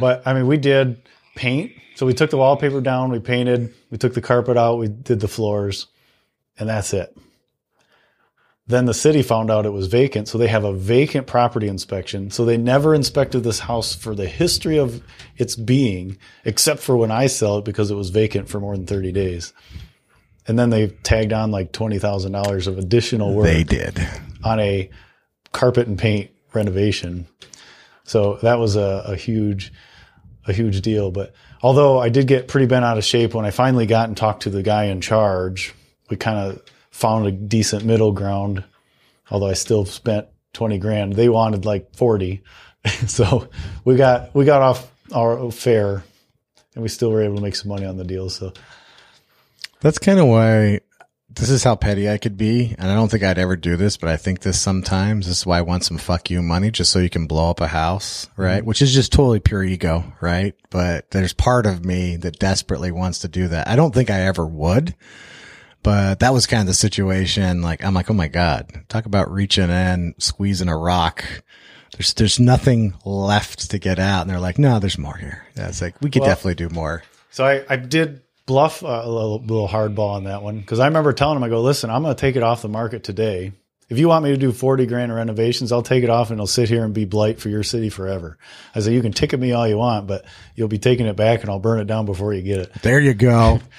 [0.00, 1.00] but I mean, we did
[1.34, 1.72] paint.
[1.94, 5.20] So we took the wallpaper down, we painted, we took the carpet out, we did
[5.20, 5.86] the floors,
[6.58, 7.16] and that's it.
[8.68, 12.30] Then the city found out it was vacant, so they have a vacant property inspection.
[12.32, 15.02] So they never inspected this house for the history of
[15.36, 18.86] its being, except for when I sell it because it was vacant for more than
[18.86, 19.52] 30 days.
[20.48, 24.00] And then they tagged on like $20,000 of additional work they did.
[24.42, 24.90] on a
[25.52, 27.28] carpet and paint renovation.
[28.02, 29.72] So that was a, a huge,
[30.46, 31.12] a huge deal.
[31.12, 34.16] But although I did get pretty bent out of shape when I finally got and
[34.16, 35.72] talked to the guy in charge,
[36.10, 36.62] we kind of
[36.96, 38.64] found a decent middle ground.
[39.30, 42.42] Although I still spent 20 grand, they wanted like 40.
[43.06, 43.48] so
[43.84, 46.02] we got, we got off our fair
[46.74, 48.30] and we still were able to make some money on the deal.
[48.30, 48.52] So
[49.80, 50.80] That's kind of why
[51.28, 52.74] this is how petty I could be.
[52.78, 55.26] And I don't think I'd ever do this, but I think this sometimes.
[55.26, 57.60] This is why I want some fuck you money just so you can blow up
[57.60, 58.60] a house, right?
[58.60, 58.66] Mm-hmm.
[58.66, 60.54] Which is just totally pure ego, right?
[60.70, 63.68] But there's part of me that desperately wants to do that.
[63.68, 64.94] I don't think I ever would,
[65.82, 67.62] but that was kind of the situation.
[67.62, 71.24] Like, I'm like, oh my God, talk about reaching in, squeezing a rock.
[71.92, 74.22] There's, there's nothing left to get out.
[74.22, 75.46] And they're like, no, there's more here.
[75.56, 77.02] Yeah, it's like, we could Well- definitely do more.
[77.30, 80.86] So I, I did bluff uh, a little, little hardball on that one because I
[80.86, 83.52] remember telling him, I go, listen, I'm going to take it off the market today.
[83.88, 86.48] If you want me to do 40 grand renovations, I'll take it off and it'll
[86.48, 88.36] sit here and be blight for your city forever.
[88.74, 90.24] I said, you can ticket me all you want, but
[90.56, 92.72] you'll be taking it back and I'll burn it down before you get it.
[92.82, 93.60] There you go.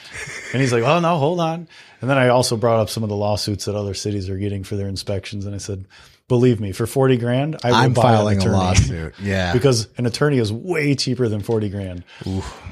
[0.53, 1.67] And he's like, oh, no, hold on.
[2.01, 4.63] And then I also brought up some of the lawsuits that other cities are getting
[4.63, 5.45] for their inspections.
[5.45, 5.85] And I said,
[6.27, 9.13] believe me, for 40 grand, I will I'm buy an filing a lawsuit.
[9.21, 9.53] Yeah.
[9.53, 12.03] because an attorney is way cheaper than 40 grand.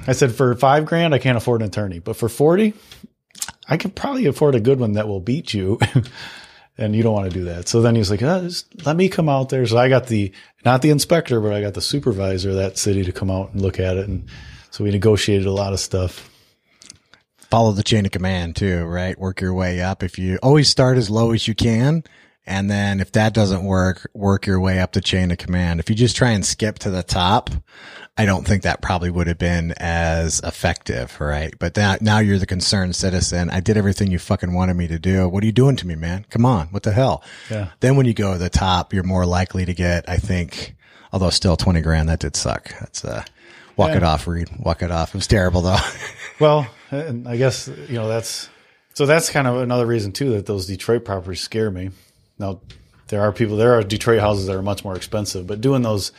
[0.08, 2.74] I said, for five grand, I can't afford an attorney, but for 40,
[3.68, 5.80] I could probably afford a good one that will beat you.
[6.78, 7.68] and you don't want to do that.
[7.68, 9.66] So then he's like, oh, just let me come out there.
[9.66, 10.34] So I got the,
[10.64, 13.62] not the inspector, but I got the supervisor of that city to come out and
[13.62, 14.08] look at it.
[14.08, 14.28] And
[14.72, 16.30] so we negotiated a lot of stuff.
[17.56, 19.18] Follow the chain of command too, right?
[19.18, 20.04] Work your way up.
[20.04, 22.04] If you always start as low as you can,
[22.46, 25.80] and then if that doesn't work, work your way up the chain of command.
[25.80, 27.50] If you just try and skip to the top,
[28.18, 31.58] I don't think that probably would have been as effective, right?
[31.58, 33.50] But now, now you're the concerned citizen.
[33.50, 35.30] I did everything you fucking wanted me to do.
[35.30, 36.26] What are you doing to me, man?
[36.30, 36.68] Come on.
[36.72, 37.24] What the hell?
[37.50, 37.70] Yeah.
[37.80, 40.76] Then when you go to the top, you're more likely to get, I think,
[41.14, 42.78] although still 20 grand, that did suck.
[42.82, 43.24] That's, uh,
[43.78, 43.98] walk Yeah.
[43.98, 44.50] it off, Reed.
[44.60, 45.10] Walk it off.
[45.10, 45.78] It was terrible though.
[46.38, 48.50] Well, and I guess, you know, that's,
[48.94, 51.92] so that's kind of another reason too that those Detroit properties scare me.
[52.38, 52.60] Now,
[53.08, 56.12] there are people, there are Detroit houses that are much more expensive, but doing those,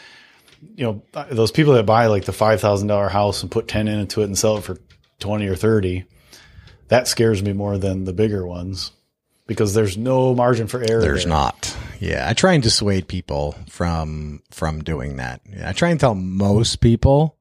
[0.74, 4.24] you know, those people that buy like the $5,000 house and put 10 into it
[4.24, 4.78] and sell it for
[5.18, 6.06] 20 or 30,
[6.88, 8.92] that scares me more than the bigger ones
[9.46, 11.02] because there's no margin for error.
[11.02, 11.28] There's there.
[11.28, 11.76] not.
[12.00, 15.42] Yeah, I try and dissuade people from from doing that.
[15.62, 17.35] I try and tell most people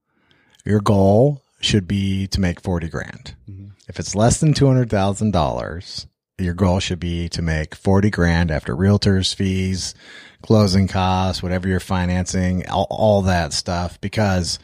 [0.65, 3.35] your goal should be to make forty grand.
[3.49, 3.69] Mm-hmm.
[3.87, 8.09] If it's less than two hundred thousand dollars, your goal should be to make forty
[8.09, 9.95] grand after realtors fees,
[10.41, 13.99] closing costs, whatever you're financing, all, all that stuff.
[14.01, 14.59] Because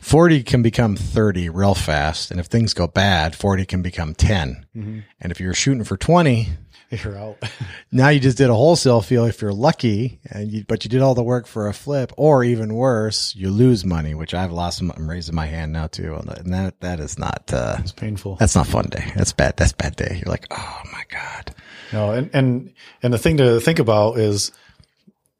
[0.00, 4.66] forty can become thirty real fast, and if things go bad, forty can become 10
[4.76, 4.98] mm-hmm.
[5.20, 6.48] And if you're shooting for twenty,
[6.90, 7.42] You're out.
[7.92, 11.02] now you just did a wholesale feel if you're lucky, and you, but you did
[11.02, 14.80] all the work for a flip, or even worse, you lose money, which I've lost.
[14.80, 18.36] I'm raising my hand now too, and that that is not uh, it's painful.
[18.36, 19.12] that's not fun day.
[19.16, 19.56] That's bad.
[19.56, 20.20] That's bad day.
[20.22, 21.54] You're like, oh my god.
[21.92, 24.52] No, and and and the thing to think about is,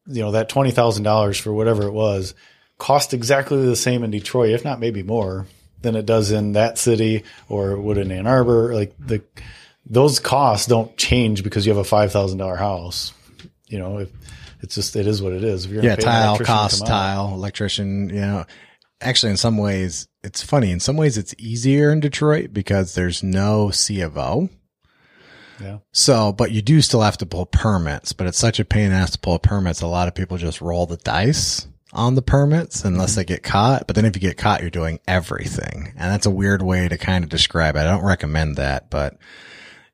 [0.06, 2.34] you know, that twenty thousand dollars for whatever it was
[2.78, 5.46] cost exactly the same in Detroit, if not maybe more,
[5.82, 8.74] than it does in that city or would in Ann Arbor.
[8.74, 9.22] Like the
[9.88, 13.12] those costs don't change because you have a five thousand dollar house.
[13.68, 14.10] You know, if
[14.60, 15.64] it's just it is what it is.
[15.64, 18.08] If you're Yeah, gonna pay an tile cost, tile, electrician.
[18.10, 18.46] You know,
[19.00, 20.70] actually, in some ways, it's funny.
[20.70, 24.48] In some ways, it's easier in Detroit because there's no C of O.
[25.60, 25.78] Yeah.
[25.90, 28.90] So, but you do still have to pull permits, but it's such a pain in
[28.90, 29.80] the ass to pull permits.
[29.80, 33.86] A lot of people just roll the dice on the permits unless they get caught.
[33.86, 35.92] But then if you get caught, you're doing everything.
[35.96, 37.80] And that's a weird way to kind of describe it.
[37.80, 39.18] I don't recommend that, but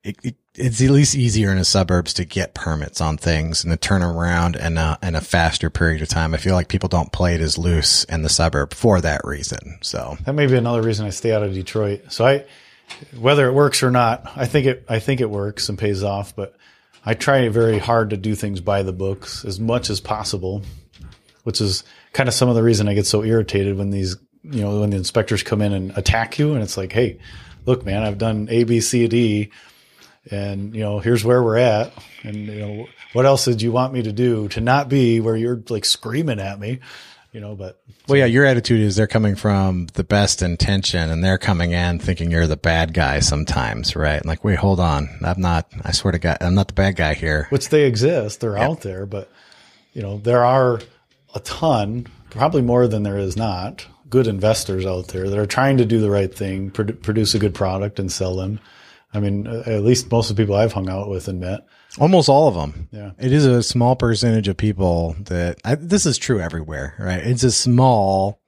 [0.05, 3.73] it, it, it's at least easier in the suburbs to get permits on things and
[3.73, 6.35] to turn around in a, in a faster period of time.
[6.35, 9.79] I feel like people don't play it as loose in the suburb for that reason.
[9.81, 12.13] So That may be another reason I stay out of Detroit.
[12.13, 12.45] So I,
[13.19, 16.37] whether it works or not, I think it, I think it works and pays off,
[16.37, 16.55] but
[17.05, 20.63] I try very hard to do things by the books as much as possible,
[21.45, 21.83] which is
[22.13, 24.91] kind of some of the reason I get so irritated when these, you know, when
[24.91, 27.19] the inspectors come in and attack you and it's like, Hey,
[27.65, 29.51] look, man, I've done A, B, C, D
[30.31, 31.93] and you know here's where we're at
[32.23, 35.37] and you know what else did you want me to do to not be where
[35.37, 36.81] you're like screaming at me
[37.33, 41.23] you know but Well, yeah, your attitude is they're coming from the best intention and
[41.25, 44.25] they're coming in thinking you're the bad guy sometimes, right?
[44.25, 45.09] Like, wait, hold on.
[45.25, 47.49] I'm not, I swear to God, I'm not the bad guy here.
[47.51, 49.31] which they exist they're out there but
[49.95, 50.81] you know there are
[51.35, 55.77] a ton probably more than there is not good investors out there that are trying
[55.79, 58.61] to do the right thing produ- produce a good product and sell them
[59.15, 61.67] i mean at least most of the people i've hung out with and met
[61.99, 62.89] Almost all of them.
[62.91, 63.13] Yeah.
[63.19, 67.25] It is a small percentage of people that I, this is true everywhere, right?
[67.25, 68.41] It's a small,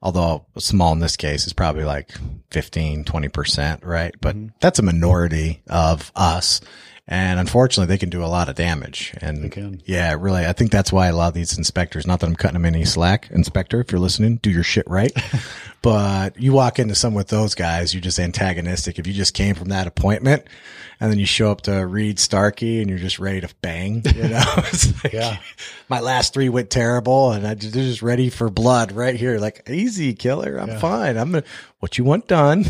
[0.00, 2.12] although small in this case is probably like
[2.50, 4.14] 15, 20%, right?
[4.20, 4.48] But mm-hmm.
[4.60, 6.60] that's a minority of us.
[7.08, 9.12] And unfortunately, they can do a lot of damage.
[9.20, 9.82] And can.
[9.84, 12.54] yeah, really, I think that's why a lot of these inspectors, not that I'm cutting
[12.54, 15.12] them any slack, inspector, if you're listening, do your shit right.
[15.82, 18.98] but you walk into some with those guys, you're just antagonistic.
[18.98, 20.44] If you just came from that appointment
[21.00, 24.28] and then you show up to Reed Starkey and you're just ready to bang, you
[24.28, 24.44] know,
[25.04, 25.38] like, Yeah.
[25.88, 29.38] my last three went terrible and I just, they're just ready for blood right here.
[29.38, 30.56] Like easy killer.
[30.58, 31.16] I'm fine.
[31.16, 31.44] I'm gonna,
[31.80, 32.64] what you want done.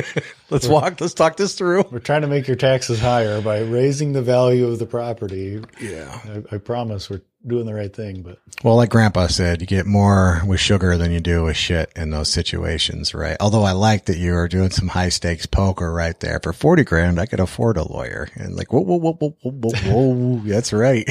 [0.50, 1.84] let's walk, let's talk this through.
[1.90, 6.18] we're trying to make your taxes higher by raising the value of the property Yeah.
[6.50, 9.86] I, I promise we're doing the right thing but Well, like grandpa said, you get
[9.86, 13.36] more with sugar than you do with shit in those situations, right?
[13.40, 16.40] Although I like that you are doing some high stakes poker right there.
[16.42, 18.28] For 40 grand, I could afford a lawyer.
[18.34, 20.40] And like, whoa, whoa, whoa, whoa, whoa, whoa, whoa.
[20.44, 21.08] That's right.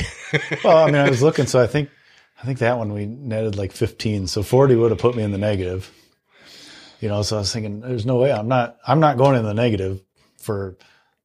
[0.64, 1.90] well, I mean, I was looking, so I think
[2.42, 5.32] I think that one we netted like 15, so 40 would have put me in
[5.32, 5.92] the negative.
[7.00, 9.46] You know, so I was thinking, there's no way I'm not I'm not going in
[9.46, 10.02] the negative
[10.40, 10.78] for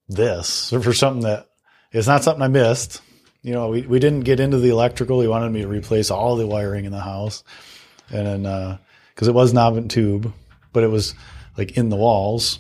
[0.09, 1.49] this or for something that
[1.93, 3.01] it's not something I missed.
[3.49, 5.23] You know, we, we didn't get into the electrical.
[5.23, 7.43] He wanted me to replace all the wiring in the house,
[8.11, 8.79] and then
[9.15, 10.35] because it was knob and tube,
[10.75, 11.15] but it was
[11.57, 12.59] like in the walls,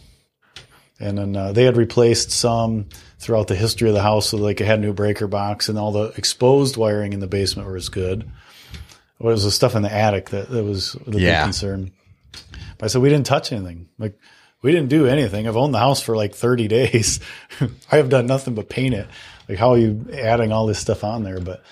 [0.98, 2.86] and then uh, they had replaced some
[3.18, 5.78] throughout the history of the house, so like it had a new breaker box, and
[5.78, 8.22] all the exposed wiring in the basement was good.
[9.20, 11.40] It was the stuff in the attic that, that was the Yeah.
[11.40, 11.90] big concern.
[12.78, 13.88] But I said we didn't touch anything.
[13.98, 14.18] Like
[14.62, 15.46] we didn't do anything.
[15.46, 17.20] I've owned the house for like 30 days.
[17.92, 19.06] I have done nothing but paint it.
[19.48, 21.40] Like how are you adding all this stuff on there?
[21.40, 21.62] But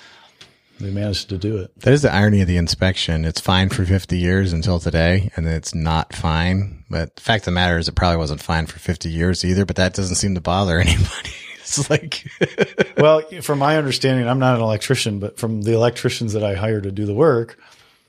[0.81, 1.79] they managed to do it.
[1.81, 3.25] That is the irony of the inspection.
[3.25, 6.85] It's fine for 50 years until today, and it's not fine.
[6.91, 9.65] But the fact of the matter is, it probably wasn't fine for 50 years either,
[9.65, 11.31] but that doesn't seem to bother anybody.
[11.61, 12.27] It's like,
[12.99, 16.81] well, from my understanding, I'm not an electrician, but from the electricians that I hire
[16.81, 17.59] to do the work,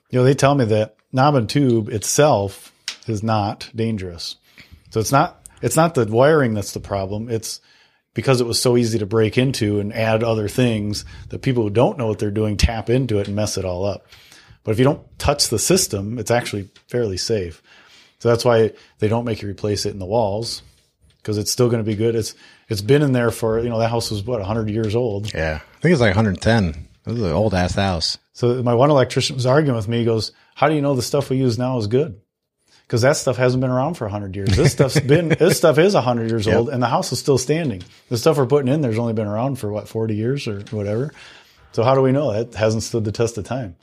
[0.10, 2.74] you know, they tell me that knob and tube itself
[3.08, 4.36] is not dangerous.
[4.90, 7.30] So it's not it's not the wiring that's the problem.
[7.30, 7.62] It's
[8.18, 11.70] because it was so easy to break into and add other things that people who
[11.70, 14.08] don't know what they're doing tap into it and mess it all up.
[14.64, 17.62] But if you don't touch the system, it's actually fairly safe.
[18.18, 20.64] So that's why they don't make you replace it in the walls
[21.18, 22.16] because it's still going to be good.
[22.16, 22.34] It's
[22.70, 25.32] it's been in there for you know that house was what 100 years old.
[25.32, 26.88] yeah, I think it's like 110.
[27.06, 28.18] This is an old ass house.
[28.34, 30.00] So my one electrician was arguing with me.
[30.00, 32.20] He goes, "How do you know the stuff we use now is good?"
[32.88, 34.56] Because that stuff hasn't been around for 100 years.
[34.56, 37.84] This stuff's been this stuff is 100 years old, and the house is still standing.
[38.08, 41.12] The stuff we're putting in there's only been around for what 40 years or whatever.
[41.74, 43.76] So how do we know it hasn't stood the test of time?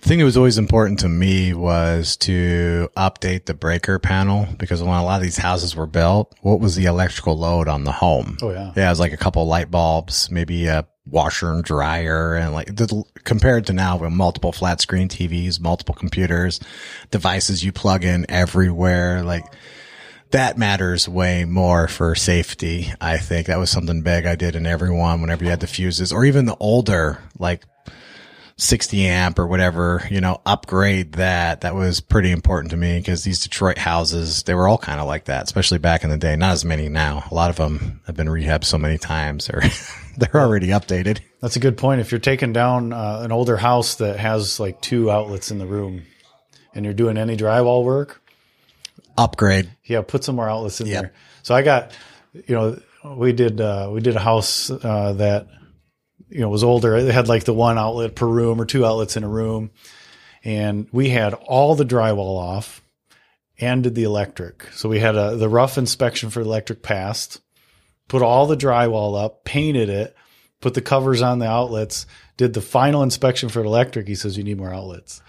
[0.00, 4.80] The thing that was always important to me was to update the breaker panel because
[4.80, 7.92] when a lot of these houses were built, what was the electrical load on the
[7.92, 8.36] home?
[8.40, 8.72] Oh, yeah.
[8.76, 12.74] Yeah, it was like a couple light bulbs, maybe a washer and dryer and like
[12.74, 16.60] the, compared to now with multiple flat screen TVs, multiple computers,
[17.10, 19.44] devices you plug in everywhere, like
[20.30, 22.92] that matters way more for safety.
[23.00, 26.12] I think that was something big I did in everyone whenever you had the fuses
[26.12, 27.64] or even the older, like
[28.58, 31.60] 60 amp or whatever, you know, upgrade that.
[31.60, 35.06] That was pretty important to me because these Detroit houses, they were all kind of
[35.06, 36.36] like that, especially back in the day.
[36.36, 37.24] Not as many now.
[37.30, 39.62] A lot of them have been rehabbed so many times or
[40.16, 41.20] they're already updated.
[41.42, 42.00] That's a good point.
[42.00, 45.66] If you're taking down uh, an older house that has like two outlets in the
[45.66, 46.02] room,
[46.74, 48.22] and you're doing any drywall work,
[49.18, 49.70] Upgrade.
[49.84, 51.00] Yeah, put some more outlets in Yep.
[51.02, 51.12] there.
[51.42, 51.92] So I got,
[52.34, 52.78] you know,
[53.16, 55.46] we did uh, we did a house uh, that
[56.28, 56.96] you know was older.
[56.96, 59.70] It had like the one outlet per room or two outlets in a room,
[60.44, 62.82] and we had all the drywall off
[63.58, 64.66] and did the electric.
[64.72, 67.40] So we had a the rough inspection for electric passed.
[68.08, 70.14] put all the drywall up, painted it,
[70.60, 74.06] put the covers on the outlets, did the final inspection for electric.
[74.06, 75.22] He says, You need more outlets.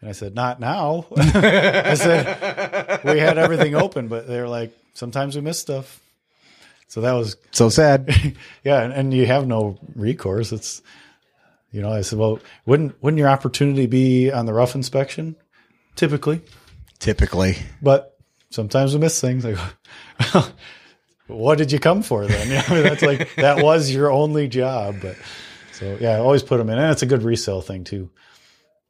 [0.00, 1.06] And I said, Not now.
[1.16, 6.00] I said, We had everything open, but they're like, Sometimes we miss stuff.
[6.88, 8.12] So that was So sad.
[8.64, 10.52] yeah, and, and you have no recourse.
[10.52, 10.82] It's
[11.70, 15.36] you know, I said, well, wouldn't wouldn't your opportunity be on the rough inspection?
[15.96, 16.40] Typically,
[16.98, 17.56] Typically.
[17.82, 18.16] but
[18.50, 19.44] sometimes we miss things.
[19.44, 19.58] Like,
[20.34, 20.50] well,
[21.26, 22.48] what did you come for then?
[22.68, 24.96] You know, that's like that was your only job.
[25.02, 25.16] But
[25.72, 28.10] so yeah, I always put them in, and it's a good resale thing too.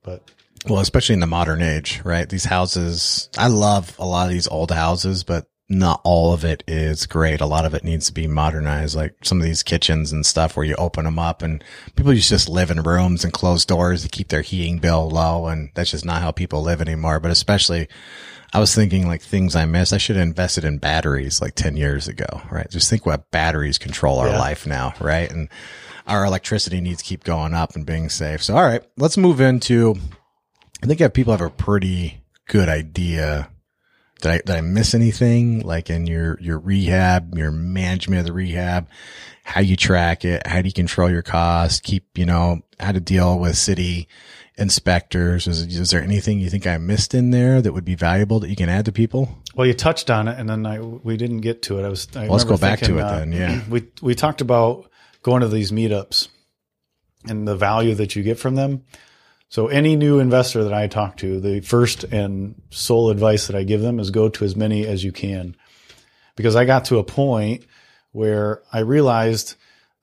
[0.04, 0.30] But
[0.68, 2.28] Well, especially in the modern age, right?
[2.28, 6.64] These houses, I love a lot of these old houses, but not all of it
[6.66, 7.40] is great.
[7.42, 10.56] A lot of it needs to be modernized, like some of these kitchens and stuff
[10.56, 11.62] where you open them up and
[11.94, 15.10] people used to just live in rooms and close doors to keep their heating bill
[15.10, 15.46] low.
[15.46, 17.20] And that's just not how people live anymore.
[17.20, 17.86] But especially,
[18.54, 19.92] I was thinking like things I missed.
[19.92, 22.70] I should have invested in batteries like 10 years ago, right?
[22.70, 24.38] Just think what batteries control our Yeah.
[24.38, 25.30] life now, right?
[25.30, 25.50] And
[26.06, 28.42] our electricity needs to keep going up and being safe.
[28.42, 29.96] So, all right, let's move into
[30.82, 33.50] I think if people have a pretty good idea.
[34.20, 38.32] Did I, did I miss anything like in your, your rehab, your management of the
[38.32, 38.88] rehab,
[39.44, 43.00] how you track it, how do you control your costs, keep, you know, how to
[43.00, 44.08] deal with city
[44.56, 45.46] inspectors?
[45.46, 48.48] Is, is there anything you think I missed in there that would be valuable that
[48.48, 49.38] you can add to people?
[49.58, 51.84] well, you touched on it, and then I we didn't get to it.
[51.84, 53.60] I was I let's go back to it uh, then, yeah.
[53.68, 54.88] we we talked about
[55.24, 56.28] going to these meetups
[57.24, 58.84] and the value that you get from them.
[59.48, 63.62] So any new investor that I talk to, the first and sole advice that I
[63.62, 65.56] give them is go to as many as you can.
[66.36, 67.64] Because I got to a point
[68.12, 69.54] where I realized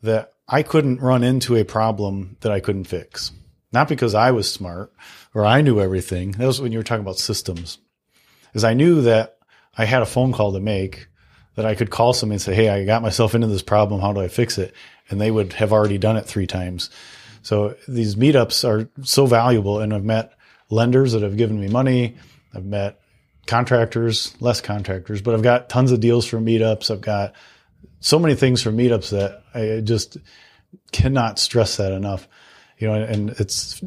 [0.02, 3.32] that I couldn't run into a problem that I couldn't fix.
[3.72, 4.94] Not because I was smart
[5.34, 6.32] or I knew everything.
[6.32, 7.78] That was when you were talking about systems.
[8.54, 9.38] Is I knew that
[9.78, 11.08] I had a phone call to make
[11.56, 14.02] that I could call somebody and say, Hey, I got myself into this problem.
[14.02, 14.74] How do I fix it?
[15.10, 16.90] And they would have already done it three times.
[17.46, 19.80] So these meetups are so valuable.
[19.80, 20.34] And I've met
[20.72, 22.18] lenders that have given me money.
[22.56, 23.00] I've met
[23.46, 26.90] contractors, less contractors, but I've got tons of deals from meetups.
[26.90, 27.36] I've got
[28.00, 30.18] so many things from meetups that I just
[30.92, 32.28] cannot stress that enough.
[32.80, 33.80] You know, and it's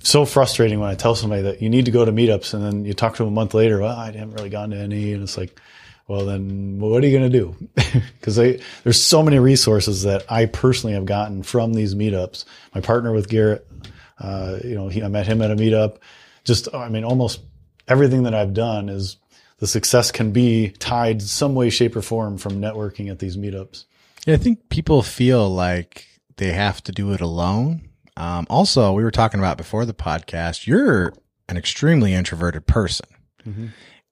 [0.00, 2.84] so frustrating when I tell somebody that you need to go to meetups and then
[2.84, 5.12] you talk to them a month later, well, I haven't really gone to any.
[5.12, 5.60] And it's like,
[6.06, 7.56] well, then what are you going to do?
[8.18, 12.46] Because there's so many resources that I personally have gotten from these meetups.
[12.74, 13.68] My partner with Garrett,
[14.18, 15.98] uh, you know, he, I met him at a meetup.
[16.42, 17.40] Just, I mean, almost
[17.86, 19.18] everything that I've done is
[19.58, 23.84] the success can be tied some way, shape, or form from networking at these meetups.
[24.26, 26.06] Yeah, I think people feel like
[26.36, 27.88] they have to do it alone.
[28.16, 31.12] Um, also, we were talking about before the podcast, you're
[31.48, 33.06] an extremely introverted person.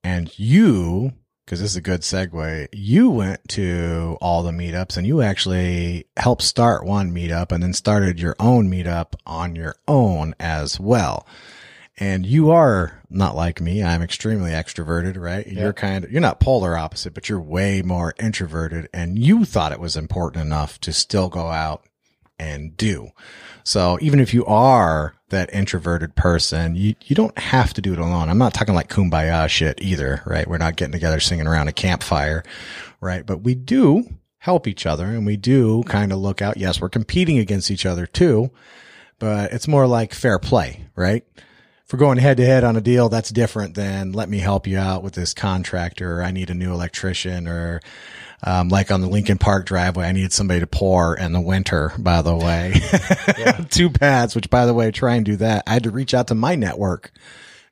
[0.05, 1.13] And you,
[1.45, 6.07] because this is a good segue, you went to all the meetups and you actually
[6.17, 11.27] helped start one meetup and then started your own meetup on your own as well.
[11.99, 13.83] And you are not like me.
[13.83, 15.47] I'm extremely extroverted, right?
[15.47, 19.73] You're kind of, you're not polar opposite, but you're way more introverted and you thought
[19.73, 21.85] it was important enough to still go out
[22.39, 23.11] and do.
[23.65, 27.99] So even if you are that introverted person, you, you don't have to do it
[27.99, 28.29] alone.
[28.29, 30.47] I'm not talking like kumbaya shit either, right?
[30.47, 32.43] We're not getting together singing around a campfire,
[33.01, 33.25] right?
[33.25, 34.05] But we do
[34.39, 36.57] help each other and we do kind of look out.
[36.57, 38.51] Yes, we're competing against each other too,
[39.19, 41.25] but it's more like fair play, right?
[41.37, 44.67] If we're going head to head on a deal, that's different than let me help
[44.67, 46.19] you out with this contractor.
[46.19, 47.81] Or I need a new electrician or,
[48.43, 51.93] um, like on the Lincoln Park driveway, I needed somebody to pour in the winter,
[51.99, 52.75] by the way.
[53.71, 55.63] Two pads, which by the way, try and do that.
[55.67, 57.13] I had to reach out to my network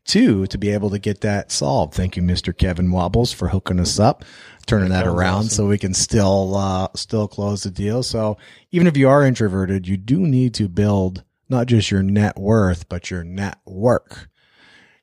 [0.05, 1.95] too to be able to get that solved.
[1.95, 2.57] Thank you, Mr.
[2.57, 4.25] Kevin Wobbles for hooking us up,
[4.67, 5.49] turning that that around awesome.
[5.51, 8.03] so we can still, uh, still close the deal.
[8.03, 8.37] So
[8.71, 12.89] even if you are introverted, you do need to build not just your net worth,
[12.89, 14.29] but your network.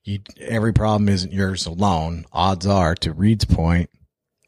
[0.03, 2.26] You, every problem isn't yours alone.
[2.31, 3.89] Odds are, to Reed's point,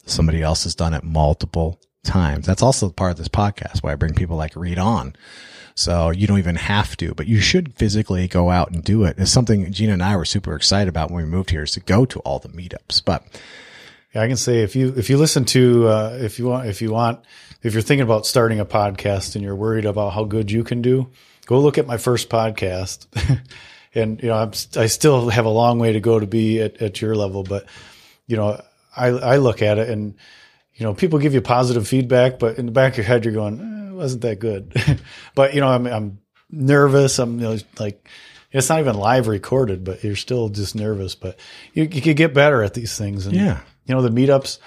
[0.10, 2.46] somebody else has done it multiple times.
[2.46, 5.16] That's also part of this podcast why I bring people like Reed on.
[5.76, 9.16] So you don't even have to, but you should physically go out and do it.
[9.18, 11.80] It's something Gina and I were super excited about when we moved here is to
[11.80, 13.04] go to all the meetups.
[13.06, 13.24] But
[14.14, 16.82] Yeah, I can say if you if you listen to uh, if you want if
[16.82, 17.22] you want
[17.62, 20.82] if you're thinking about starting a podcast and you're worried about how good you can
[20.82, 21.10] do,
[21.46, 23.06] go look at my first podcast.
[23.96, 26.82] and you know, I'm, I still have a long way to go to be at,
[26.82, 27.66] at your level, but
[28.28, 28.62] you know,
[29.00, 30.16] I I look at it and
[30.76, 33.34] you know, people give you positive feedback, but in the back of your head, you're
[33.34, 34.74] going, eh, it wasn't that good.
[35.36, 36.20] but you know, I'm I'm
[36.50, 37.20] nervous.
[37.20, 38.08] I'm you know, like.
[38.52, 41.14] It's not even live recorded, but you're still just nervous.
[41.14, 41.40] But
[41.76, 43.28] you, you could get better at these things.
[43.28, 43.60] And Yeah.
[43.86, 44.58] you know, the meetups,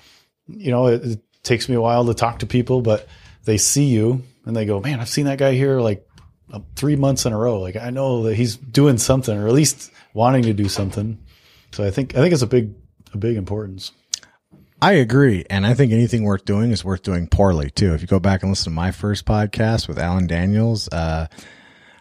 [0.46, 3.08] you know, it, it- takes me a while to talk to people, but
[3.44, 6.06] they see you and they go, man, I've seen that guy here like
[6.52, 7.58] uh, three months in a row.
[7.58, 11.18] Like I know that he's doing something or at least wanting to do something.
[11.72, 12.74] So I think, I think it's a big,
[13.12, 13.90] a big importance.
[14.82, 15.44] I agree.
[15.48, 17.94] And I think anything worth doing is worth doing poorly too.
[17.94, 21.28] If you go back and listen to my first podcast with Alan Daniels, uh,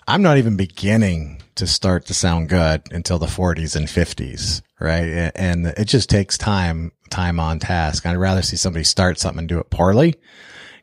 [0.07, 5.31] I'm not even beginning to start to sound good until the 40s and 50s, right?
[5.35, 8.07] And it just takes time, time on task.
[8.07, 10.15] I'd rather see somebody start something and do it poorly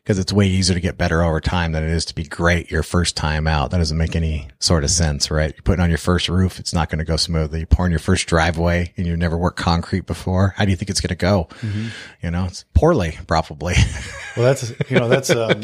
[0.09, 2.71] because it's way easier to get better over time than it is to be great
[2.71, 3.69] your first time out.
[3.69, 5.53] That doesn't make any sort of sense, right?
[5.53, 6.59] You're putting on your first roof.
[6.59, 7.59] It's not going to go smoothly.
[7.59, 10.55] You're pouring your first driveway and you've never worked concrete before.
[10.57, 11.47] How do you think it's going to go?
[11.61, 11.89] Mm-hmm.
[12.23, 13.75] You know, it's poorly, probably.
[14.35, 15.61] well, that's, you know, that's, um,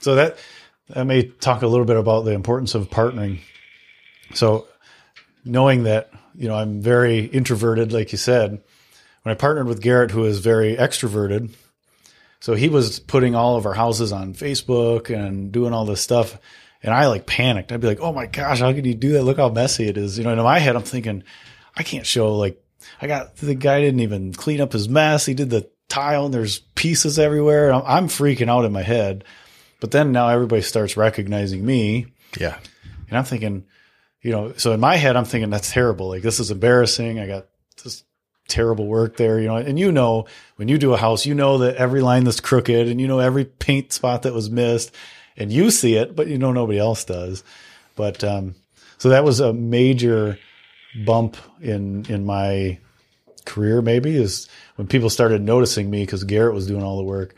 [0.00, 0.38] so that,
[0.96, 3.40] I may talk a little bit about the importance of partnering.
[4.32, 4.66] So
[5.44, 8.62] knowing that, you know, I'm very introverted, like you said,
[9.24, 11.54] when I partnered with Garrett, who is very extroverted,
[12.44, 16.38] so he was putting all of our houses on Facebook and doing all this stuff.
[16.82, 17.72] And I like panicked.
[17.72, 19.22] I'd be like, Oh my gosh, how could you do that?
[19.22, 20.18] Look how messy it is.
[20.18, 21.24] You know, in my head, I'm thinking,
[21.74, 22.62] I can't show like,
[23.00, 25.24] I got the guy didn't even clean up his mess.
[25.24, 27.72] He did the tile and there's pieces everywhere.
[27.72, 29.24] I'm, I'm freaking out in my head.
[29.80, 32.08] But then now everybody starts recognizing me.
[32.38, 32.58] Yeah.
[33.08, 33.64] And I'm thinking,
[34.20, 36.08] you know, so in my head, I'm thinking that's terrible.
[36.08, 37.20] Like this is embarrassing.
[37.20, 37.46] I got
[37.82, 38.04] this
[38.48, 40.26] terrible work there, you know, and you know,
[40.56, 43.18] when you do a house, you know that every line that's crooked and you know
[43.18, 44.94] every paint spot that was missed
[45.36, 47.42] and you see it, but you know nobody else does.
[47.96, 48.54] But, um,
[48.98, 50.38] so that was a major
[51.04, 52.78] bump in, in my
[53.44, 57.34] career maybe is when people started noticing me because Garrett was doing all the work.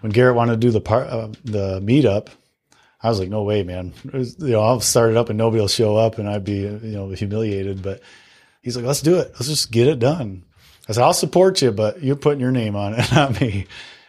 [0.00, 2.28] When Garrett wanted to do the part, uh, the meetup,
[3.02, 3.92] I was like, no way, man.
[4.12, 6.58] Was, you know, I'll start it up and nobody will show up and I'd be,
[6.58, 7.82] you know, humiliated.
[7.82, 8.00] But
[8.62, 9.30] he's like, let's do it.
[9.34, 10.44] Let's just get it done.
[10.88, 13.66] I said, I'll support you, but you're putting your name on it, not me.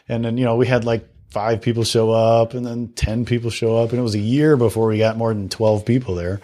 [0.07, 3.49] And then, you know, we had like five people show up and then 10 people
[3.49, 3.91] show up.
[3.91, 6.39] And it was a year before we got more than 12 people there.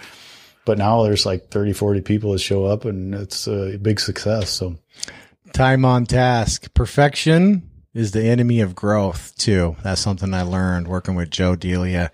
[0.65, 4.49] But now there's like 30, 40 people that show up and it's a big success.
[4.49, 4.77] So
[5.53, 9.76] time on task, perfection is the enemy of growth too.
[9.84, 12.11] That's something I learned working with Joe Delia.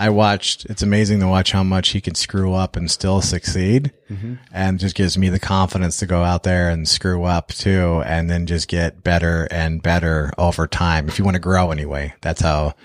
[0.00, 3.92] I watched, it's amazing to watch how much he can screw up and still succeed.
[4.08, 4.36] Mm-hmm.
[4.50, 8.02] And just gives me the confidence to go out there and screw up too.
[8.06, 11.06] And then just get better and better over time.
[11.06, 12.76] If you want to grow anyway, that's how,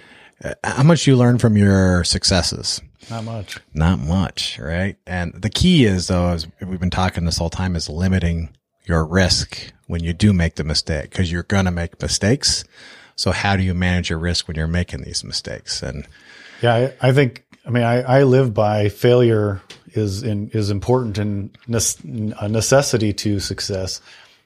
[0.44, 2.82] uh, how much you learn from your successes.
[3.10, 3.60] Not much.
[3.74, 4.98] Not much, right?
[5.08, 8.50] And the key is though, as we've been talking this whole time is limiting
[8.84, 12.66] your risk when you do make the mistake because you're going to make mistakes.
[13.16, 15.82] So how do you manage your risk when you're making these mistakes?
[15.82, 16.06] And
[16.62, 17.44] yeah, I, I think.
[17.66, 19.60] I mean, I, I live by failure
[19.94, 24.02] is in, is important and a necessity to success.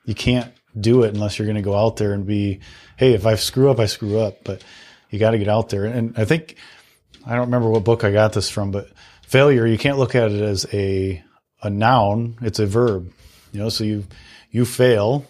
[0.06, 2.62] You can't do it unless you're going to go out there and be,
[2.96, 4.44] hey, if I screw up, I screw up.
[4.46, 4.64] But
[5.10, 5.84] you got to get out there.
[5.86, 6.56] And I think
[7.26, 8.88] I don't remember what book I got this from, but
[9.28, 11.22] failure you can't look at it as a
[11.62, 13.12] a noun; it's a verb.
[13.52, 14.06] You know, so you
[14.52, 15.26] you fail.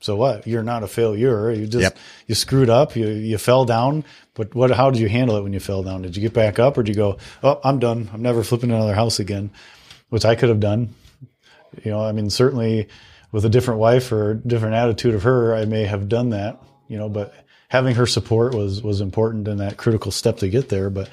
[0.00, 0.46] So what?
[0.46, 1.50] You're not a failure.
[1.52, 1.96] You just Yep.
[2.26, 2.96] you screwed up.
[2.96, 4.04] You you fell down.
[4.34, 4.70] But what?
[4.70, 6.02] How did you handle it when you fell down?
[6.02, 7.18] Did you get back up, or did you go?
[7.42, 8.10] Oh, I'm done.
[8.12, 9.50] I'm never flipping another house again,
[10.08, 10.94] which I could have done.
[11.84, 12.88] You know, I mean, certainly
[13.30, 16.60] with a different wife or different attitude of her, I may have done that.
[16.88, 17.34] You know, but
[17.68, 20.88] having her support was was important in that critical step to get there.
[20.88, 21.10] But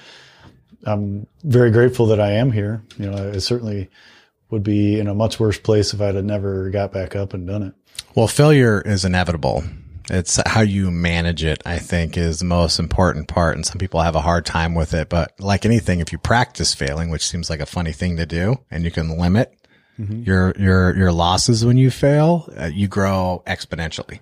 [0.86, 2.84] I'm very grateful that I am here.
[2.98, 3.90] You know, I certainly
[4.50, 7.48] would be in a much worse place if I'd have never got back up and
[7.48, 7.74] done it.
[8.16, 9.64] Well, failure is inevitable.
[10.10, 13.56] It's how you manage it, I think, is the most important part.
[13.56, 15.10] And some people have a hard time with it.
[15.10, 18.58] But like anything, if you practice failing, which seems like a funny thing to do,
[18.72, 19.54] and you can limit
[20.00, 20.24] mm-hmm.
[20.24, 24.20] your, your, your losses when you fail, uh, you grow exponentially.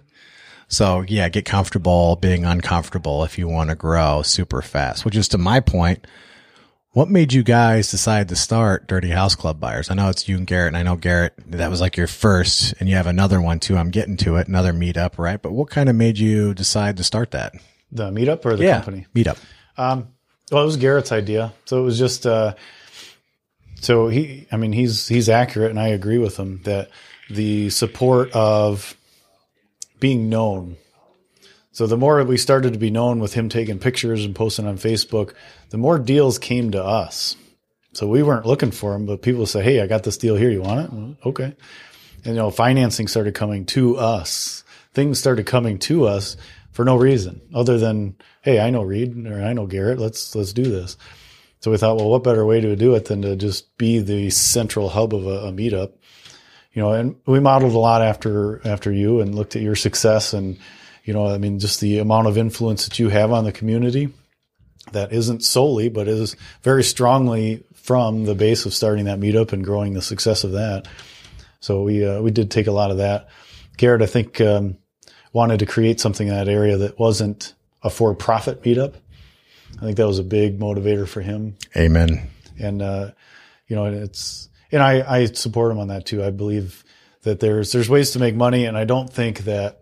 [0.68, 5.30] So yeah, get comfortable being uncomfortable if you want to grow super fast, which is
[5.30, 6.06] to my point.
[6.98, 9.92] What made you guys decide to start Dirty House Club Buyers?
[9.92, 12.74] I know it's you and Garrett, and I know Garrett, that was like your first,
[12.80, 13.78] and you have another one too.
[13.78, 15.40] I'm getting to it, another meetup, right?
[15.40, 17.54] But what kind of made you decide to start that?
[17.92, 19.06] The meetup or the yeah, company?
[19.14, 19.38] Meetup.
[19.78, 20.08] Um,
[20.52, 21.54] well, it was Garrett's idea.
[21.66, 22.56] So it was just, uh,
[23.80, 26.90] so he, I mean, he's, he's accurate and I agree with him that
[27.30, 28.98] the support of
[30.00, 30.78] being known
[31.78, 34.80] so the more we started to be known with him taking pictures and posting on
[34.80, 35.36] Facebook,
[35.70, 37.36] the more deals came to us.
[37.94, 40.52] So we weren't looking for them, but people say, "Hey, I got this deal here.
[40.52, 41.56] You want it?" Okay.
[42.24, 44.64] And you know, financing started coming to us.
[44.94, 46.38] Things started coming to us
[46.72, 50.00] for no reason other than, "Hey, I know Reed or I know Garrett.
[50.00, 50.98] Let's let's do this."
[51.60, 54.30] So we thought, well, what better way to do it than to just be the
[54.30, 55.94] central hub of a, a meetup?
[56.74, 60.34] You know, and we modeled a lot after after you and looked at your success
[60.34, 60.60] and
[61.04, 64.10] you know, I mean, just the amount of influence that you have on the community
[64.94, 69.64] that isn't solely, but is very strongly from the base of starting that meetup and
[69.64, 70.88] growing the success of that.
[71.60, 73.30] So we, uh, we did take a lot of that.
[73.78, 74.78] Garrett, I think, um,
[75.34, 77.54] wanted to create something in that area that wasn't
[77.84, 78.96] a for profit meetup.
[79.78, 81.56] I think that was a big motivator for him.
[81.76, 82.30] Amen.
[82.60, 83.12] And, uh,
[83.68, 86.24] you know, it's, and I, I support him on that too.
[86.24, 86.84] I believe
[87.22, 88.66] that there's, there's ways to make money.
[88.66, 89.82] And I don't think that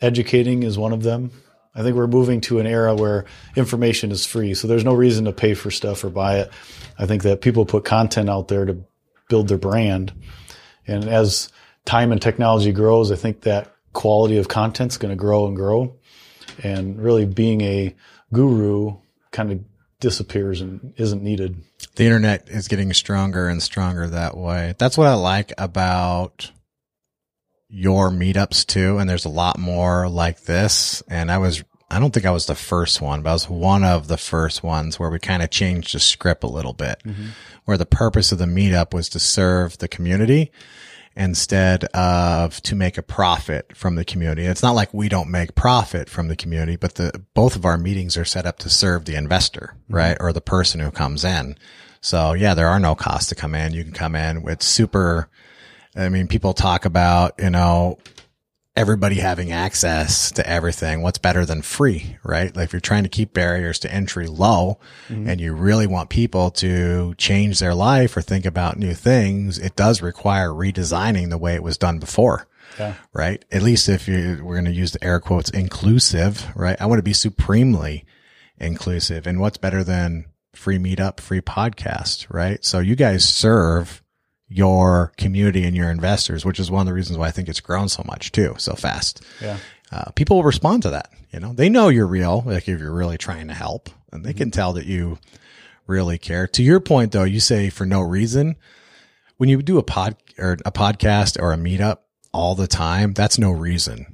[0.00, 1.30] educating is one of them.
[1.74, 3.24] I think we're moving to an era where
[3.56, 4.54] information is free.
[4.54, 6.52] So there's no reason to pay for stuff or buy it.
[6.98, 8.78] I think that people put content out there to
[9.28, 10.12] build their brand.
[10.86, 11.50] And as
[11.84, 15.56] time and technology grows, I think that quality of content is going to grow and
[15.56, 15.96] grow.
[16.62, 17.94] And really being a
[18.32, 18.96] guru
[19.32, 19.60] kind of
[19.98, 21.56] disappears and isn't needed.
[21.96, 24.74] The internet is getting stronger and stronger that way.
[24.78, 26.50] That's what I like about
[27.74, 28.98] your meetups too.
[28.98, 31.02] And there's a lot more like this.
[31.08, 33.82] And I was, I don't think I was the first one, but I was one
[33.82, 37.28] of the first ones where we kind of changed the script a little bit, mm-hmm.
[37.64, 40.52] where the purpose of the meetup was to serve the community
[41.16, 44.44] instead of to make a profit from the community.
[44.44, 47.76] It's not like we don't make profit from the community, but the both of our
[47.76, 49.94] meetings are set up to serve the investor, mm-hmm.
[49.96, 50.16] right?
[50.20, 51.56] Or the person who comes in.
[52.00, 53.72] So yeah, there are no costs to come in.
[53.72, 54.48] You can come in.
[54.48, 55.28] It's super.
[55.96, 57.98] I mean, people talk about, you know,
[58.76, 61.02] everybody having access to everything.
[61.02, 62.54] What's better than free, right?
[62.54, 65.28] Like if you're trying to keep barriers to entry low mm-hmm.
[65.28, 69.76] and you really want people to change their life or think about new things, it
[69.76, 72.48] does require redesigning the way it was done before.
[72.78, 72.94] Yeah.
[73.12, 73.44] Right.
[73.52, 76.80] At least if you, we're going to use the air quotes inclusive, right?
[76.80, 78.04] I want to be supremely
[78.58, 79.28] inclusive.
[79.28, 82.64] And what's better than free meetup, free podcast, right?
[82.64, 84.02] So you guys serve
[84.54, 87.58] your community and your investors, which is one of the reasons why I think it's
[87.58, 89.20] grown so much too, so fast.
[89.42, 89.58] Yeah.
[89.90, 91.10] Uh, people will respond to that.
[91.32, 94.30] You know, they know you're real, like if you're really trying to help and they
[94.30, 94.38] mm-hmm.
[94.38, 95.18] can tell that you
[95.88, 96.46] really care.
[96.46, 98.54] To your point though, you say for no reason.
[99.38, 101.98] When you do a pod or a podcast or a meetup
[102.32, 104.13] all the time, that's no reason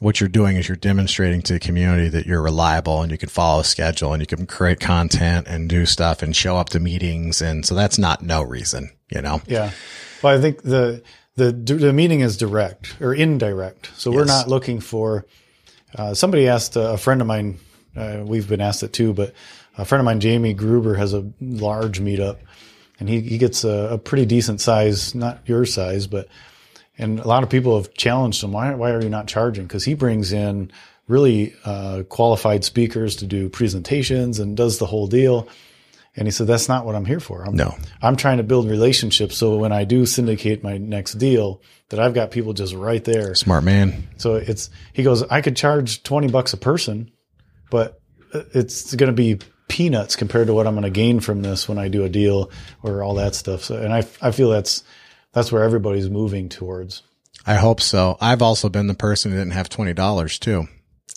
[0.00, 3.28] what you're doing is you're demonstrating to the community that you're reliable and you can
[3.28, 6.78] follow a schedule and you can create content and do stuff and show up to
[6.78, 7.42] meetings.
[7.42, 9.42] And so that's not no reason, you know?
[9.46, 9.72] Yeah.
[10.22, 11.02] Well, I think the,
[11.34, 13.90] the, the meeting is direct or indirect.
[13.96, 14.16] So yes.
[14.16, 15.26] we're not looking for,
[15.96, 17.58] uh, somebody asked a friend of mine,
[17.96, 19.34] uh, we've been asked it too, but
[19.76, 22.38] a friend of mine, Jamie Gruber has a large meetup
[23.00, 26.28] and he, he gets a, a pretty decent size, not your size, but
[26.98, 28.52] and a lot of people have challenged him.
[28.52, 29.64] Why, why are you not charging?
[29.64, 30.72] Because he brings in
[31.06, 35.48] really uh, qualified speakers to do presentations and does the whole deal.
[36.16, 37.44] And he said, that's not what I'm here for.
[37.44, 39.36] I'm, no, I'm trying to build relationships.
[39.36, 43.34] So when I do syndicate my next deal, that I've got people just right there.
[43.36, 44.08] Smart man.
[44.16, 47.12] So it's, he goes, I could charge 20 bucks a person,
[47.70, 48.00] but
[48.32, 49.38] it's going to be
[49.68, 52.50] peanuts compared to what I'm going to gain from this when I do a deal
[52.82, 53.62] or all that stuff.
[53.62, 54.82] So, and I, I feel that's,
[55.32, 57.02] that's where everybody's moving towards.
[57.46, 58.16] I hope so.
[58.20, 60.68] I've also been the person who didn't have $20 too.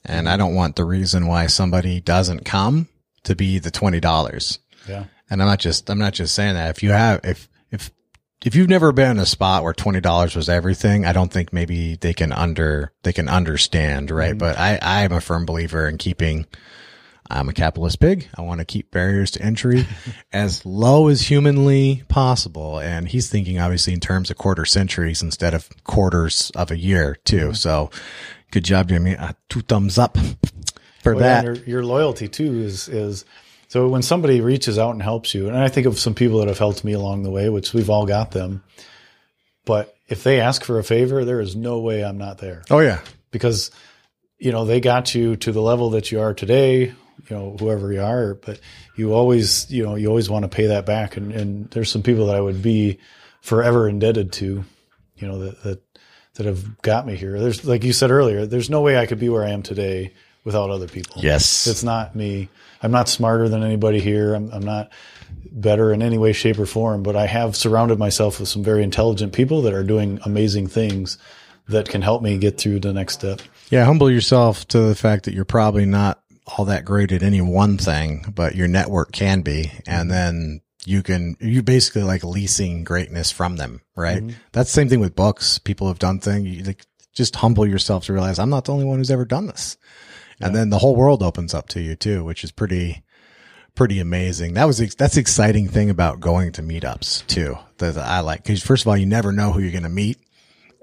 [0.05, 2.87] And I don't want the reason why somebody doesn't come
[3.23, 4.59] to be the $20.
[4.87, 5.05] Yeah.
[5.29, 6.69] And I'm not just, I'm not just saying that.
[6.71, 7.91] If you have, if, if,
[8.43, 11.95] if you've never been in a spot where $20 was everything, I don't think maybe
[11.95, 14.31] they can under, they can understand, right?
[14.31, 14.39] Mm-hmm.
[14.39, 16.47] But I, I'm a firm believer in keeping
[17.31, 18.27] I'm a capitalist pig.
[18.37, 19.85] I want to keep barriers to entry
[20.33, 22.79] as low as humanly possible.
[22.79, 27.17] And he's thinking obviously in terms of quarter centuries instead of quarters of a year
[27.23, 27.47] too.
[27.47, 27.53] Mm-hmm.
[27.53, 27.89] So
[28.51, 29.15] good job, Jimmy.
[29.15, 30.17] Uh, two thumbs up
[31.01, 31.43] for well, that.
[31.43, 33.25] Your, your loyalty too is, is
[33.67, 36.49] so when somebody reaches out and helps you, and I think of some people that
[36.49, 38.63] have helped me along the way, which we've all got them.
[39.65, 42.63] But if they ask for a favor, there is no way I'm not there.
[42.69, 42.99] Oh yeah.
[43.31, 43.71] Because,
[44.37, 46.93] you know, they got you to the level that you are today
[47.29, 48.59] you know whoever you are but
[48.95, 51.17] you always you know you always want to pay that back.
[51.17, 52.99] And, and there's some people that i would be
[53.41, 54.63] forever indebted to
[55.15, 55.81] you know that that
[56.35, 57.39] that have got me here.
[57.39, 60.13] There's like you said earlier there's no way i could be where i am today
[60.43, 61.21] without other people.
[61.21, 61.67] Yes.
[61.67, 62.49] It's not me.
[62.81, 64.33] I'm not smarter than anybody here.
[64.33, 64.91] I'm, I'm not
[65.51, 68.83] better in any way shape or form but i have surrounded myself with some very
[68.83, 71.17] intelligent people that are doing amazing things
[71.67, 73.41] that can help me get through the next step.
[73.69, 77.41] Yeah humble yourself to the fact that you're probably not all that great at any
[77.41, 79.71] one thing, but your network can be.
[79.87, 84.21] And then you can, you basically like leasing greatness from them, right?
[84.21, 84.37] Mm-hmm.
[84.51, 85.59] That's the same thing with books.
[85.59, 86.47] People have done things.
[86.47, 89.47] You like, just humble yourself to realize I'm not the only one who's ever done
[89.47, 89.77] this.
[90.39, 90.47] Yeah.
[90.47, 93.03] And then the whole world opens up to you too, which is pretty,
[93.75, 94.53] pretty amazing.
[94.53, 98.43] That was, that's the exciting thing about going to meetups too, that I like.
[98.43, 100.17] Cause first of all, you never know who you're going to meet.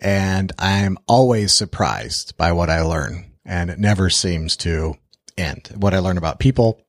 [0.00, 4.94] And I'm always surprised by what I learn and it never seems to
[5.38, 5.70] end.
[5.74, 6.80] What I learn about people,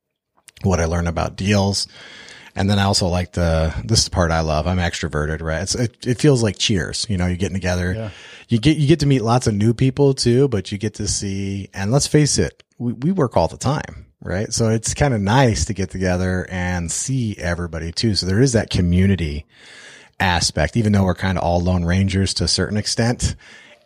[0.63, 1.87] what I learn about deals.
[2.55, 4.67] And then I also like the, this is the part I love.
[4.67, 5.61] I'm extroverted, right?
[5.61, 7.05] It's, it, it feels like cheers.
[7.07, 7.93] You know, you're getting together.
[7.93, 8.09] Yeah.
[8.49, 11.07] You get, you get to meet lots of new people too, but you get to
[11.07, 14.51] see, and let's face it, we, we work all the time, right?
[14.51, 18.15] So it's kind of nice to get together and see everybody too.
[18.15, 19.45] So there is that community
[20.19, 23.35] aspect, even though we're kind of all lone rangers to a certain extent.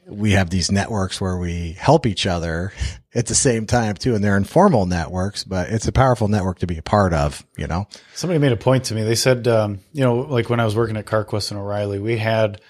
[0.08, 2.74] We have these networks where we help each other
[3.16, 4.16] at the same time too.
[4.16, 7.68] And they're informal networks, but it's a powerful network to be a part of, you
[7.68, 7.88] know?
[8.16, 9.04] Somebody made a point to me.
[9.04, 12.18] They said, um, you know, like when I was working at CarQuest and O'Reilly, we
[12.18, 12.62] had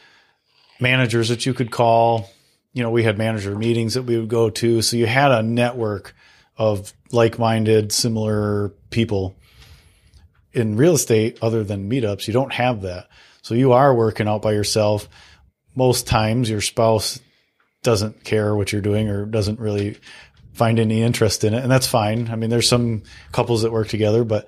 [0.80, 2.30] managers that you could call.
[2.74, 4.82] You know, we had manager meetings that we would go to.
[4.82, 6.16] So you had a network
[6.58, 9.36] of like minded, similar people.
[10.54, 13.08] In real estate, other than meetups, you don't have that.
[13.42, 15.10] So you are working out by yourself.
[15.76, 17.20] Most times your spouse
[17.84, 19.98] doesn't care what you're doing or doesn't really
[20.54, 21.64] find any interest in it.
[21.64, 22.30] And that's fine.
[22.30, 24.48] I mean, there's some couples that work together, but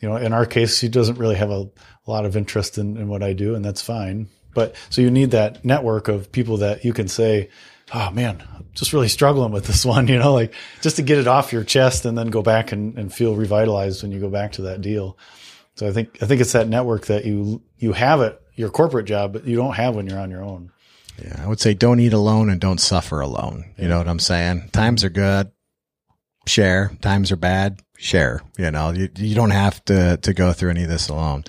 [0.00, 1.68] you know, in our case, she doesn't really have a,
[2.06, 4.28] a lot of interest in, in what I do and that's fine.
[4.54, 7.50] But so you need that network of people that you can say,
[7.92, 11.18] Oh man, I'm just really struggling with this one, you know, like just to get
[11.18, 14.30] it off your chest and then go back and, and feel revitalized when you go
[14.30, 15.18] back to that deal.
[15.74, 19.06] So I think, I think it's that network that you, you have at your corporate
[19.06, 20.70] job, but you don't have when you're on your own.
[21.20, 21.42] Yeah.
[21.42, 23.64] I would say don't eat alone and don't suffer alone.
[23.76, 24.70] You know what I'm saying?
[24.72, 25.50] Times are good.
[26.46, 26.92] Share.
[27.00, 27.80] Times are bad.
[27.96, 28.42] Share.
[28.56, 31.44] You know, you, you don't have to, to go through any of this alone.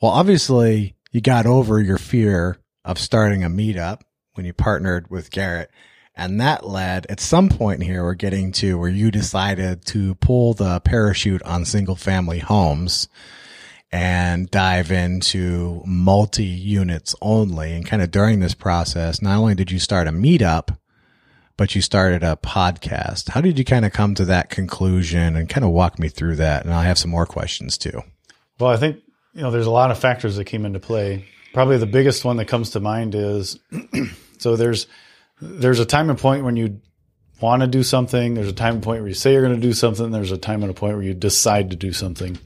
[0.00, 4.02] Well, obviously you got over your fear of starting a meetup
[4.34, 5.70] when you partnered with Garrett.
[6.14, 10.54] And that led at some point here, we're getting to where you decided to pull
[10.54, 13.08] the parachute on single family homes
[13.92, 17.72] and dive into multi units only.
[17.72, 20.76] And kind of during this process, not only did you start a meetup,
[21.56, 23.30] but you started a podcast.
[23.30, 26.36] How did you kind of come to that conclusion and kind of walk me through
[26.36, 26.64] that?
[26.64, 28.02] And I have some more questions too.
[28.58, 29.02] Well, I think,
[29.32, 31.24] you know, there's a lot of factors that came into play.
[31.54, 33.58] Probably the biggest one that comes to mind is
[34.38, 34.86] so there's
[35.40, 36.80] there's a time and point when you
[37.40, 39.60] want to do something, there's a time and point where you say you're going to
[39.60, 42.38] do something, there's a time and a point where you decide to do something.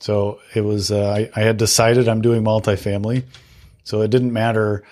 [0.00, 3.24] So it was, uh, I, I had decided I'm doing multifamily.
[3.84, 4.82] So it didn't matter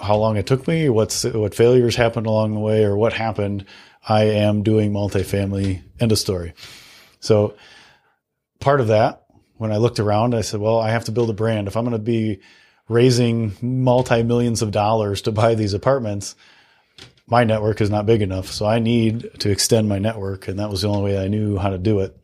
[0.00, 3.64] how long it took me, what's, what failures happened along the way, or what happened.
[4.06, 5.82] I am doing multifamily.
[6.00, 6.54] End of story.
[7.20, 7.54] So
[8.58, 9.24] part of that,
[9.58, 11.68] when I looked around, I said, well, I have to build a brand.
[11.68, 12.40] If I'm going to be
[12.88, 16.34] raising multi millions of dollars to buy these apartments,
[17.26, 18.50] my network is not big enough.
[18.50, 20.48] So I need to extend my network.
[20.48, 22.16] And that was the only way I knew how to do it.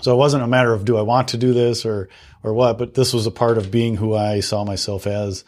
[0.00, 2.08] So it wasn't a matter of do I want to do this or
[2.42, 5.44] or what, but this was a part of being who I saw myself as.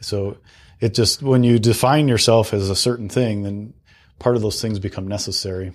[0.00, 0.38] So
[0.80, 3.74] it just when you define yourself as a certain thing, then
[4.18, 5.72] part of those things become necessary.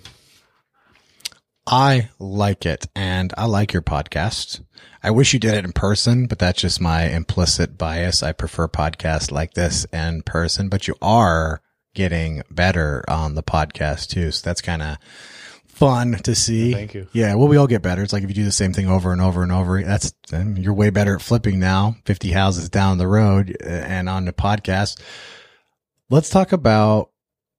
[1.66, 4.64] I like it and I like your podcast.
[5.02, 8.22] I wish you did it in person, but that's just my implicit bias.
[8.22, 11.60] I prefer podcasts like this in person, but you are
[11.94, 14.30] getting better on the podcast too.
[14.30, 14.98] So that's kind of
[15.76, 16.72] fun to see.
[16.72, 17.06] Thank you.
[17.12, 18.02] Yeah, well, we all get better.
[18.02, 20.74] It's like if you do the same thing over and over and over, that's you're
[20.74, 21.96] way better at flipping now.
[22.04, 25.00] Fifty houses down the road uh, and on the podcast.
[26.10, 27.10] Let's talk about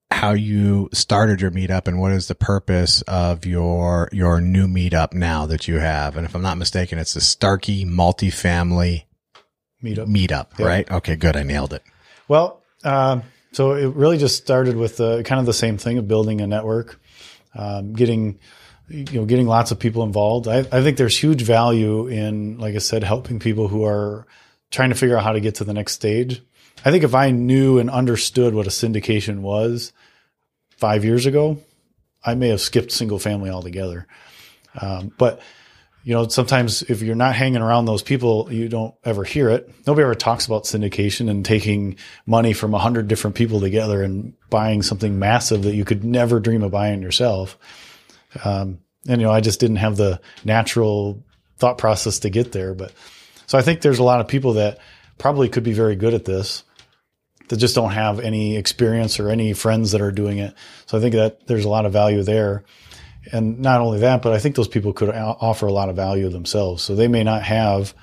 [0.09, 5.13] how you started your meetup and what is the purpose of your your new meetup
[5.13, 6.15] now that you have.
[6.17, 9.03] And if I'm not mistaken, it's a Starkey multifamily
[9.83, 10.07] Meetup.
[10.07, 10.65] meetup, Yeah.
[10.65, 10.89] right?
[10.91, 11.35] Okay, good.
[11.35, 11.83] I nailed it.
[12.27, 16.07] Well, um, so it really just started with the, kind of the same thing of
[16.07, 16.99] building a network,
[17.57, 18.39] um, getting
[18.87, 20.47] you know getting lots of people involved.
[20.47, 24.25] I, I think there's huge value in, like I said, helping people who are
[24.71, 26.41] trying to figure out how to get to the next stage.
[26.85, 29.91] I think if I knew and understood what a syndication was
[30.69, 31.57] five years ago,
[32.23, 34.07] I may have skipped single family altogether.
[34.79, 35.41] Um, but
[36.07, 39.69] you know, sometimes if you're not hanging around those people, you don't ever hear it.
[39.85, 44.33] Nobody ever talks about syndication and taking money from a hundred different people together and
[44.49, 47.57] buying something massive that you could never dream of buying yourself.
[48.45, 51.25] Um, and you know, I just didn't have the natural
[51.57, 52.73] thought process to get there.
[52.73, 52.93] But
[53.45, 54.79] so I think there's a lot of people that
[55.17, 56.63] probably could be very good at this
[57.49, 60.53] that just don't have any experience or any friends that are doing it.
[60.85, 62.63] So I think that there's a lot of value there.
[63.31, 66.29] And not only that, but I think those people could offer a lot of value
[66.29, 66.83] themselves.
[66.83, 67.93] So they may not have,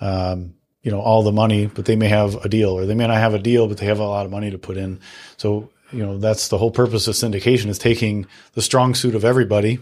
[0.00, 3.06] um, you know, all the money, but they may have a deal, or they may
[3.06, 5.00] not have a deal, but they have a lot of money to put in.
[5.36, 9.24] So, you know, that's the whole purpose of syndication is taking the strong suit of
[9.24, 9.80] everybody,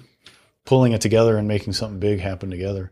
[0.65, 2.90] pulling it together and making something big happen together.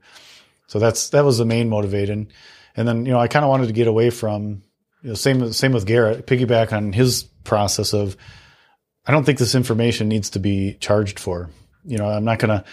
[0.67, 2.29] So that's, that was the main motivating.
[2.77, 4.63] And then, you know, I kind of wanted to get away from,
[5.03, 8.17] you know, same, same with Garrett, piggyback on his process of,
[9.07, 11.49] I don't think this information needs to be charged for.
[11.87, 12.65] You know, I'm not going to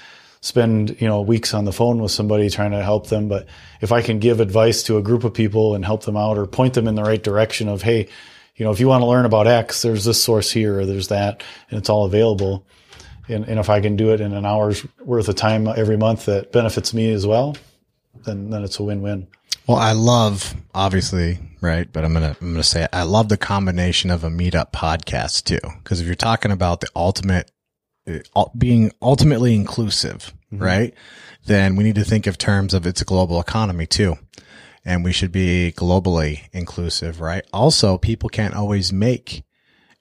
[0.41, 3.29] spend, you know, weeks on the phone with somebody trying to help them.
[3.29, 3.47] But
[3.79, 6.45] if I can give advice to a group of people and help them out or
[6.45, 8.09] point them in the right direction of, Hey,
[8.55, 11.07] you know, if you want to learn about X, there's this source here or there's
[11.07, 12.65] that and it's all available.
[13.29, 16.25] And, and if I can do it in an hour's worth of time every month
[16.25, 17.55] that benefits me as well,
[18.25, 19.27] then, then it's a win-win.
[19.65, 21.87] Well, I love obviously, right?
[21.91, 22.89] But I'm gonna I'm gonna say it.
[22.91, 26.89] I love the combination of a meetup podcast too, because if you're talking about the
[26.97, 27.49] ultimate
[28.57, 30.63] being ultimately inclusive, mm-hmm.
[30.63, 30.93] right?
[31.45, 34.17] Then we need to think of terms of it's a global economy too,
[34.85, 37.45] and we should be globally inclusive, right?
[37.51, 39.43] Also, people can't always make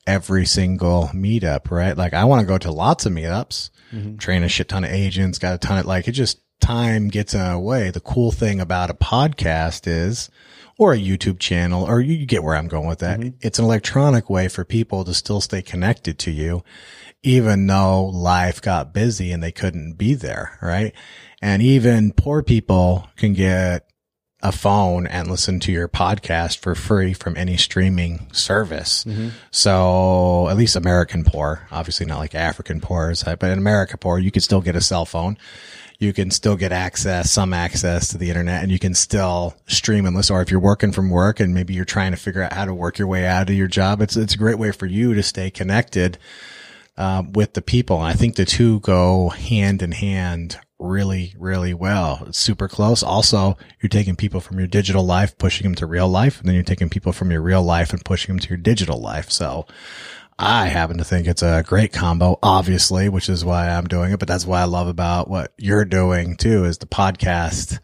[0.06, 1.96] every single meetup, right?
[1.96, 4.16] Like I want to go to lots of meetups, mm-hmm.
[4.16, 7.34] train a shit ton of agents, got a ton of like it just time gets
[7.34, 7.90] in our way.
[7.90, 10.30] The cool thing about a podcast is,
[10.78, 13.20] or a YouTube channel, or you get where I'm going with that.
[13.20, 13.36] Mm-hmm.
[13.40, 16.64] It's an electronic way for people to still stay connected to you,
[17.22, 20.58] even though life got busy and they couldn't be there.
[20.60, 20.94] Right.
[21.40, 23.88] And even poor people can get
[24.44, 29.04] a phone and listen to your podcast for free from any streaming service.
[29.04, 29.28] Mm-hmm.
[29.52, 34.32] So at least American poor, obviously not like African poor, but in America poor, you
[34.32, 35.36] can still get a cell phone
[36.02, 40.04] you can still get access, some access to the internet and you can still stream
[40.04, 40.34] and listen.
[40.34, 42.74] Or if you're working from work and maybe you're trying to figure out how to
[42.74, 45.22] work your way out of your job, it's, it's a great way for you to
[45.22, 46.18] stay connected,
[46.96, 47.98] uh, with the people.
[47.98, 52.24] I think the two go hand in hand really, really well.
[52.26, 53.02] It's super close.
[53.02, 56.54] Also, you're taking people from your digital life, pushing them to real life, and then
[56.54, 59.30] you're taking people from your real life and pushing them to your digital life.
[59.30, 59.66] So
[60.38, 64.18] I happen to think it's a great combo, obviously, which is why I'm doing it.
[64.18, 67.78] But that's what I love about what you're doing too, is the podcast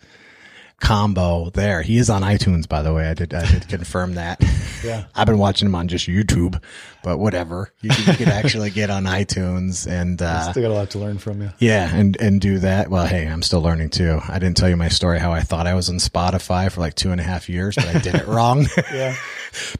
[0.80, 1.82] combo there.
[1.82, 3.08] He is on iTunes, by the way.
[3.08, 4.42] I did, I did confirm that.
[4.84, 5.04] Yeah.
[5.14, 6.62] I've been watching him on just YouTube,
[7.02, 7.72] but whatever.
[7.80, 11.18] You, you could actually get on iTunes and, uh, still got a lot to learn
[11.18, 11.50] from you.
[11.58, 11.92] Yeah.
[11.92, 12.90] And, and do that.
[12.90, 14.20] Well, hey, I'm still learning too.
[14.28, 16.94] I didn't tell you my story, how I thought I was on Spotify for like
[16.94, 18.66] two and a half years, but I did it wrong.
[18.92, 19.16] yeah.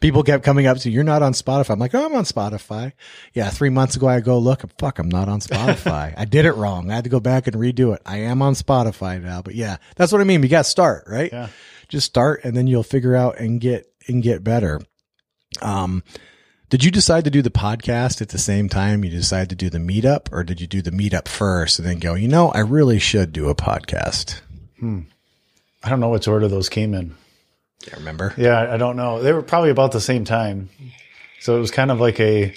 [0.01, 1.71] People kept coming up to, you're not on Spotify.
[1.71, 2.93] I'm like, oh, I'm on Spotify.
[3.35, 3.51] Yeah.
[3.51, 6.15] Three months ago, I go, look, fuck, I'm not on Spotify.
[6.17, 6.91] I did it wrong.
[6.91, 8.03] I had to go back and redo it.
[8.07, 10.41] I am on Spotify now, but yeah, that's what I mean.
[10.41, 11.33] We got to start, right?
[11.33, 11.49] Yeah.
[11.89, 14.81] Just start and then you'll figure out and get, and get better.
[15.63, 16.03] Um,
[16.71, 19.71] did you decide to do the podcast at the same time you decided to do
[19.71, 22.59] the meetup or did you do the meetup first and then go, you know, I
[22.59, 24.41] really should do a podcast?
[24.79, 25.01] Hmm.
[25.83, 27.17] I don't know which order those came in.
[27.83, 28.35] Can't remember.
[28.37, 29.23] Yeah, I don't know.
[29.23, 30.69] They were probably about the same time.
[31.41, 32.55] So it was kind of like a,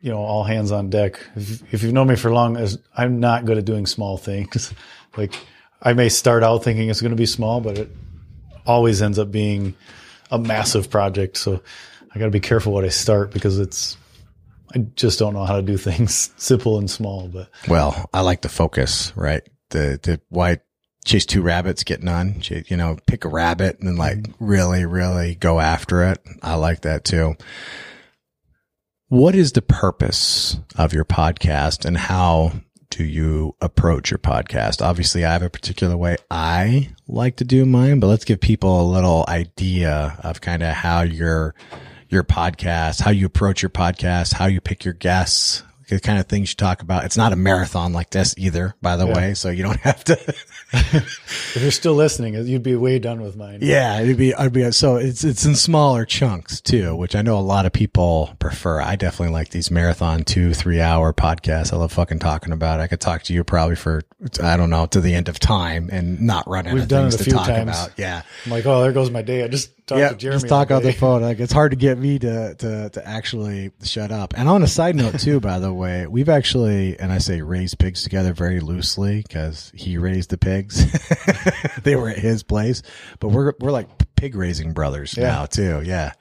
[0.00, 1.18] you know, all hands on deck.
[1.34, 4.72] If, if you've known me for long, as I'm not good at doing small things.
[5.16, 5.34] like
[5.82, 7.90] I may start out thinking it's going to be small, but it
[8.66, 9.74] always ends up being
[10.30, 11.38] a massive project.
[11.38, 11.62] So
[12.14, 13.96] I got to be careful what I start because it's
[14.74, 17.28] I just don't know how to do things simple and small.
[17.28, 19.42] But well, I like the focus, right?
[19.70, 20.58] The the why
[21.06, 22.42] chase two rabbits, get none.
[22.50, 24.44] You know, pick a rabbit and then like mm-hmm.
[24.44, 26.18] really, really go after it.
[26.42, 27.36] I like that too.
[29.08, 32.52] What is the purpose of your podcast and how
[32.90, 34.84] do you approach your podcast?
[34.84, 38.80] Obviously, I have a particular way I like to do mine, but let's give people
[38.80, 41.54] a little idea of kind of how you're
[42.08, 46.26] your podcast, how you approach your podcast, how you pick your guests, the kind of
[46.26, 47.04] things you talk about.
[47.04, 49.14] It's not a marathon like this either, by the yeah.
[49.14, 49.34] way.
[49.34, 50.12] So you don't have to.
[50.72, 53.60] if you're still listening, you'd be way done with mine.
[53.62, 57.38] Yeah, it'd be, I'd be, so it's, it's in smaller chunks too, which I know
[57.38, 58.80] a lot of people prefer.
[58.80, 61.72] I definitely like these marathon two, three hour podcasts.
[61.72, 62.82] I love fucking talking about it.
[62.82, 64.02] I could talk to you probably for,
[64.42, 67.10] I don't know, to the end of time and not run out We've of done
[67.10, 67.70] things it a few times.
[67.70, 67.92] about.
[67.96, 68.22] Yeah.
[68.44, 69.44] I'm like, oh, there goes my day.
[69.44, 70.40] I just talk yeah, to Jeremy.
[70.40, 71.22] Just talk on the phone.
[71.22, 74.34] Like it's hard to get me to, to, to actually shut up.
[74.36, 77.78] And on a side note too, by the way, we've actually, and I say raised
[77.78, 80.84] pigs together very loosely because he raised the pigs.
[81.82, 82.82] they were at his place,
[83.20, 85.28] but we're, we're like pig raising brothers yeah.
[85.28, 85.82] now too.
[85.84, 86.12] Yeah.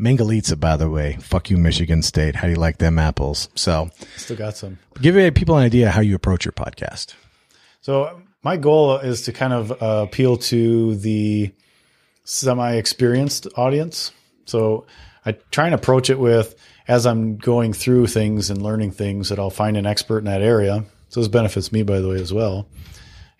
[0.00, 1.16] Mangalitsa, by the way.
[1.20, 2.34] Fuck you, Michigan State.
[2.34, 3.48] How do you like them apples?
[3.54, 4.78] So still got some.
[5.00, 7.14] Give people an idea how you approach your podcast.
[7.82, 11.52] So my goal is to kind of uh, appeal to the
[12.24, 14.12] semi experienced audience.
[14.44, 14.86] So
[15.24, 16.54] I try and approach it with
[16.88, 20.42] as I'm going through things and learning things that I'll find an expert in that
[20.42, 20.84] area.
[21.08, 22.66] So this benefits me, by the way, as well.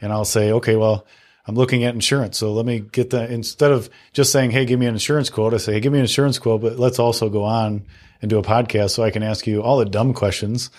[0.01, 1.07] And I'll say, okay, well,
[1.47, 2.39] I'm looking at insurance.
[2.39, 5.55] So let me get that instead of just saying, Hey, give me an insurance quote.
[5.55, 7.85] I say, Hey, give me an insurance quote, but let's also go on
[8.21, 10.71] and do a podcast so I can ask you all the dumb questions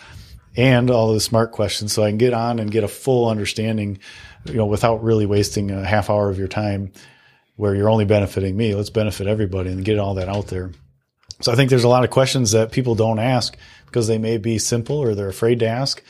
[0.56, 4.00] and all the smart questions so I can get on and get a full understanding,
[4.46, 6.94] you know, without really wasting a half hour of your time
[7.56, 8.76] where you're only benefiting me.
[8.76, 10.72] Let's benefit everybody and get all that out there.
[11.42, 14.38] So I think there's a lot of questions that people don't ask because they may
[14.38, 16.02] be simple or they're afraid to ask.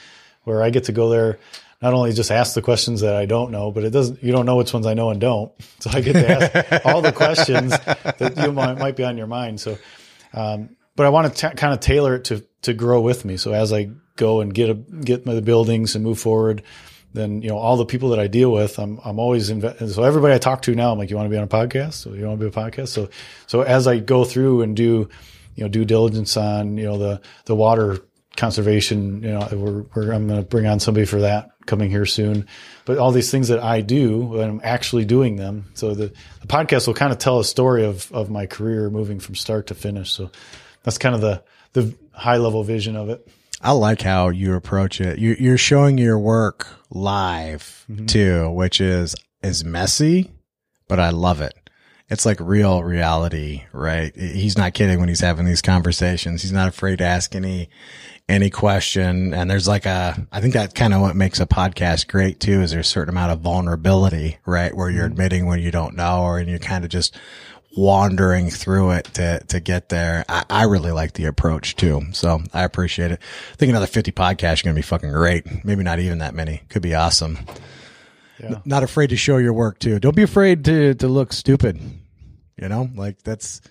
[0.44, 1.40] Where I get to go there,
[1.82, 4.22] not only just ask the questions that I don't know, but it doesn't.
[4.22, 5.52] You don't know which ones I know and don't.
[5.80, 9.28] So I get to ask all the questions that you might, might be on your
[9.28, 9.60] mind.
[9.60, 9.78] So,
[10.34, 13.36] um, but I want to kind of tailor it to to grow with me.
[13.36, 16.64] So as I go and get a, get my buildings and move forward,
[17.14, 20.04] then you know all the people that I deal with, I'm I'm always inve- so
[20.04, 21.94] everybody I talk to now, I'm like, you want to be on a podcast?
[21.94, 22.90] So you want to be a podcast?
[22.90, 23.10] So
[23.48, 25.10] so as I go through and do
[25.56, 28.00] you know due diligence on you know the the water
[28.36, 32.06] conservation, you know, we're, we're I'm going to bring on somebody for that coming here
[32.06, 32.48] soon.
[32.86, 35.66] But all these things that I do, I'm actually doing them.
[35.76, 39.20] So the, the podcast will kind of tell a story of of my career moving
[39.20, 40.12] from start to finish.
[40.12, 40.32] So
[40.84, 43.28] that's kind of the the high level vision of it.
[43.64, 45.20] I like how you approach it.
[45.20, 48.06] You, you're showing your work live Mm-hmm.
[48.06, 50.32] too, which is is messy,
[50.88, 51.54] but I love it.
[52.10, 54.16] It's like real reality, right?
[54.16, 56.42] He's not kidding when he's having these conversations.
[56.44, 57.70] He's not afraid to ask any
[58.30, 59.34] any question.
[59.34, 62.62] And there's like a, I think that kind of what makes a podcast great too,
[62.62, 64.74] is there's a certain amount of vulnerability, right?
[64.74, 67.18] Where you're admitting when you don't know, or and you're kind of just
[67.76, 70.24] wandering through it to, to get there.
[70.30, 72.02] I, I really like the approach too.
[72.12, 73.20] So I appreciate it.
[73.52, 75.66] I think another 50 podcasts are going to be fucking great.
[75.66, 76.62] Maybe not even that many.
[76.70, 77.40] Could be awesome.
[78.40, 78.60] Yeah.
[78.66, 80.00] Not afraid to show your work too.
[80.00, 81.80] Don't be afraid to, to look stupid.
[82.62, 83.62] You know, like that's,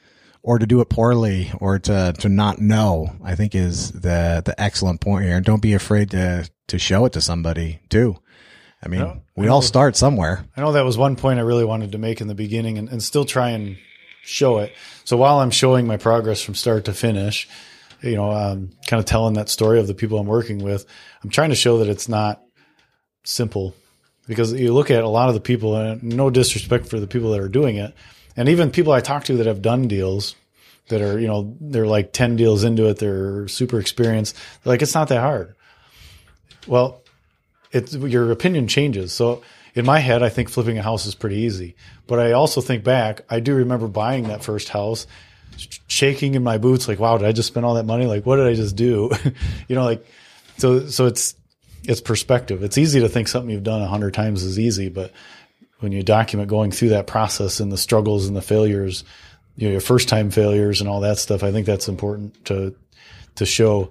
[0.42, 4.54] or to do it poorly or to, to not know, I think is the, the
[4.60, 5.36] excellent point here.
[5.36, 8.16] And don't be afraid to, to show it to somebody too.
[8.84, 9.14] I mean, Yeah.
[9.36, 10.44] we all start somewhere.
[10.56, 12.88] I know that was one point I really wanted to make in the beginning and,
[12.88, 13.76] and still try and
[14.22, 14.72] show it.
[15.04, 17.48] So while I'm showing my progress from start to finish,
[18.00, 20.86] you know, um, kind of telling that story of the people I'm working with,
[21.22, 22.42] I'm trying to show that it's not
[23.24, 23.74] simple
[24.26, 27.30] because you look at a lot of the people and no disrespect for the people
[27.32, 27.94] that are doing it.
[28.36, 30.34] And even people I talk to that have done deals
[30.88, 32.98] that are, you know, they're like 10 deals into it.
[32.98, 34.36] They're super experienced.
[34.62, 35.54] They're like, it's not that hard.
[36.66, 37.02] Well,
[37.72, 39.12] it's your opinion changes.
[39.12, 39.42] So
[39.74, 41.76] in my head, I think flipping a house is pretty easy.
[42.06, 45.06] But I also think back, I do remember buying that first house,
[45.86, 48.06] shaking in my boots, like, wow, did I just spend all that money?
[48.06, 49.10] Like, what did I just do?
[49.68, 50.04] you know, like,
[50.58, 51.34] so, so it's,
[51.84, 52.62] it's perspective.
[52.62, 55.12] It's easy to think something you've done a hundred times is easy, but
[55.80, 59.04] when you document going through that process and the struggles and the failures,
[59.56, 62.74] you know, your first time failures and all that stuff, I think that's important to,
[63.36, 63.90] to show.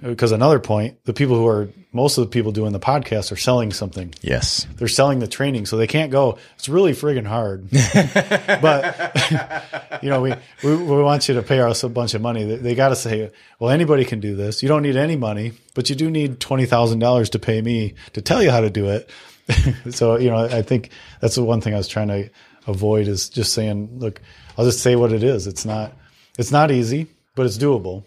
[0.00, 3.36] Because another point, the people who are most of the people doing the podcast are
[3.36, 4.14] selling something.
[4.20, 4.66] Yes.
[4.76, 6.38] They're selling the training, so they can't go.
[6.56, 7.68] It's really friggin' hard.
[8.62, 12.44] but you know, we, we we want you to pay us a bunch of money.
[12.44, 14.62] They, they got to say, well, anybody can do this.
[14.62, 17.94] You don't need any money, but you do need twenty thousand dollars to pay me
[18.12, 19.10] to tell you how to do it.
[19.90, 22.30] so you know, I think that's the one thing I was trying to
[22.66, 24.20] avoid is just saying, look,
[24.56, 25.46] I'll just say what it is.
[25.46, 25.92] It's not
[26.38, 28.04] it's not easy, but it's doable.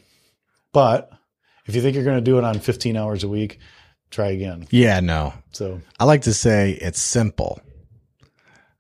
[0.72, 1.12] But
[1.66, 3.60] if you think you're going to do it on 15 hours a week,
[4.10, 4.68] try again.
[4.72, 5.34] Yeah, no.
[5.52, 7.62] So I like to say it's simple.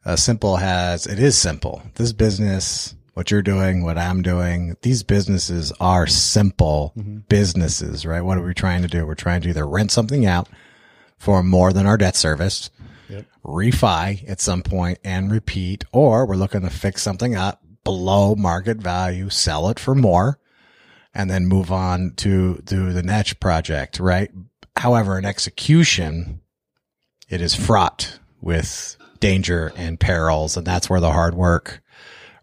[0.03, 1.83] Uh, simple has, it is simple.
[1.95, 6.93] This business, what you're doing, what I'm doing, these businesses are simple
[7.29, 8.21] businesses, right?
[8.21, 9.05] What are we trying to do?
[9.05, 10.49] We're trying to either rent something out
[11.19, 12.71] for more than our debt service,
[13.09, 13.25] Yep.
[13.45, 18.77] refi at some point and repeat, or we're looking to fix something up below market
[18.77, 20.39] value, sell it for more,
[21.13, 24.31] and then move on to, to the next project, right?
[24.75, 26.41] However, in execution,
[27.29, 31.81] it is fraught with danger and perils, and that's where the hard work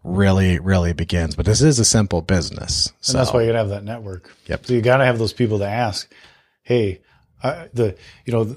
[0.03, 1.35] really, really begins.
[1.35, 2.91] But this is a simple business.
[3.01, 4.33] So And that's why you gotta have that network.
[4.47, 4.65] Yep.
[4.65, 6.11] So you gotta have those people to ask,
[6.63, 7.01] hey,
[7.43, 8.55] I, the you know,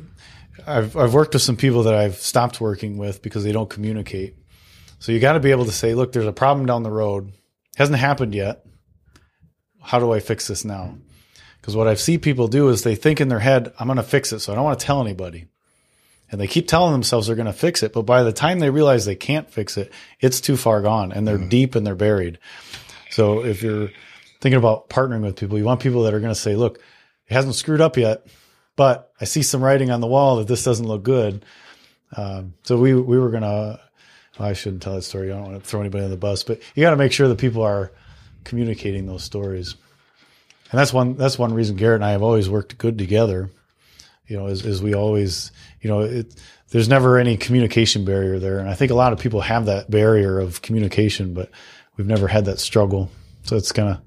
[0.66, 4.36] I've I've worked with some people that I've stopped working with because they don't communicate.
[4.98, 7.32] So you got to be able to say, look, there's a problem down the road,
[7.76, 8.64] hasn't happened yet.
[9.82, 10.96] How do I fix this now?
[11.60, 14.02] Because what I've seen people do is they think in their head, I'm going to
[14.02, 15.46] fix it, so I don't want to tell anybody.
[16.30, 18.70] And they keep telling themselves they're going to fix it, but by the time they
[18.70, 22.38] realize they can't fix it, it's too far gone and they're deep and they're buried.
[23.10, 23.90] So if you're
[24.40, 26.78] thinking about partnering with people, you want people that are going to say, look,
[27.28, 28.26] it hasn't screwed up yet,
[28.76, 31.44] but I see some writing on the wall that this doesn't look good.
[32.16, 33.78] Um, so we, we were going to,
[34.40, 35.30] I shouldn't tell that story.
[35.30, 37.28] I don't want to throw anybody on the bus, but you got to make sure
[37.28, 37.92] that people are
[38.44, 39.74] communicating those stories.
[40.70, 43.50] And that's one, that's one reason Garrett and I have always worked good together.
[44.26, 46.34] You know, is, is we always, you know, it,
[46.70, 48.58] there's never any communication barrier there.
[48.58, 51.50] And I think a lot of people have that barrier of communication, but
[51.96, 53.10] we've never had that struggle.
[53.42, 54.00] So it's kind of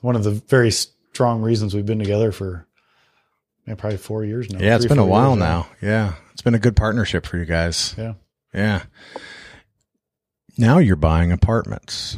[0.00, 2.66] one of the very strong reasons we've been together for
[3.66, 4.60] man, probably four years now.
[4.60, 5.66] yeah, it's been a while years now.
[5.82, 7.94] Yeah, it's been a good partnership for you guys.
[7.98, 8.14] Yeah.
[8.54, 8.82] Yeah.
[10.56, 12.16] Now you're buying apartments.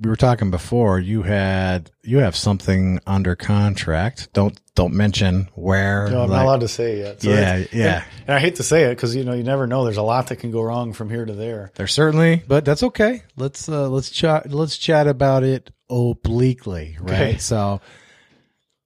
[0.00, 0.98] We were talking before.
[0.98, 4.32] You had you have something under contract.
[4.32, 6.08] Don't don't mention where.
[6.10, 7.22] No, I'm like- not allowed to say it yet.
[7.22, 7.96] So Yeah, yeah.
[7.96, 9.84] And, and I hate to say it because you know you never know.
[9.84, 11.70] There's a lot that can go wrong from here to there.
[11.74, 13.22] There's certainly, but that's okay.
[13.36, 14.50] Let's uh, let's chat.
[14.50, 17.14] Let's chat about it obliquely, right?
[17.14, 17.38] Okay.
[17.38, 17.80] So,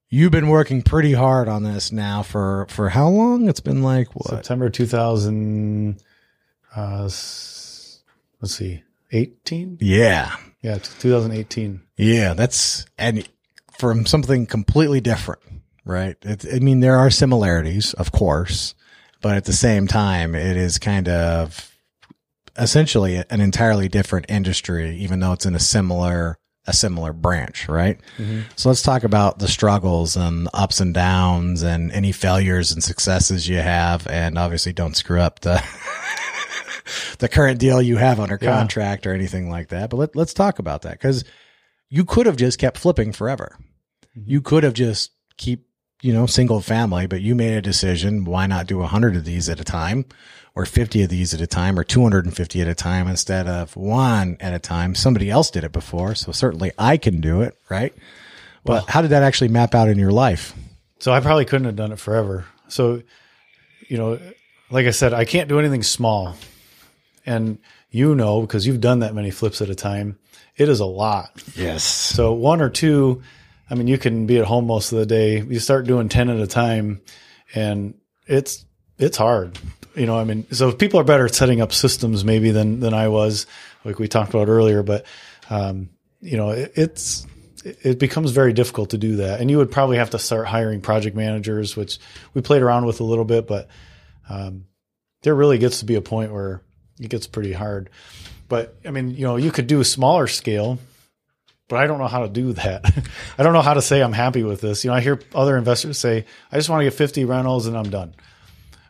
[0.09, 3.49] you've been working pretty hard on this now for for how long?
[3.49, 4.27] It's been like what?
[4.27, 6.01] September 2000.
[6.75, 8.03] Uh, let's
[8.43, 9.79] see, 18.
[9.81, 11.81] Yeah, Yeah, t- 2018.
[11.97, 12.33] yeah.
[12.33, 13.27] That's and
[13.77, 15.41] from something completely different,
[15.85, 16.17] right?
[16.21, 18.75] It, I mean, there are similarities, of course,
[19.21, 21.73] but at the same time, it is kind of
[22.57, 26.37] essentially an entirely different industry, even though it's in a similar
[26.67, 27.99] a similar branch, right?
[28.17, 28.41] Mm-hmm.
[28.55, 32.83] So let's talk about the struggles and the ups and downs and any failures and
[32.83, 35.63] successes you have, and obviously don't screw up the
[37.19, 38.57] the current deal you have under Yeah.
[38.57, 39.89] contract or anything like that.
[39.89, 41.23] But let, let's talk about that because
[41.89, 43.57] you could have just kept flipping forever.
[44.17, 44.29] Mm-hmm.
[44.29, 45.65] You could have just keep
[46.01, 48.23] you know single family, but you made a decision.
[48.25, 50.05] Why not do a hundred of these at a time?
[50.55, 54.35] Or 50 of these at a time or 250 at a time instead of one
[54.41, 54.93] at a time.
[54.95, 56.15] Somebody else did it before.
[56.15, 57.55] So certainly I can do it.
[57.69, 57.93] Right.
[58.65, 60.53] But how did that actually map out in your life?
[60.99, 62.45] So I probably couldn't have done it forever.
[62.67, 63.01] So,
[63.87, 64.19] you know,
[64.69, 66.35] like I said, I can't do anything small.
[67.29, 67.59] And
[67.91, 70.17] you know, because you've done that many flips at a time,
[70.57, 71.31] it is a lot.
[71.55, 71.83] Yes.
[71.83, 73.21] So one or two,
[73.69, 75.39] I mean, you can be at home most of the day.
[75.39, 77.01] You start doing 10 at a time
[77.53, 77.93] and
[78.25, 78.65] it's,
[78.97, 79.59] it's hard.
[79.95, 82.95] You know, I mean, so people are better at setting up systems maybe than, than
[82.95, 83.45] I was,
[83.85, 85.05] like we talked about earlier, but,
[85.51, 85.91] um,
[86.21, 87.27] you know, it, it's,
[87.63, 89.39] it becomes very difficult to do that.
[89.39, 91.99] And you would probably have to start hiring project managers, which
[92.33, 93.67] we played around with a little bit, but,
[94.29, 94.65] um,
[95.21, 96.63] there really gets to be a point where
[96.99, 97.89] it gets pretty hard.
[98.47, 100.79] But I mean, you know, you could do a smaller scale,
[101.67, 102.83] but I don't know how to do that.
[103.37, 104.83] I don't know how to say I'm happy with this.
[104.83, 107.77] You know, I hear other investors say, I just want to get 50 rentals and
[107.77, 108.15] I'm done.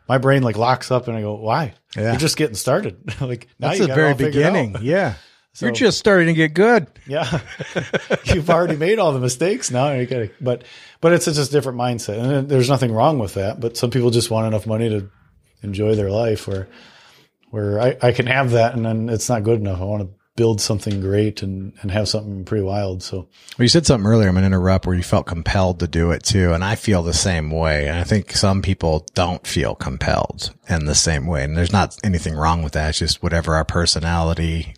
[0.07, 1.73] My brain like locks up and I go, why?
[1.95, 2.11] Yeah.
[2.11, 2.97] You're just getting started.
[3.21, 4.77] like now That's the very beginning.
[4.81, 5.15] Yeah.
[5.61, 6.87] You're just starting to get good.
[7.05, 7.41] Yeah,
[8.25, 9.91] you've already made all the mistakes now.
[9.91, 10.63] You gotta, but
[11.01, 13.59] but it's just a different mindset, and there's nothing wrong with that.
[13.59, 15.09] But some people just want enough money to
[15.61, 16.69] enjoy their life, where
[17.49, 19.81] where I, I can have that, and then it's not good enough.
[19.81, 23.03] I want to build something great and and have something pretty wild.
[23.03, 23.17] So
[23.57, 24.29] Well, you said something earlier.
[24.29, 26.53] I'm going to interrupt where you felt compelled to do it too.
[26.53, 27.89] And I feel the same way.
[27.89, 31.43] And I think some people don't feel compelled in the same way.
[31.43, 32.89] And there's not anything wrong with that.
[32.89, 34.75] It's just whatever our personality,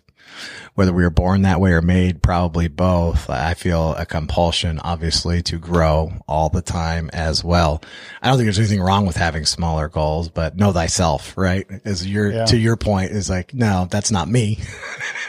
[0.74, 3.28] whether we were born that way or made, probably both.
[3.28, 7.82] I feel a compulsion, obviously, to grow all the time as well.
[8.22, 11.66] I don't think there's anything wrong with having smaller goals, but know thyself, right?
[11.84, 12.44] Is your, Yeah.
[12.46, 14.60] to your point is like, no, that's not me.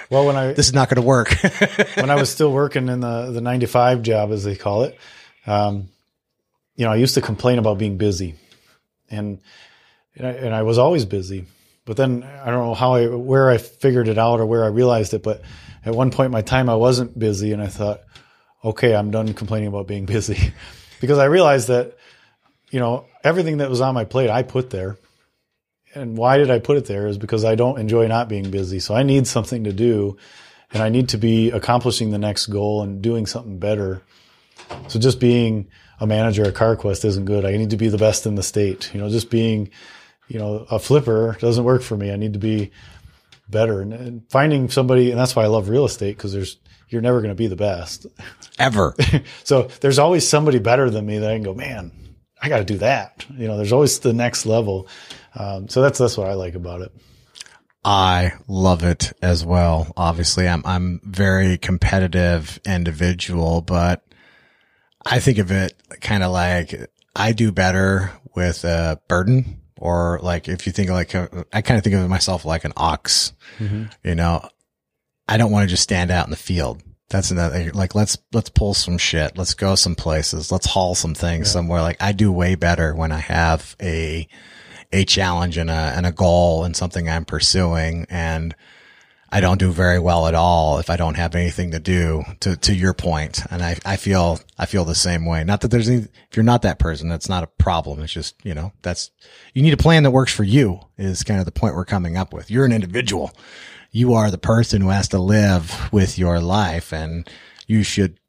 [0.10, 1.36] well, when I this is not going to work.
[1.96, 4.98] when I was still working in the the 95 job, as they call it,
[5.46, 5.90] um,
[6.76, 8.36] you know, I used to complain about being busy,
[9.10, 9.40] and
[10.16, 11.46] and I, and I was always busy.
[11.86, 14.68] But then I don't know how I where I figured it out or where I
[14.68, 15.24] realized it.
[15.24, 15.42] But
[15.86, 18.02] at one point in my time, I wasn't busy, and I thought,
[18.64, 20.54] okay, I'm done complaining about being busy,
[21.02, 21.98] because I realized that
[22.72, 24.98] you know everything that was on my plate I put there.
[25.96, 27.06] And why did I put it there?
[27.06, 28.80] Is because I don't enjoy not being busy.
[28.80, 30.18] So I need something to do
[30.74, 34.02] and I need to be accomplishing the next goal and doing something better.
[34.88, 35.68] So just being
[36.00, 37.46] a manager at CarQuest isn't good.
[37.46, 38.92] I need to be the best in the state.
[38.94, 39.70] You know, just being,
[40.28, 42.12] you know, a flipper doesn't work for me.
[42.12, 42.72] I need to be
[43.50, 45.12] better and, and finding somebody.
[45.12, 46.58] And that's why I love real estate because there's,
[46.90, 48.06] you're never going to be the best.
[48.60, 48.96] Ever.
[49.44, 51.92] So there's always somebody better than me that I can go, man,
[52.42, 53.26] I got to do that.
[53.36, 54.88] You know, there's always the next level.
[55.36, 56.92] Um, so that's, that's what I like about it.
[57.86, 59.92] I love it as well.
[59.98, 64.06] Obviously, I'm I'm very competitive individual, but
[65.06, 70.48] I think of it kind of like I do better with a burden or like
[70.48, 73.34] if you think like a, I kind of think of myself like an ox.
[73.60, 73.84] Mm-hmm.
[74.02, 74.48] You know,
[75.28, 76.82] I don't want to just stand out in the field.
[77.10, 79.38] That's another like let's let's pull some shit.
[79.38, 80.54] Let's go some places.
[80.54, 81.82] Let's haul some things somewhere.
[81.82, 84.26] Like I do way better when I have a
[84.94, 88.56] a challenge and a and a goal and something I'm pursuing and
[89.34, 92.56] I don't do very well at all if I don't have anything to do to
[92.56, 93.44] to your point.
[93.50, 95.44] And I I feel I feel the same way.
[95.44, 98.04] Not that there's any if you're not that person that's not a problem.
[98.04, 99.10] It's just you know that's
[99.56, 102.16] you need a plan that works for you is kind of the point we're coming
[102.16, 102.52] up with.
[102.52, 103.32] You're an individual.
[103.90, 107.28] You are the person who has to live with your life and
[107.66, 108.20] you should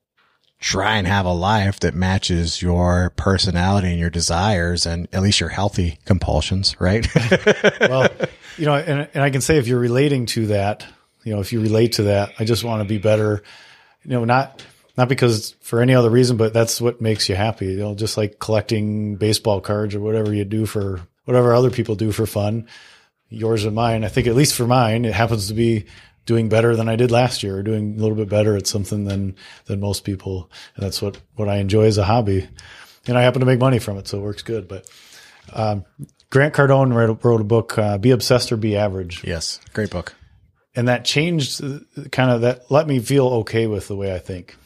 [0.59, 5.39] try and have a life that matches your personality and your desires and at least
[5.39, 7.07] your healthy compulsions, right?
[7.81, 8.09] well,
[8.57, 10.87] you know, and, and I can say if you're relating to that,
[11.25, 13.43] you know, if you relate to that, I just want to be better
[14.05, 14.65] you know, not
[14.97, 17.67] not because for any other reason, but that's what makes you happy.
[17.67, 21.97] You know, just like collecting baseball cards or whatever you do for whatever other people
[21.97, 22.69] do for fun,
[23.29, 24.05] yours and mine.
[24.05, 25.87] I think at least for mine, it happens to be
[26.27, 29.05] doing better than I did last year, or doing a little bit better at something
[29.05, 30.51] than than most people.
[30.77, 32.49] And that's what what I enjoy as a hobby.
[33.07, 34.69] And I happen to make money from it, so it works good.
[34.69, 34.89] But
[35.53, 35.85] um,
[36.31, 40.15] Grant Cardone wrote, wrote a book, uh, "Be Obsessed or Be Average." Yes, great book.
[40.77, 41.61] And that changed
[42.13, 44.57] kind of that let me feel okay with the way I think.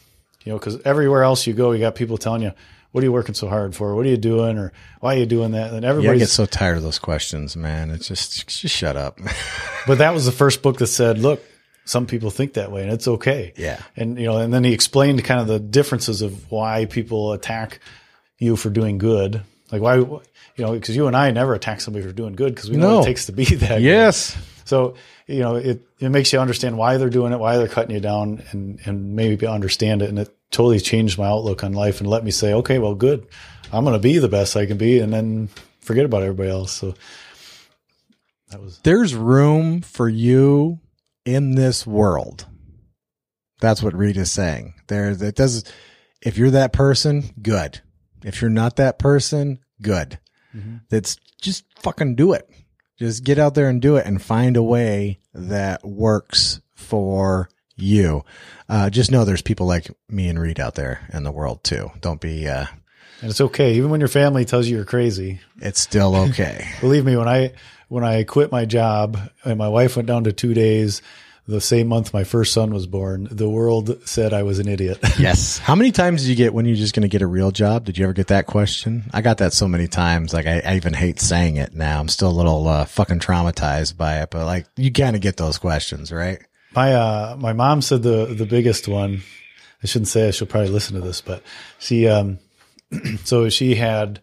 [0.45, 2.53] You know, because everywhere else you go, you got people telling you,
[2.93, 3.95] "What are you working so hard for?
[3.95, 6.21] What are you doing?" or "Why are you doing that?" And Yeah, I everybody's.
[6.23, 7.91] get so tired of those questions, man.
[7.91, 9.19] It's just just shut up.
[9.87, 11.43] but that was the first book that said, "Look,
[11.85, 13.79] some people think that way, and it's okay." Yeah.
[13.97, 17.81] And you know, and then he explained kind of the differences of why people attack
[18.39, 19.43] you for doing good.
[19.71, 20.21] Like why, you
[20.59, 22.97] know, because you and I never attack somebody for doing good because we know No.
[23.01, 23.69] what it takes to be that.
[23.69, 23.83] good.
[23.83, 24.35] yes.
[24.65, 24.95] So,
[25.29, 28.01] you know, it, it makes you understand why they're doing it, why they're cutting you
[28.01, 30.09] down and, and maybe understand it.
[30.09, 33.27] And it totally changed my outlook on life and let me say, okay, well, good.
[33.71, 35.51] I'm going to be the best I can be and then
[35.81, 36.73] forget about everybody else.
[36.73, 36.95] So
[38.51, 40.81] that was, There's room for you
[41.27, 42.47] in this world.
[43.61, 44.75] That's what Reed is saying.
[44.87, 45.65] There, that does.
[46.23, 47.81] If you're that person, good.
[48.25, 50.19] If you're not that person, good.
[50.57, 50.77] Mm-hmm.
[50.89, 52.49] That's just fucking do it.
[52.99, 58.25] Just get out there and do it and find a way that works for you.
[58.69, 61.91] Uh, just know there's people like me and Reed out there in the world too.
[62.01, 62.67] Don't be, uh,
[63.21, 63.75] and it's okay.
[63.75, 66.69] Even when your family tells you you're crazy, it's still okay.
[66.81, 67.53] believe me, when I,
[67.89, 71.03] when I quit my job and my wife went down to two days,
[71.49, 74.99] the same month my first son was born, the world said I was an idiot.
[75.19, 75.59] Yes.
[75.59, 77.85] How many times did you get when you're just going to get a real job?
[77.85, 79.05] Did you ever get that question?
[79.13, 80.33] I got that so many times.
[80.33, 81.99] Like I, I even hate saying it now.
[81.99, 85.39] I'm still a little uh, fucking traumatized by it, but like you kind of get
[85.39, 86.39] those questions, right?
[86.75, 89.23] My uh my mom said the the biggest one.
[89.83, 91.43] I shouldn't say it, she'll probably listen to this, but
[91.79, 92.39] she um
[93.25, 94.21] so she had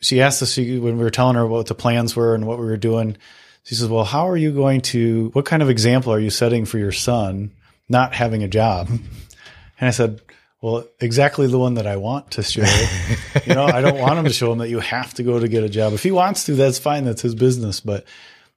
[0.00, 2.58] she asked us she, when we were telling her what the plans were and what
[2.58, 3.16] we were doing.
[3.64, 5.30] She says, "Well, how are you going to?
[5.32, 7.52] What kind of example are you setting for your son
[7.88, 10.20] not having a job?" And I said,
[10.60, 12.62] "Well, exactly the one that I want to show.
[13.46, 15.48] you know, I don't want him to show him that you have to go to
[15.48, 15.92] get a job.
[15.92, 17.04] If he wants to, that's fine.
[17.04, 17.80] That's his business.
[17.80, 18.04] But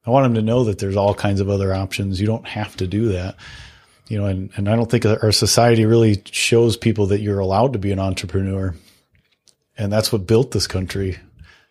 [0.06, 2.20] I want him to know that there's all kinds of other options.
[2.20, 3.36] You don't have to do that.
[4.10, 7.74] You know, and, and I don't think our society really shows people that you're allowed
[7.74, 8.76] to be an entrepreneur.
[9.78, 11.18] And that's what built this country.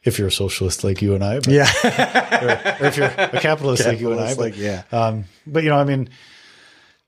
[0.05, 1.71] If you're a socialist like you and I, but, Yeah.
[2.81, 4.83] or if you're a capitalist, like you and I, but, like, yeah.
[4.91, 6.09] um, but you know, I mean,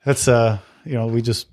[0.05, 1.49] that's uh, you know, we just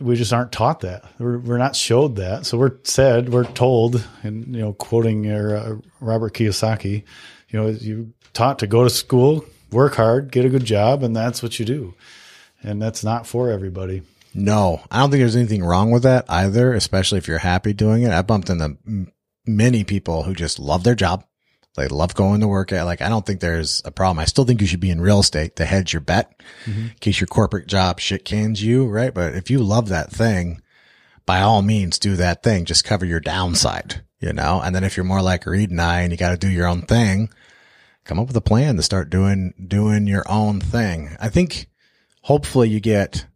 [0.00, 1.04] we just aren't taught that.
[1.18, 2.46] We're we're not showed that.
[2.46, 7.04] So we're said, we're told, and you know, quoting your, uh, Robert Kiyosaki,
[7.48, 11.14] you know, you taught to go to school, work hard, get a good job, and
[11.16, 11.94] that's what you do.
[12.62, 14.02] And that's not for everybody.
[14.34, 18.02] No, I don't think there's anything wrong with that either, especially if you're happy doing
[18.04, 18.12] it.
[18.12, 18.76] I bumped into
[19.46, 21.24] many people who just love their job.
[21.74, 24.18] They love going to work at, like, I don't think there's a problem.
[24.18, 26.80] I still think you should be in real estate to hedge your bet mm-hmm.
[26.80, 29.14] in case your corporate job shit cans you, right?
[29.14, 30.60] But if you love that thing,
[31.24, 32.66] by all means do that thing.
[32.66, 34.60] Just cover your downside, you know?
[34.62, 36.66] And then if you're more like Reed and I and you got to do your
[36.66, 37.30] own thing,
[38.04, 41.16] come up with a plan to start doing, doing your own thing.
[41.20, 41.68] I think
[42.20, 43.26] hopefully you get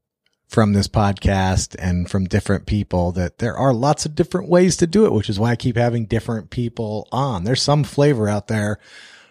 [0.48, 4.86] from this podcast and from different people that there are lots of different ways to
[4.86, 7.44] do it, which is why I keep having different people on.
[7.44, 8.78] There's some flavor out there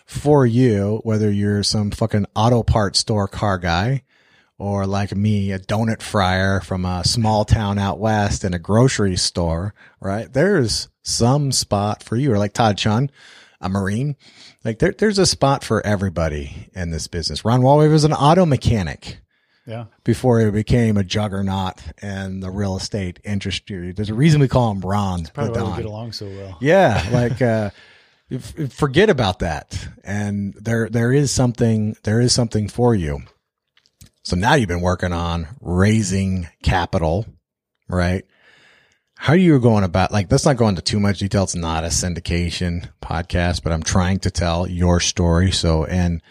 [0.06, 4.04] for you, whether you're some fucking auto parts store car guy
[4.58, 9.18] or like me, a donut fryer from a small town out west in a grocery
[9.18, 10.32] store, right?
[10.32, 13.10] There's some spot for you or like Todd Chun,
[13.60, 14.16] a Marine.
[14.64, 17.44] Like there, there's a spot for everybody in this business.
[17.44, 19.20] Ron Walway was an auto mechanic
[19.68, 19.86] Yeah.
[20.04, 23.92] before he became a juggernaut in the real estate industry.
[23.92, 26.58] There's a reason we call him Ron the Probably why we get along so well.
[26.62, 27.72] Yeah, like uh
[28.70, 29.88] forget about that.
[30.04, 33.22] And there there is something there is something for you.
[34.24, 37.26] So now you've been working on raising capital,
[37.88, 38.26] right?
[39.18, 41.44] How are you going about like let's not go into too much detail.
[41.44, 45.52] It's not a syndication podcast, but I'm trying to tell your story.
[45.52, 46.22] So in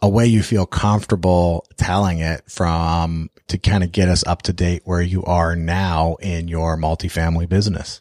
[0.00, 4.52] a way you feel comfortable telling it from to kind of get us up to
[4.52, 8.00] date where you are now in your multifamily business.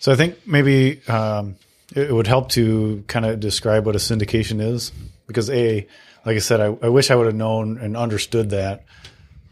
[0.00, 1.56] So I think maybe um,
[1.94, 4.92] it, would help to kind of describe what a syndication is,
[5.26, 5.86] because a,
[6.26, 8.84] like I said, I, I wish I would have known and understood that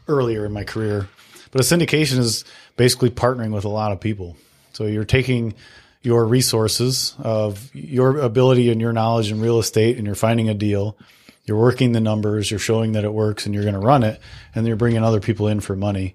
[0.09, 1.09] earlier in my career.
[1.53, 2.45] But a syndication is
[2.77, 4.37] basically partnering with a lot of people.
[4.73, 5.55] So you're taking
[6.03, 10.55] your resources of your ability and your knowledge in real estate, and you're finding a
[10.55, 10.97] deal.
[11.45, 12.51] You're working the numbers.
[12.51, 14.21] You're showing that it works, and you're going to run it,
[14.55, 16.15] and you're bringing other people in for money.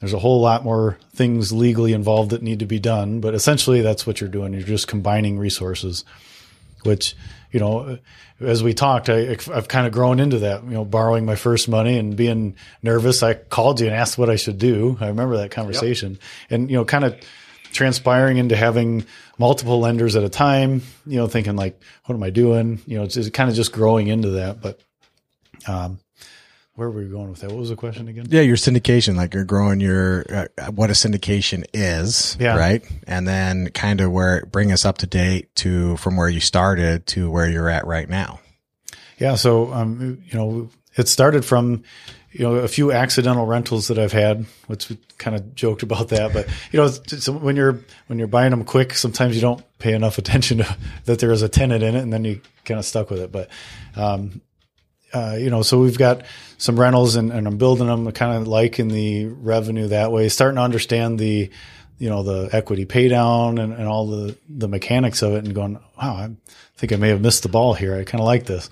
[0.00, 3.80] there's a whole lot more things legally involved that need to be done, but essentially
[3.80, 4.52] that's what you're doing.
[4.52, 6.04] You're just combining resources,
[6.82, 7.14] which,
[7.52, 7.98] you know,
[8.40, 11.68] as we talked, I, I've kind of grown into that, you know, borrowing my first
[11.68, 13.22] money and being nervous.
[13.22, 14.98] I called you and asked what I should do.
[15.00, 16.20] I remember that conversation yep.
[16.50, 17.16] and, you know, kind of
[17.74, 19.04] transpiring into having
[19.36, 22.80] multiple lenders at a time, you know, thinking like, what am I doing?
[22.86, 24.62] You know, it's, it's kind of just growing into that.
[24.62, 24.80] But,
[25.68, 25.98] um,
[26.76, 27.50] where were we going with that?
[27.50, 28.26] What was the question again?
[28.28, 32.56] Yeah, your syndication, like you're growing your uh, what a syndication is, yeah.
[32.56, 32.82] right?
[33.06, 37.06] And then kind of where bring us up to date to from where you started
[37.08, 38.40] to where you're at right now.
[39.20, 41.84] Yeah, so um, you know, it started from
[42.34, 46.08] you know a few accidental rentals that I've had, which we kind of joked about
[46.08, 46.32] that.
[46.32, 46.88] But you know,
[47.38, 47.78] when you're
[48.08, 51.42] when you're buying them quick, sometimes you don't pay enough attention to that there is
[51.42, 53.30] a tenant in it, and then you kind of stuck with it.
[53.30, 53.48] But
[53.94, 54.40] um,
[55.12, 56.24] uh, you know, so we've got
[56.58, 60.56] some rentals and, and I'm building them kind of liking the revenue that way, starting
[60.56, 61.50] to understand the,
[61.98, 65.54] you know, the equity pay down and, and all the, the mechanics of it and
[65.54, 66.30] going, wow, I
[66.76, 67.94] think I may have missed the ball here.
[67.94, 68.68] I kind of like this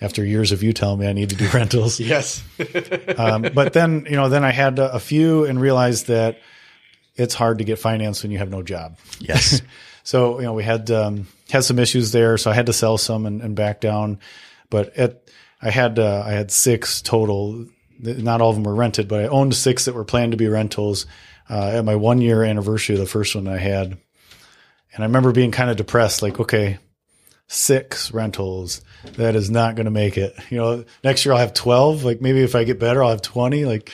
[0.00, 2.00] after years of you telling me I need to do rentals.
[2.00, 2.42] yes.
[3.16, 6.38] um, but then, you know, then I had a few and realized that
[7.16, 8.96] it's hard to get finance when you have no job.
[9.18, 9.60] Yes.
[10.04, 12.38] so, you know, we had, um, had some issues there.
[12.38, 14.20] So I had to sell some and, and back down.
[14.70, 15.28] But at,
[15.62, 17.66] I had uh, I had six total.
[17.98, 20.48] Not all of them were rented, but I owned six that were planned to be
[20.48, 21.06] rentals.
[21.48, 23.98] Uh, at my one year anniversary, of the first one I had, and
[25.00, 26.22] I remember being kind of depressed.
[26.22, 26.78] Like, okay,
[27.52, 28.82] six rentals.
[29.16, 30.36] That is not going to make it.
[30.50, 32.04] You know, next year I'll have twelve.
[32.04, 33.64] Like maybe if I get better, I'll have twenty.
[33.64, 33.92] Like,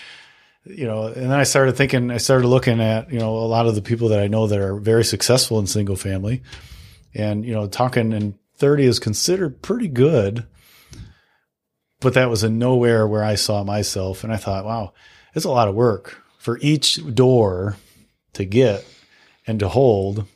[0.64, 2.10] you know, and then I started thinking.
[2.10, 4.58] I started looking at you know a lot of the people that I know that
[4.58, 6.42] are very successful in single family,
[7.14, 10.46] and you know, talking and thirty is considered pretty good
[12.00, 14.24] but that was in nowhere where I saw myself.
[14.24, 14.92] And I thought, wow,
[15.34, 17.76] it's a lot of work for each door
[18.34, 18.84] to get
[19.46, 20.26] and to hold,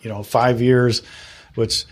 [0.00, 1.02] you know, five years,
[1.54, 1.84] which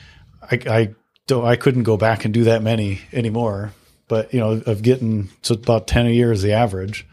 [0.51, 0.95] I, I
[1.27, 3.73] don't, I couldn't go back and do that many anymore.
[4.09, 7.07] But, you know, of getting to about 10 a year is the average.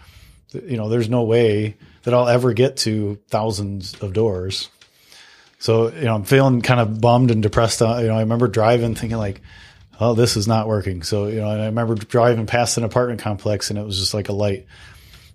[0.51, 4.69] You know, there's no way that I'll ever get to thousands of doors.
[5.59, 7.81] So, you know, I'm feeling kind of bummed and depressed.
[7.81, 9.41] Uh, you know, I remember driving thinking like,
[9.99, 11.03] oh, this is not working.
[11.03, 14.13] So, you know, and I remember driving past an apartment complex and it was just
[14.13, 14.65] like a light.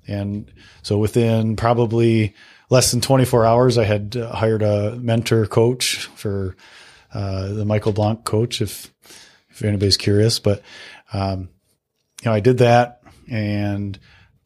[0.06, 0.50] And
[0.82, 2.34] so within probably
[2.70, 6.56] less than 24 hours, I had uh, hired a mentor coach for
[7.12, 8.92] uh, the Michael Blank coach, if,
[9.50, 10.38] if anybody's curious.
[10.38, 10.62] But,
[11.12, 11.48] um,
[12.22, 13.98] you know, I did that and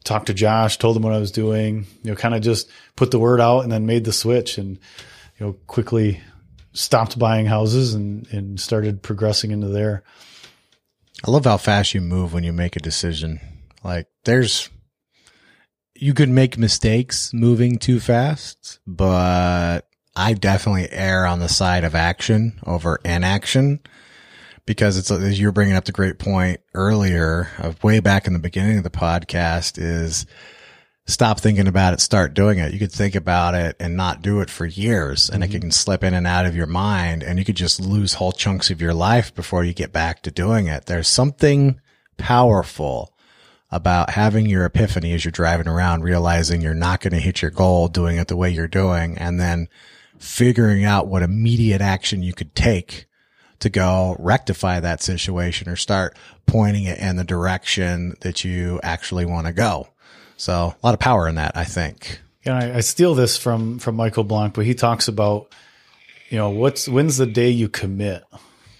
[0.03, 3.11] talked to Josh, told him what I was doing, you know, kind of just put
[3.11, 4.79] the word out and then made the switch and,
[5.37, 6.21] you know, quickly
[6.73, 10.03] stopped buying houses and, and started progressing into there.
[11.25, 13.39] I love how fast you move when you make a decision.
[13.83, 14.69] Like there's,
[15.95, 19.87] you could make mistakes moving too fast, but
[20.17, 23.79] I definitely err on the side of action over inaction
[24.65, 28.39] because it's as you're bringing up the great point earlier of way back in the
[28.39, 30.25] beginning of the podcast is
[31.05, 32.73] stop thinking about it, start doing it.
[32.73, 35.55] You could think about it and not do it for years and mm-hmm.
[35.55, 38.31] it can slip in and out of your mind and you could just lose whole
[38.31, 40.87] chunks of your life before you get back to doing it.
[40.87, 41.79] There's something
[42.17, 43.13] powerful
[43.69, 47.51] about having your epiphany as you're driving around, realizing you're not going to hit your
[47.51, 49.67] goal doing it the way you're doing and then
[50.19, 53.07] figuring out what immediate action you could take
[53.59, 56.15] to go rectify that situation or start
[56.45, 59.87] pointing it in the direction that you actually want to go.
[60.37, 62.21] So a lot of power in that, I think.
[62.45, 65.51] Yeah, I, I steal this from from Michael Blank, but he talks about,
[66.29, 68.23] you know, what's when's the day you commit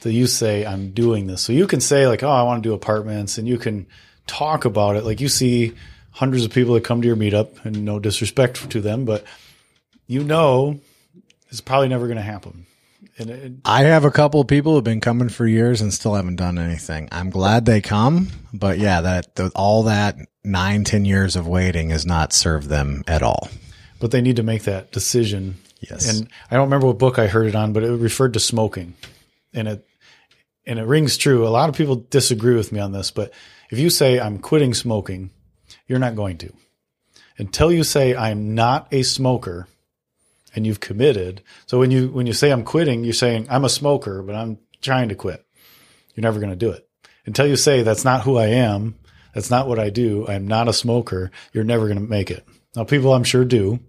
[0.01, 1.41] that you say I'm doing this.
[1.41, 3.87] So you can say like, oh, I want to do apartments, and you can
[4.27, 5.03] talk about it.
[5.03, 5.73] Like you see
[6.11, 9.23] hundreds of people that come to your meetup, and no disrespect to them, but
[10.05, 10.79] you know
[11.49, 12.65] it's probably never going to happen.
[13.17, 16.35] It, I have a couple of people who've been coming for years and still haven't
[16.35, 17.09] done anything.
[17.11, 21.89] I'm glad they come, but yeah, that the, all that nine, ten years of waiting
[21.91, 23.49] has not served them at all.
[23.99, 25.57] But they need to make that decision.
[25.79, 26.09] Yes.
[26.09, 28.95] And I don't remember what book I heard it on, but it referred to smoking,
[29.53, 29.87] and it
[30.65, 31.47] and it rings true.
[31.47, 33.31] A lot of people disagree with me on this, but
[33.69, 35.29] if you say I'm quitting smoking,
[35.87, 36.53] you're not going to.
[37.37, 39.67] Until you say I'm not a smoker,
[40.57, 41.43] and you've committed.
[41.67, 44.57] So when you when you say I'm quitting, you're saying I'm a smoker, but I'm
[44.81, 45.45] trying to quit.
[46.15, 46.89] You're never going to do it.
[47.27, 48.95] Until you say that's not who I am,
[49.35, 50.27] that's not what I do.
[50.27, 51.31] I'm not a smoker.
[51.53, 52.43] You're never going to make it.
[52.75, 53.79] Now people I'm sure do,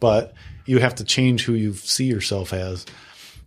[0.00, 0.34] but
[0.66, 2.86] you have to change who you see yourself as.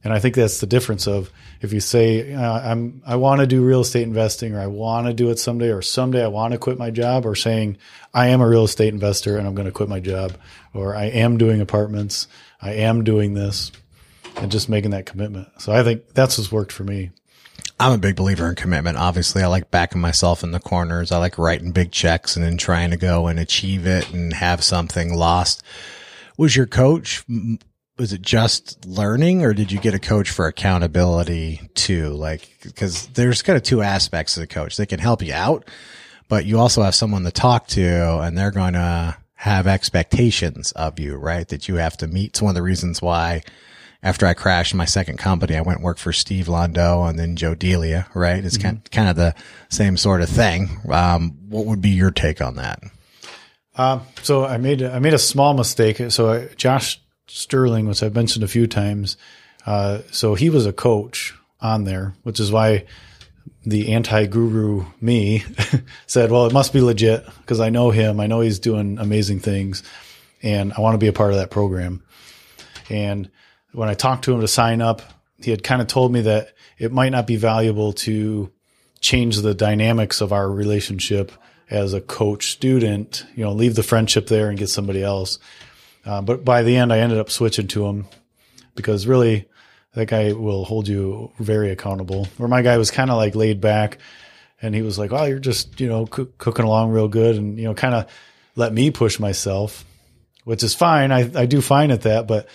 [0.06, 1.32] And I think that's the difference of
[1.62, 5.08] if you say uh, I'm I want to do real estate investing or I want
[5.08, 7.78] to do it someday or someday I want to quit my job or saying
[8.14, 10.34] I am a real estate investor and I'm going to quit my job
[10.74, 12.28] or I am doing apartments,
[12.64, 13.72] I am doing this
[14.38, 15.50] and just making that commitment.
[15.60, 17.12] So I think that's what's worked for me.
[17.80, 18.98] I'm a big believer in commitment.
[18.98, 21.12] Obviously, I like backing myself in the corners.
[21.12, 24.64] I like writing big checks and then trying to go and achieve it and have
[24.64, 25.62] something lost.
[26.38, 27.26] Was your coach
[27.98, 32.10] was it just learning or did you get a coach for accountability too?
[32.10, 34.78] Like, cause there's kind of two aspects of the coach.
[34.78, 35.70] They can help you out,
[36.28, 40.98] but you also have someone to talk to and they're going to have expectations of
[41.02, 41.50] you, right?
[41.50, 42.30] That you have to meet.
[42.30, 43.44] It's one of the reasons why
[44.02, 47.36] after I crashed my second company, I went and worked for Steve Londo and then
[47.36, 48.42] Joe Delia, right?
[48.42, 48.68] It's mm-hmm.
[48.68, 49.36] kind, kind of the
[49.68, 50.80] same sort of thing.
[50.90, 52.84] Um, what would be your take on that?
[53.76, 56.02] Uh, so I made, I made a small mistake.
[56.10, 59.18] So I, Josh Sterling, which I've mentioned a few times.
[59.66, 62.86] Uh, so he was a coach on there, which is why
[63.66, 65.44] the anti-guru me
[66.08, 68.20] said, well, it must be legit because I know him.
[68.20, 69.84] I know he's doing amazing things
[70.42, 72.04] and I want to be a part of that program.
[72.90, 73.32] And
[73.72, 75.02] when I talked to him to sign up,
[75.40, 78.52] he had kind of told me that it might not be valuable to
[79.00, 81.32] change the dynamics of our relationship
[81.70, 85.40] as a coach student, you know, leave the friendship there and get somebody else.
[86.06, 88.08] Uh, but by the end, I ended up switching to him
[88.76, 89.48] because really
[89.96, 92.28] that guy will hold you very accountable.
[92.38, 94.00] Where my guy was kind of like laid back
[94.62, 97.58] and he was like, "Oh, you're just, you know, co- cooking along real good." And,
[97.58, 98.10] you know, kind of
[98.56, 99.86] let me push myself,
[100.46, 101.12] which is fine.
[101.12, 102.48] I, I do fine at that, but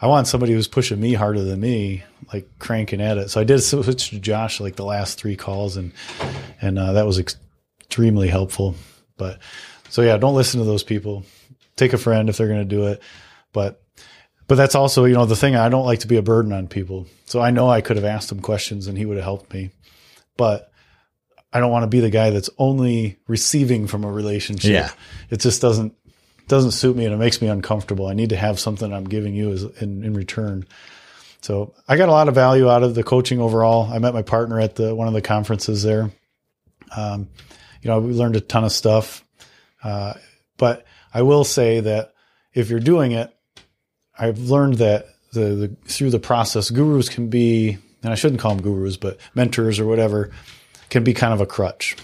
[0.00, 3.30] I want somebody who's pushing me harder than me, like cranking at it.
[3.30, 5.92] So I did switch to Josh like the last three calls and,
[6.60, 8.74] and, uh, that was extremely helpful.
[9.16, 9.38] But
[9.88, 11.24] so yeah, don't listen to those people
[11.76, 13.02] take a friend if they're going to do it.
[13.52, 13.82] But
[14.48, 15.56] but that's also you know the thing.
[15.56, 17.06] I don't like to be a burden on people.
[17.24, 19.70] So I know I could have asked him questions and he would have helped me,
[20.36, 20.70] but
[21.52, 24.70] I don't want to be the guy that's only receiving from a relationship.
[24.70, 24.90] Yeah.
[25.30, 25.94] It just doesn't
[26.48, 28.06] doesn't suit me and it makes me uncomfortable.
[28.06, 30.66] I need to have something I'm giving you as in, in return.
[31.40, 33.90] So I got a lot of value out of the coaching overall.
[33.92, 36.10] I met my partner at the one of the conferences there.
[36.96, 37.28] Um,
[37.82, 39.24] you know, we learned a ton of stuff.
[39.82, 40.14] Uh,
[40.56, 42.14] but I will say that
[42.52, 43.35] if you're doing it,
[44.18, 48.54] I've learned that the, the through the process, gurus can be, and I shouldn't call
[48.54, 50.30] them gurus, but mentors or whatever,
[50.90, 51.96] can be kind of a crutch.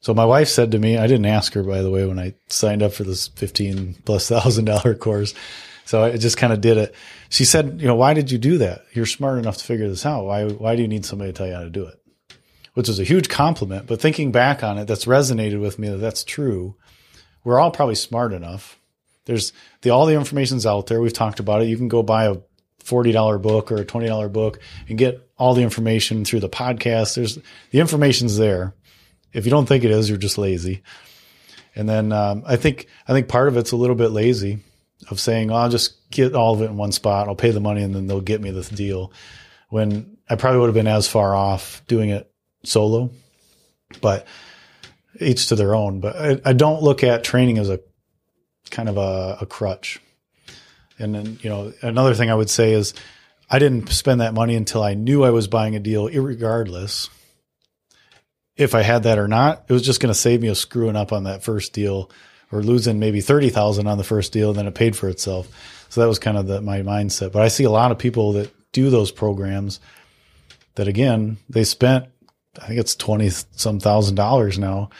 [0.00, 2.34] So my wife said to me, I didn't ask her by the way when I
[2.48, 5.34] signed up for this fifteen plus thousand dollar course.
[5.84, 6.94] So I just kind of did it.
[7.30, 8.82] She said, you know, why did you do that?
[8.92, 10.24] You're smart enough to figure this out.
[10.24, 12.00] Why why do you need somebody to tell you how to do it?
[12.74, 13.86] Which was a huge compliment.
[13.86, 16.76] But thinking back on it, that's resonated with me that that's true
[17.44, 18.78] we're all probably smart enough.
[19.26, 19.52] There's
[19.82, 21.00] the all the information's out there.
[21.00, 21.68] We've talked about it.
[21.68, 22.36] You can go buy a
[22.78, 26.48] forty dollar book or a twenty dollar book and get all the information through the
[26.48, 27.14] podcast.
[27.14, 27.38] There's
[27.70, 28.74] the information's there.
[29.32, 30.82] If you don't think it is, you're just lazy.
[31.76, 34.58] And then um, I think I think part of it's a little bit lazy
[35.10, 37.28] of saying, oh, I'll just get all of it in one spot.
[37.28, 39.12] I'll pay the money and then they'll get me this deal.
[39.68, 42.30] When I probably would have been as far off doing it
[42.64, 43.10] solo.
[44.00, 44.26] But
[45.20, 46.00] each to their own.
[46.00, 47.80] But I, I don't look at training as a
[48.70, 50.00] kind of a, a crutch.
[50.98, 52.94] And then, you know, another thing I would say is
[53.48, 57.08] I didn't spend that money until I knew I was buying a deal, regardless
[58.56, 59.64] if I had that or not.
[59.68, 62.10] It was just going to save me a screwing up on that first deal
[62.52, 64.50] or losing maybe 30,000 on the first deal.
[64.50, 65.48] And then it paid for itself.
[65.88, 67.32] So that was kind of the, my mindset.
[67.32, 69.80] But I see a lot of people that do those programs
[70.74, 72.06] that again, they spent
[72.60, 74.90] I think it's 20 some thousand dollars now.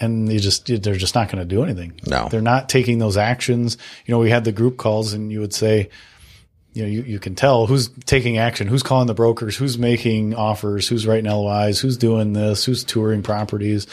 [0.00, 2.00] And you just, they're just not going to do anything.
[2.06, 3.76] No, they're not taking those actions.
[4.06, 5.90] You know, we had the group calls and you would say,
[6.72, 10.34] you know, you, you can tell who's taking action, who's calling the brokers, who's making
[10.34, 13.86] offers, who's writing LOIs, who's doing this, who's touring properties,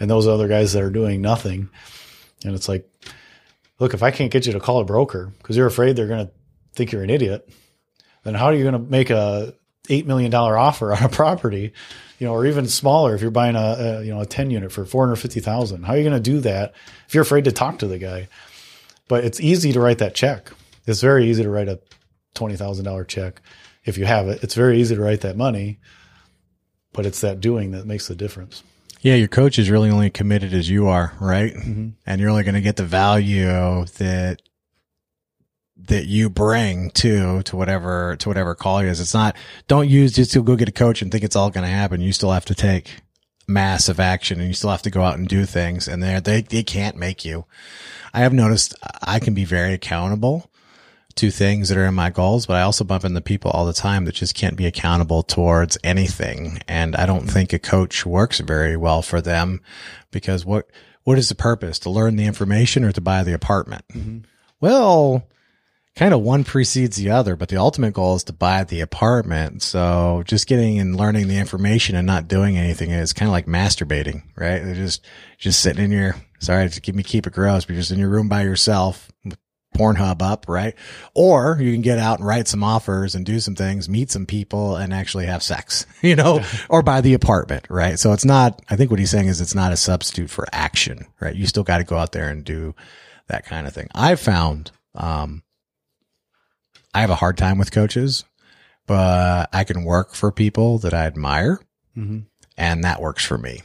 [0.00, 1.68] and those other guys that are doing nothing.
[2.44, 2.88] And it's like,
[3.78, 6.26] look, if I can't get you to call a broker because you're afraid they're going
[6.26, 6.32] to
[6.74, 7.48] think you're an idiot,
[8.24, 9.54] then how are you going to make a
[9.88, 11.72] $8 million offer on a property
[12.18, 14.72] you know, or even smaller if you're buying a, a you know a 10 unit
[14.72, 15.84] for 450,000.
[15.84, 16.74] How are you going to do that
[17.06, 18.28] if you're afraid to talk to the guy?
[19.08, 20.50] But it's easy to write that check.
[20.86, 21.80] It's very easy to write a
[22.34, 23.40] $20,000 check
[23.84, 24.42] if you have it.
[24.42, 25.78] It's very easy to write that money,
[26.92, 28.62] but it's that doing that makes the difference.
[29.00, 31.52] Yeah, your coach is really only committed as you are, right?
[31.52, 31.88] Mm-hmm.
[32.06, 34.40] And you're only going to get the value that
[35.76, 39.00] that you bring to to whatever to whatever call is.
[39.00, 39.36] It's not
[39.68, 42.00] don't use just to go get a coach and think it's all going to happen.
[42.00, 43.02] You still have to take
[43.46, 46.42] massive action and you still have to go out and do things and they they
[46.42, 47.44] they can't make you.
[48.12, 50.50] I have noticed I can be very accountable
[51.16, 53.72] to things that are in my goals, but I also bump into people all the
[53.72, 56.60] time that just can't be accountable towards anything.
[56.66, 59.60] And I don't think a coach works very well for them
[60.10, 60.68] because what,
[61.04, 61.78] what is the purpose?
[61.80, 63.84] To learn the information or to buy the apartment?
[63.92, 64.18] Mm-hmm.
[64.60, 65.24] Well,
[65.96, 69.62] kind of one precedes the other, but the ultimate goal is to buy the apartment.
[69.62, 73.46] So just getting and learning the information and not doing anything is kind of like
[73.46, 74.62] masturbating, right?
[74.62, 75.04] They're just,
[75.38, 78.08] just sitting in your, sorry to keep me keep it gross, but just in your
[78.08, 79.08] room by yourself,
[79.76, 80.74] Pornhub up, right?
[81.14, 84.26] Or you can get out and write some offers and do some things, meet some
[84.26, 87.98] people and actually have sex, you know, or buy the apartment, right?
[87.98, 91.06] So it's not, I think what he's saying is it's not a substitute for action,
[91.20, 91.34] right?
[91.34, 92.74] You still got to go out there and do
[93.28, 93.88] that kind of thing.
[93.94, 95.43] I've found, um,
[96.94, 98.24] I have a hard time with coaches,
[98.86, 101.60] but I can work for people that I admire
[101.96, 102.20] mm-hmm.
[102.56, 103.60] and that works for me.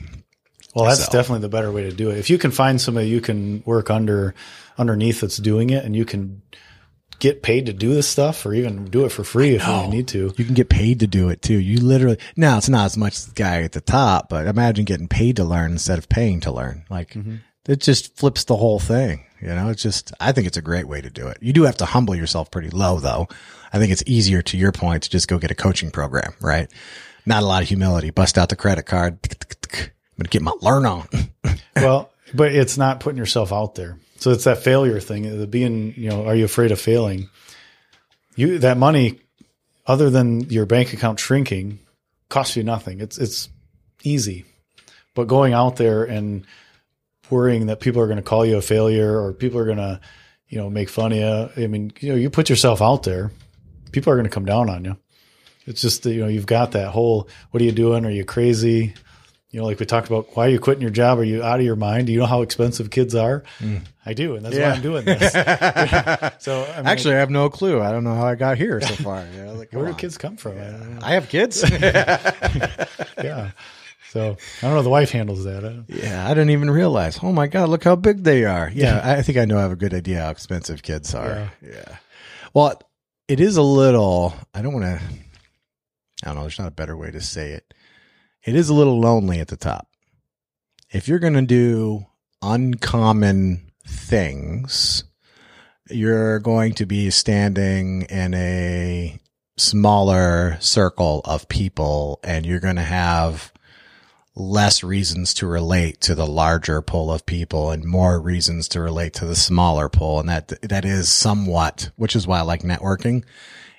[0.76, 1.11] Well, that's so.
[1.11, 2.18] definitely the better way to do it.
[2.18, 4.34] If you can find somebody you can work under
[4.77, 6.41] underneath that's doing it and you can
[7.19, 10.07] get paid to do this stuff or even do it for free if you need
[10.07, 10.34] to.
[10.38, 11.60] You can get paid to do it too.
[11.60, 14.85] You literally, now it's not as much as the guy at the top, but imagine
[14.85, 16.85] getting paid to learn instead of paying to learn.
[16.89, 17.38] Like mm-hmm.
[17.70, 19.24] It just flips the whole thing.
[19.40, 21.38] You know, it's just, I think it's a great way to do it.
[21.40, 23.28] You do have to humble yourself pretty low though.
[23.72, 26.70] I think it's easier to your point to just go get a coaching program, right?
[27.28, 28.10] Not a lot of humility.
[28.10, 29.20] Bust out the credit card.
[29.24, 29.91] I'm going
[30.24, 31.08] to get my learn on.
[31.76, 34.00] well, but it's not putting yourself out there.
[34.18, 37.30] So it's that failure thing, the being, you know, are you afraid of failing?
[38.36, 39.20] You, that money,
[39.86, 41.80] other than your bank account shrinking,
[42.30, 43.00] costs you nothing.
[43.00, 43.48] It's, it's
[44.04, 44.46] easy.
[45.14, 46.46] But going out there and
[47.31, 49.99] worrying that people are going to call you a failure or people are going to,
[50.47, 51.64] you know, make fun of you.
[51.64, 53.31] I mean, you know, you put yourself out there,
[53.91, 54.97] people are going to come down on you.
[55.65, 58.06] It's just, that, you know, you've got that whole, what are you doing?
[58.06, 58.93] Are you crazy?
[59.51, 61.18] you know, like we talked about, why are you quitting your job?
[61.18, 62.06] Are you out of your mind?
[62.06, 63.43] Do you know how expensive kids are?
[63.60, 63.81] Mm.
[64.06, 64.69] I do, and that's yeah.
[64.69, 65.34] why I'm doing this.
[66.43, 67.81] so I mean, actually, I have no clue.
[67.81, 69.26] I don't know how I got here so far.
[69.34, 70.57] You know, like, where do kids come from?
[70.57, 70.99] Yeah.
[71.01, 71.68] I, I, have kids.
[73.18, 73.51] yeah.
[74.10, 74.81] So I don't know.
[74.81, 75.64] The wife handles that.
[75.64, 77.19] I yeah, I didn't even realize.
[77.22, 78.72] Oh my god, look how big they are.
[78.73, 79.57] Yeah, I think I know.
[79.57, 81.52] I have a good idea how expensive kids are.
[81.61, 81.69] Yeah.
[81.72, 81.98] yeah.
[82.53, 82.81] Well,
[83.27, 84.34] it is a little.
[84.53, 85.02] I don't want to.
[86.23, 86.41] I don't know.
[86.41, 87.73] There's not a better way to say it
[88.44, 89.88] it is a little lonely at the top.
[90.91, 92.06] If you're going to do
[92.41, 95.03] uncommon things,
[95.90, 99.19] you're going to be standing in a
[99.57, 103.52] smaller circle of people and you're going to have
[104.40, 109.14] less reasons to relate to the larger pool of people and more reasons to relate
[109.14, 110.20] to the smaller pool.
[110.20, 113.24] And that, that is somewhat, which is why I like networking.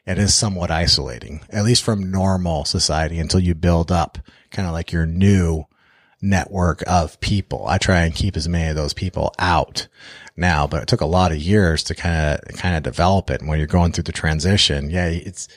[0.06, 4.18] It is somewhat isolating, at least from normal society until you build up
[4.50, 5.64] kind of like your new
[6.22, 7.66] network of people.
[7.66, 9.88] I try and keep as many of those people out
[10.36, 13.40] now, but it took a lot of years to kind of, kind of develop it.
[13.40, 15.48] And when you're going through the transition, yeah, it's,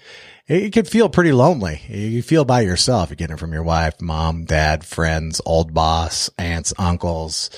[0.48, 1.82] it could feel pretty lonely.
[1.88, 3.10] You feel by yourself.
[3.10, 7.50] You get it from your wife, mom, dad, friends, old boss, aunts, uncles,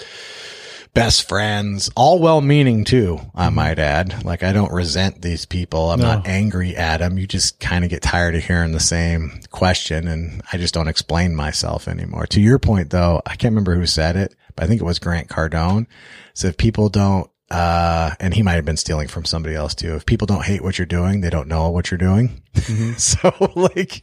[0.93, 3.55] best friends, all well meaning too, I mm-hmm.
[3.55, 4.23] might add.
[4.23, 5.91] Like I don't resent these people.
[5.91, 6.15] I'm no.
[6.15, 7.17] not angry at them.
[7.17, 10.87] You just kind of get tired of hearing the same question and I just don't
[10.87, 12.27] explain myself anymore.
[12.27, 14.99] To your point though, I can't remember who said it, but I think it was
[14.99, 15.87] Grant Cardone.
[16.33, 19.95] So if people don't, uh, and he might have been stealing from somebody else too.
[19.95, 22.41] If people don't hate what you're doing, they don't know what you're doing.
[22.53, 22.93] Mm-hmm.
[22.97, 24.01] so like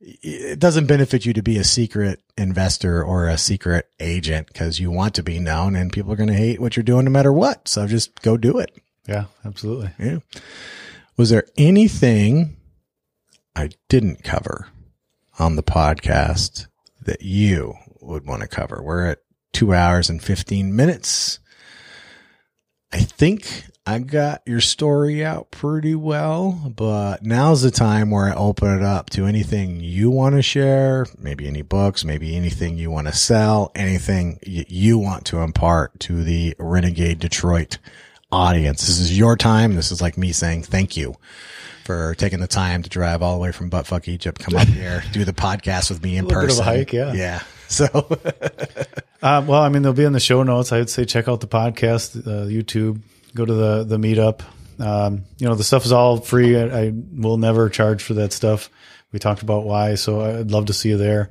[0.00, 4.90] it doesn't benefit you to be a secret investor or a secret agent because you
[4.90, 7.32] want to be known and people are going to hate what you're doing no matter
[7.32, 7.68] what.
[7.68, 8.76] So just go do it.
[9.06, 9.90] Yeah, absolutely.
[9.98, 10.18] Yeah.
[11.16, 12.56] Was there anything
[13.54, 14.68] I didn't cover
[15.38, 16.66] on the podcast
[17.02, 18.82] that you would want to cover?
[18.82, 19.18] We're at
[19.52, 21.39] two hours and 15 minutes.
[22.92, 28.34] I think I got your story out pretty well, but now's the time where I
[28.34, 32.90] open it up to anything you want to share, maybe any books, maybe anything you
[32.90, 37.78] want to sell, anything you want to impart to the Renegade Detroit
[38.32, 38.86] audience.
[38.86, 39.74] This is your time.
[39.76, 41.16] This is like me saying thank you
[41.84, 45.02] for taking the time to drive all the way from buttfuck Egypt, come up here,
[45.12, 46.64] do the podcast with me in person.
[46.64, 47.12] hike, yeah.
[47.12, 47.42] Yeah.
[47.70, 47.86] So,
[49.22, 50.72] um, well, I mean, they'll be in the show notes.
[50.72, 53.00] I would say check out the podcast, uh, YouTube,
[53.34, 54.42] go to the the meetup.
[54.78, 56.56] Um, you know, the stuff is all free.
[56.56, 58.70] I, I, will never charge for that stuff.
[59.12, 61.28] We talked about why, so I'd love to see you there.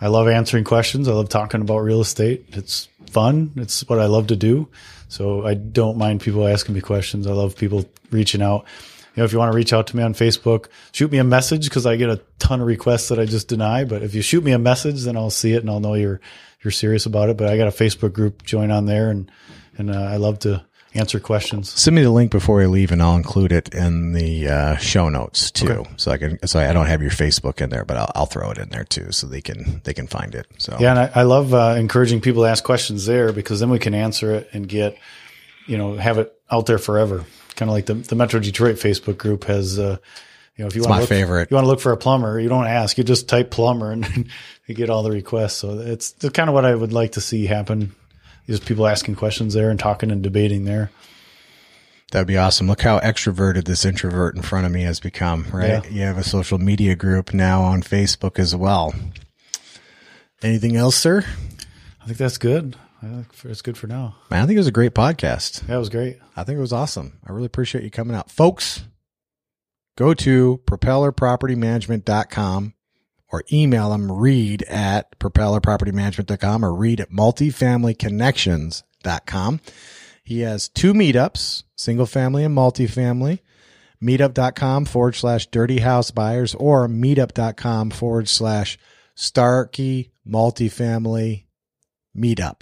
[0.00, 1.08] I love answering questions.
[1.08, 2.44] I love talking about real estate.
[2.50, 3.52] It's fun.
[3.56, 4.68] It's what I love to do.
[5.08, 7.26] So I don't mind people asking me questions.
[7.26, 8.66] I love people reaching out.
[9.14, 11.24] You know, if you want to reach out to me on Facebook, shoot me a
[11.24, 13.84] message because I get a ton of requests that I just deny.
[13.84, 16.20] But if you shoot me a message, then I'll see it and I'll know you're
[16.62, 17.36] you're serious about it.
[17.36, 18.42] But I got a Facebook group.
[18.44, 19.30] Join on there, and
[19.76, 20.64] and uh, I love to
[20.94, 21.70] answer questions.
[21.70, 25.08] Send me the link before we leave, and I'll include it in the uh, show
[25.08, 25.70] notes too.
[25.70, 25.90] Okay.
[25.96, 26.46] So I can.
[26.46, 28.84] So I don't have your Facebook in there, but I'll, I'll throw it in there
[28.84, 30.46] too, so they can they can find it.
[30.58, 33.70] So Yeah, and I, I love uh, encouraging people to ask questions there because then
[33.70, 34.96] we can answer it and get,
[35.66, 37.24] you know, have it out there forever.
[37.56, 39.98] Kind of like the, the Metro Detroit Facebook group has, uh,
[40.56, 41.50] you know, if you want my to look, favorite.
[41.50, 44.28] you want to look for a plumber, you don't ask, you just type plumber and
[44.66, 45.54] you get all the requests.
[45.54, 47.94] So it's kind of what I would like to see happen.
[48.46, 50.90] Just people asking questions there and talking and debating there.
[52.10, 52.66] That'd be awesome.
[52.66, 55.82] Look how extroverted this introvert in front of me has become, right?
[55.84, 55.90] Yeah.
[55.90, 58.94] You have a social media group now on Facebook as well.
[60.42, 61.24] Anything else, sir?
[62.02, 62.76] I think that's good.
[63.02, 64.16] I think it's good for now.
[64.30, 65.66] Man, I think it was a great podcast.
[65.66, 66.18] That was great.
[66.36, 67.18] I think it was awesome.
[67.26, 68.30] I really appreciate you coming out.
[68.30, 68.84] Folks,
[69.96, 72.74] go to propellerpropertymanagement.com
[73.32, 79.60] or email them reed at propellerpropertymanagement.com or reed at multifamilyconnections.com.
[80.22, 83.40] He has two meetups, single family and multifamily.
[84.02, 88.76] Meetup.com forward slash dirty house buyers or meetup.com forward slash
[89.14, 91.44] Starkey multifamily
[92.16, 92.50] meetup.